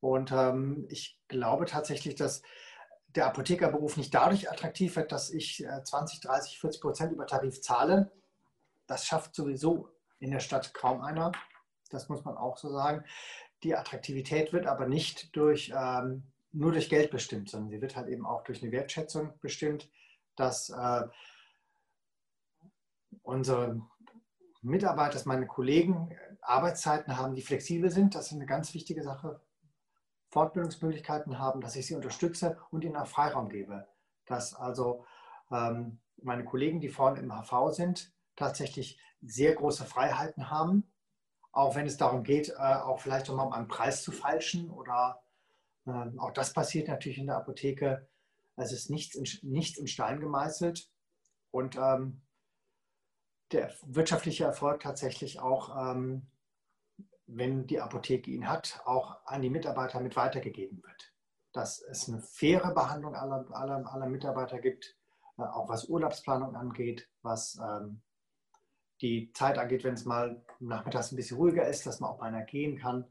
und 0.00 0.32
ähm, 0.32 0.86
ich 0.88 1.18
glaube 1.28 1.66
tatsächlich, 1.66 2.14
dass 2.14 2.42
der 3.14 3.26
Apothekerberuf 3.26 3.96
nicht 3.96 4.14
dadurch 4.14 4.50
attraktiv 4.50 4.96
wird, 4.96 5.12
dass 5.12 5.30
ich 5.30 5.66
20, 5.84 6.20
30, 6.20 6.60
40 6.60 6.80
Prozent 6.80 7.12
über 7.12 7.26
Tarif 7.26 7.62
zahle. 7.62 8.12
Das 8.86 9.06
schafft 9.06 9.34
sowieso 9.34 9.88
in 10.20 10.30
der 10.30 10.40
Stadt 10.40 10.74
kaum 10.74 11.00
einer. 11.00 11.32
Das 11.90 12.08
muss 12.08 12.24
man 12.24 12.36
auch 12.36 12.58
so 12.58 12.70
sagen. 12.70 13.04
Die 13.62 13.74
Attraktivität 13.74 14.52
wird 14.52 14.66
aber 14.66 14.86
nicht 14.86 15.34
durch, 15.34 15.72
ähm, 15.74 16.24
nur 16.52 16.72
durch 16.72 16.90
Geld 16.90 17.10
bestimmt, 17.10 17.50
sondern 17.50 17.70
sie 17.70 17.80
wird 17.80 17.96
halt 17.96 18.08
eben 18.08 18.26
auch 18.26 18.44
durch 18.44 18.62
eine 18.62 18.72
Wertschätzung 18.72 19.32
bestimmt, 19.40 19.90
dass 20.36 20.70
äh, 20.70 21.02
unsere 23.22 23.80
Mitarbeiter, 24.62 25.12
dass 25.12 25.26
meine 25.26 25.46
Kollegen 25.46 26.14
Arbeitszeiten 26.40 27.16
haben, 27.16 27.34
die 27.34 27.42
flexibel 27.42 27.90
sind. 27.90 28.14
Das 28.14 28.26
ist 28.26 28.32
eine 28.32 28.46
ganz 28.46 28.74
wichtige 28.74 29.02
Sache. 29.02 29.40
Fortbildungsmöglichkeiten 30.30 31.38
haben, 31.38 31.60
dass 31.60 31.76
ich 31.76 31.86
sie 31.86 31.94
unterstütze 31.94 32.58
und 32.70 32.84
ihnen 32.84 32.96
auch 32.96 33.06
Freiraum 33.06 33.48
gebe. 33.48 33.86
Dass 34.26 34.54
also 34.54 35.04
ähm, 35.50 36.00
meine 36.22 36.44
Kollegen, 36.44 36.80
die 36.80 36.88
vorne 36.88 37.20
im 37.20 37.32
HV 37.32 37.72
sind, 37.72 38.12
tatsächlich 38.36 39.00
sehr 39.22 39.54
große 39.54 39.84
Freiheiten 39.84 40.50
haben, 40.50 40.90
auch 41.52 41.74
wenn 41.74 41.86
es 41.86 41.96
darum 41.96 42.22
geht, 42.22 42.50
äh, 42.50 42.54
auch 42.54 43.00
vielleicht 43.00 43.28
mal 43.30 43.52
einen 43.52 43.68
Preis 43.68 44.02
zu 44.02 44.12
falschen 44.12 44.70
oder 44.70 45.20
äh, 45.86 46.18
auch 46.18 46.32
das 46.32 46.52
passiert 46.52 46.88
natürlich 46.88 47.18
in 47.18 47.26
der 47.26 47.36
Apotheke. 47.36 48.08
Es 48.56 48.72
ist 48.72 48.90
nichts 48.90 49.14
in, 49.14 49.26
nichts 49.50 49.78
in 49.78 49.86
Stein 49.86 50.20
gemeißelt 50.20 50.90
und 51.50 51.76
ähm, 51.76 52.22
der 53.52 53.72
wirtschaftliche 53.86 54.44
Erfolg 54.44 54.80
tatsächlich 54.80 55.40
auch, 55.40 55.92
ähm, 55.92 56.26
wenn 57.26 57.66
die 57.66 57.80
Apotheke 57.80 58.30
ihn 58.30 58.48
hat, 58.48 58.80
auch 58.84 59.24
an 59.26 59.42
die 59.42 59.50
Mitarbeiter 59.50 60.00
mit 60.00 60.16
weitergegeben 60.16 60.82
wird. 60.82 61.12
Dass 61.52 61.80
es 61.80 62.08
eine 62.08 62.20
faire 62.20 62.72
Behandlung 62.74 63.14
aller, 63.14 63.46
aller, 63.52 63.92
aller 63.92 64.06
Mitarbeiter 64.06 64.58
gibt, 64.58 64.96
äh, 65.38 65.42
auch 65.42 65.68
was 65.68 65.88
Urlaubsplanung 65.88 66.56
angeht, 66.56 67.08
was 67.22 67.58
ähm, 67.62 68.02
die 69.00 69.32
Zeit 69.32 69.58
angeht, 69.58 69.84
wenn 69.84 69.94
es 69.94 70.04
mal 70.04 70.42
nachmittags 70.58 71.12
ein 71.12 71.16
bisschen 71.16 71.36
ruhiger 71.36 71.66
ist, 71.66 71.86
dass 71.86 72.00
man 72.00 72.10
auch 72.10 72.20
einer 72.20 72.42
gehen 72.42 72.78
kann. 72.78 73.06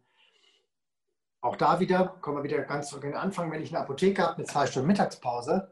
Auch 1.41 1.55
da 1.55 1.79
wieder, 1.79 2.07
kommen 2.21 2.37
wir 2.37 2.43
wieder 2.43 2.61
ganz 2.63 2.89
zurück 2.89 3.03
in 3.03 3.11
den 3.11 3.19
Anfang, 3.19 3.51
wenn 3.51 3.61
ich 3.61 3.69
eine 3.69 3.83
Apotheke 3.83 4.21
habe 4.21 4.41
mit 4.41 4.49
zwei 4.49 4.65
Stunden 4.67 4.87
Mittagspause, 4.87 5.71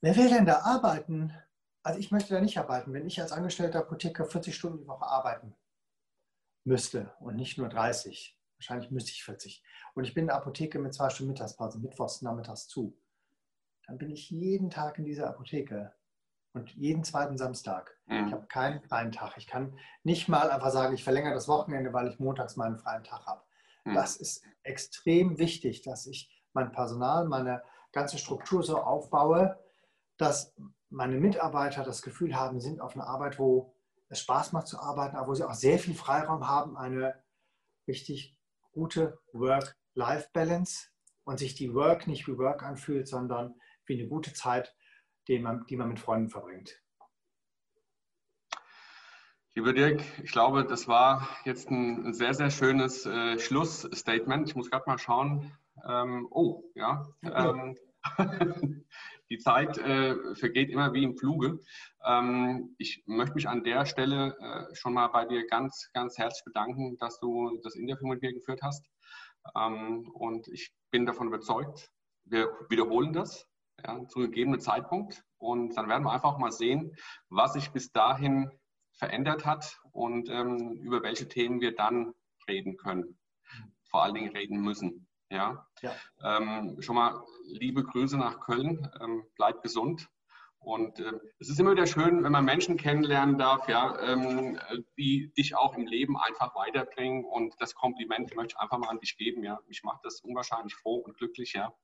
wer 0.00 0.16
will 0.16 0.28
denn 0.28 0.46
da 0.46 0.60
arbeiten? 0.60 1.32
Also 1.84 2.00
ich 2.00 2.10
möchte 2.10 2.32
da 2.32 2.40
nicht 2.40 2.58
arbeiten, 2.58 2.94
wenn 2.94 3.06
ich 3.06 3.20
als 3.20 3.30
angestellter 3.30 3.80
Apotheker 3.80 4.24
40 4.24 4.54
Stunden 4.54 4.78
die 4.78 4.88
Woche 4.88 5.06
arbeiten 5.06 5.54
müsste 6.64 7.14
und 7.20 7.36
nicht 7.36 7.58
nur 7.58 7.68
30. 7.68 8.38
Wahrscheinlich 8.56 8.90
müsste 8.90 9.10
ich 9.10 9.22
40. 9.22 9.62
Und 9.94 10.04
ich 10.04 10.14
bin 10.14 10.22
in 10.22 10.28
der 10.28 10.36
Apotheke 10.36 10.78
mit 10.78 10.94
zwei 10.94 11.10
Stunden 11.10 11.32
Mittagspause, 11.32 11.78
mittwochs 11.78 12.22
nachmittags 12.22 12.68
zu. 12.68 12.98
Dann 13.86 13.98
bin 13.98 14.10
ich 14.10 14.30
jeden 14.30 14.70
Tag 14.70 14.98
in 14.98 15.04
dieser 15.04 15.28
Apotheke 15.28 15.94
und 16.54 16.70
jeden 16.74 17.04
zweiten 17.04 17.36
Samstag. 17.36 17.94
Mhm. 18.06 18.28
Ich 18.28 18.32
habe 18.32 18.46
keinen 18.46 18.80
freien 18.80 19.12
Tag. 19.12 19.36
Ich 19.36 19.46
kann 19.46 19.78
nicht 20.04 20.26
mal 20.28 20.50
einfach 20.50 20.70
sagen, 20.70 20.94
ich 20.94 21.04
verlängere 21.04 21.34
das 21.34 21.48
Wochenende, 21.48 21.92
weil 21.92 22.08
ich 22.08 22.18
montags 22.18 22.56
meinen 22.56 22.78
freien 22.78 23.04
Tag 23.04 23.26
habe. 23.26 23.42
Mhm. 23.84 23.92
Das 23.92 24.16
ist 24.16 24.42
extrem 24.62 25.38
wichtig, 25.38 25.82
dass 25.82 26.06
ich 26.06 26.30
mein 26.54 26.72
Personal, 26.72 27.26
meine 27.26 27.62
ganze 27.92 28.16
Struktur 28.16 28.62
so 28.62 28.78
aufbaue, 28.78 29.58
dass 30.16 30.54
meine 30.94 31.18
Mitarbeiter 31.18 31.82
das 31.82 32.02
Gefühl 32.02 32.36
haben, 32.36 32.60
sind 32.60 32.80
auf 32.80 32.94
einer 32.94 33.06
Arbeit, 33.06 33.38
wo 33.38 33.74
es 34.08 34.20
Spaß 34.20 34.52
macht 34.52 34.68
zu 34.68 34.78
arbeiten, 34.78 35.16
aber 35.16 35.28
wo 35.28 35.34
sie 35.34 35.46
auch 35.46 35.54
sehr 35.54 35.78
viel 35.78 35.94
Freiraum 35.94 36.48
haben, 36.48 36.76
eine 36.76 37.14
richtig 37.88 38.36
gute 38.72 39.18
Work-Life-Balance 39.32 40.88
und 41.24 41.38
sich 41.38 41.54
die 41.54 41.74
Work 41.74 42.06
nicht 42.06 42.28
wie 42.28 42.38
Work 42.38 42.62
anfühlt, 42.62 43.08
sondern 43.08 43.54
wie 43.86 43.98
eine 43.98 44.08
gute 44.08 44.32
Zeit, 44.32 44.74
die 45.26 45.38
man, 45.38 45.66
die 45.66 45.76
man 45.76 45.88
mit 45.88 45.98
Freunden 45.98 46.30
verbringt. 46.30 46.80
Lieber 49.56 49.72
Dirk, 49.72 50.02
ich 50.22 50.32
glaube, 50.32 50.64
das 50.64 50.88
war 50.88 51.28
jetzt 51.44 51.70
ein 51.70 52.12
sehr, 52.12 52.34
sehr 52.34 52.50
schönes 52.50 53.06
äh, 53.06 53.38
Schlussstatement. 53.38 54.48
Ich 54.48 54.56
muss 54.56 54.70
gerade 54.70 54.84
mal 54.86 54.98
schauen. 54.98 55.56
Ähm, 55.88 56.28
oh, 56.30 56.62
ja. 56.74 57.08
Ähm, 57.22 58.84
die 59.30 59.38
Zeit 59.38 59.78
äh, 59.78 60.34
vergeht 60.34 60.70
immer 60.70 60.92
wie 60.92 61.04
im 61.04 61.16
Fluge. 61.16 61.58
Ähm, 62.04 62.74
ich 62.78 63.02
möchte 63.06 63.34
mich 63.34 63.48
an 63.48 63.64
der 63.64 63.86
Stelle 63.86 64.36
äh, 64.38 64.74
schon 64.74 64.94
mal 64.94 65.08
bei 65.08 65.24
dir 65.24 65.46
ganz, 65.46 65.90
ganz 65.92 66.18
herzlich 66.18 66.44
bedanken, 66.44 66.96
dass 66.98 67.18
du 67.20 67.58
das 67.62 67.74
Interview 67.74 68.08
mit 68.08 68.22
mir 68.22 68.32
geführt 68.32 68.60
hast. 68.62 68.84
Ähm, 69.56 70.10
und 70.14 70.48
ich 70.48 70.72
bin 70.90 71.06
davon 71.06 71.28
überzeugt, 71.28 71.90
wir 72.24 72.48
wiederholen 72.68 73.12
das 73.12 73.46
ja, 73.84 74.06
zu 74.08 74.20
gegebenen 74.20 74.60
Zeitpunkt. 74.60 75.22
Und 75.38 75.74
dann 75.76 75.88
werden 75.88 76.04
wir 76.04 76.12
einfach 76.12 76.38
mal 76.38 76.52
sehen, 76.52 76.94
was 77.28 77.54
sich 77.54 77.70
bis 77.70 77.92
dahin 77.92 78.50
verändert 78.92 79.44
hat 79.44 79.80
und 79.92 80.28
ähm, 80.30 80.78
über 80.82 81.02
welche 81.02 81.28
Themen 81.28 81.60
wir 81.60 81.74
dann 81.74 82.14
reden 82.48 82.76
können. 82.76 83.18
Vor 83.90 84.04
allen 84.04 84.14
Dingen 84.14 84.34
reden 84.34 84.60
müssen. 84.60 85.06
Ja. 85.34 85.66
ja. 85.82 85.92
Ähm, 86.22 86.80
schon 86.80 86.96
mal 86.96 87.22
liebe 87.44 87.84
Grüße 87.84 88.16
nach 88.16 88.40
Köln. 88.40 88.90
Ähm, 89.00 89.24
bleibt 89.36 89.62
gesund. 89.62 90.08
Und 90.64 90.98
äh, 90.98 91.12
es 91.38 91.50
ist 91.50 91.60
immer 91.60 91.72
wieder 91.72 91.86
schön, 91.86 92.24
wenn 92.24 92.32
man 92.32 92.44
Menschen 92.44 92.78
kennenlernen 92.78 93.36
darf, 93.36 93.68
ja, 93.68 93.98
ähm, 94.00 94.58
die 94.96 95.30
dich 95.36 95.54
auch 95.54 95.76
im 95.76 95.86
Leben 95.86 96.16
einfach 96.18 96.54
weiterbringen. 96.54 97.24
Und 97.24 97.54
das 97.58 97.74
Kompliment 97.74 98.34
möchte 98.34 98.54
ich 98.56 98.60
einfach 98.60 98.78
mal 98.78 98.88
an 98.88 98.98
dich 98.98 99.18
geben. 99.18 99.44
Ja, 99.44 99.60
mich 99.68 99.84
macht 99.84 100.04
das 100.04 100.20
unwahrscheinlich 100.20 100.74
froh 100.74 100.96
und 100.96 101.18
glücklich, 101.18 101.52
ja, 101.52 101.74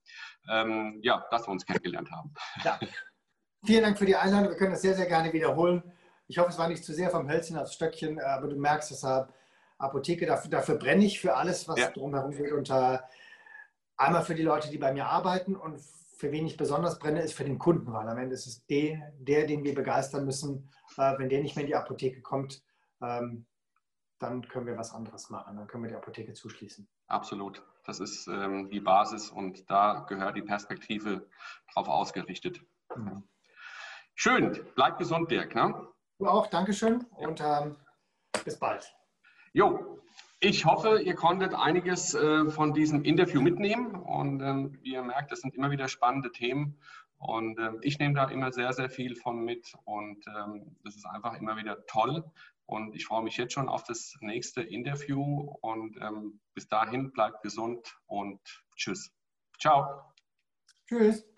ähm, 0.48 0.98
ja, 1.02 1.26
dass 1.30 1.46
wir 1.46 1.52
uns 1.52 1.66
kennengelernt 1.66 2.10
haben. 2.10 2.32
Ja. 2.64 2.80
Vielen 3.66 3.82
Dank 3.82 3.98
für 3.98 4.06
die 4.06 4.16
Einladung. 4.16 4.50
Wir 4.50 4.56
können 4.56 4.72
das 4.72 4.80
sehr, 4.80 4.94
sehr 4.94 5.06
gerne 5.06 5.30
wiederholen. 5.34 5.82
Ich 6.26 6.38
hoffe, 6.38 6.48
es 6.48 6.58
war 6.58 6.68
nicht 6.68 6.82
zu 6.82 6.94
sehr 6.94 7.10
vom 7.10 7.28
Hölzchen 7.28 7.58
aufs 7.58 7.74
Stöckchen, 7.74 8.18
aber 8.18 8.48
du 8.48 8.56
merkst, 8.56 8.90
dass 8.92 9.04
äh, 9.04 9.24
Apotheke, 9.76 10.24
dafür, 10.24 10.50
dafür 10.50 10.76
brenne 10.76 11.04
ich 11.04 11.20
für 11.20 11.36
alles, 11.36 11.68
was 11.68 11.78
ja. 11.78 11.90
drumherum 11.90 12.30
geht. 12.30 12.52
Und 12.52 12.70
äh, 12.70 12.98
einmal 14.00 14.22
für 14.22 14.34
die 14.34 14.42
Leute, 14.42 14.70
die 14.70 14.78
bei 14.78 14.92
mir 14.92 15.06
arbeiten 15.06 15.54
und 15.54 15.80
für 16.16 16.32
wen 16.32 16.46
ich 16.46 16.56
besonders 16.56 16.98
brenne, 16.98 17.22
ist 17.22 17.34
für 17.34 17.44
den 17.44 17.58
Kunden, 17.58 17.92
weil 17.92 18.08
am 18.08 18.18
Ende 18.18 18.34
ist 18.34 18.46
es 18.46 18.66
der, 18.66 19.12
der 19.18 19.46
den 19.46 19.64
wir 19.64 19.74
begeistern 19.74 20.24
müssen. 20.24 20.70
Äh, 20.96 21.18
wenn 21.18 21.28
der 21.28 21.40
nicht 21.40 21.56
mehr 21.56 21.64
in 21.64 21.68
die 21.68 21.76
Apotheke 21.76 22.20
kommt, 22.20 22.62
ähm, 23.00 23.46
dann 24.18 24.46
können 24.48 24.66
wir 24.66 24.76
was 24.76 24.92
anderes 24.92 25.30
machen. 25.30 25.56
Dann 25.56 25.66
können 25.66 25.84
wir 25.84 25.90
die 25.90 25.96
Apotheke 25.96 26.34
zuschließen. 26.34 26.86
Absolut. 27.06 27.62
Das 27.84 28.00
ist 28.00 28.26
ähm, 28.26 28.68
die 28.70 28.80
Basis 28.80 29.30
und 29.30 29.70
da 29.70 30.04
gehört 30.08 30.36
die 30.36 30.42
Perspektive 30.42 31.26
drauf 31.72 31.88
ausgerichtet. 31.88 32.60
Mhm. 32.94 33.22
Schön. 34.14 34.60
Bleib 34.74 34.98
gesund, 34.98 35.30
Dirk. 35.30 35.54
Ne? 35.54 35.88
Du 36.18 36.26
auch. 36.26 36.48
Dankeschön 36.48 37.06
und 37.16 37.40
ähm, 37.40 37.76
bis 38.44 38.58
bald. 38.58 38.94
Jo, 39.54 40.00
ich 40.40 40.64
hoffe, 40.64 41.00
ihr 41.02 41.14
konntet 41.14 41.54
einiges 41.54 42.14
äh, 42.14 42.50
von 42.50 42.72
diesem 42.72 43.04
Interview 43.04 43.42
mitnehmen 43.42 43.94
und 43.94 44.40
ähm, 44.40 44.78
wie 44.80 44.94
ihr 44.94 45.02
merkt, 45.02 45.30
das 45.32 45.40
sind 45.40 45.54
immer 45.54 45.70
wieder 45.70 45.86
spannende 45.86 46.32
Themen 46.32 46.78
und 47.18 47.58
äh, 47.58 47.72
ich 47.82 47.98
nehme 47.98 48.14
da 48.14 48.24
immer 48.30 48.50
sehr, 48.50 48.72
sehr 48.72 48.88
viel 48.88 49.16
von 49.16 49.44
mit 49.44 49.74
und 49.84 50.24
ähm, 50.26 50.76
das 50.82 50.96
ist 50.96 51.06
einfach 51.06 51.38
immer 51.38 51.56
wieder 51.56 51.84
toll 51.86 52.24
und 52.64 52.94
ich 52.96 53.04
freue 53.04 53.22
mich 53.22 53.36
jetzt 53.36 53.52
schon 53.52 53.68
auf 53.68 53.84
das 53.84 54.16
nächste 54.20 54.62
Interview 54.62 55.54
und 55.60 55.98
ähm, 56.00 56.40
bis 56.54 56.68
dahin 56.68 57.12
bleibt 57.12 57.42
gesund 57.42 57.98
und 58.06 58.40
tschüss. 58.76 59.12
Ciao. 59.58 60.02
Tschüss. 60.88 61.29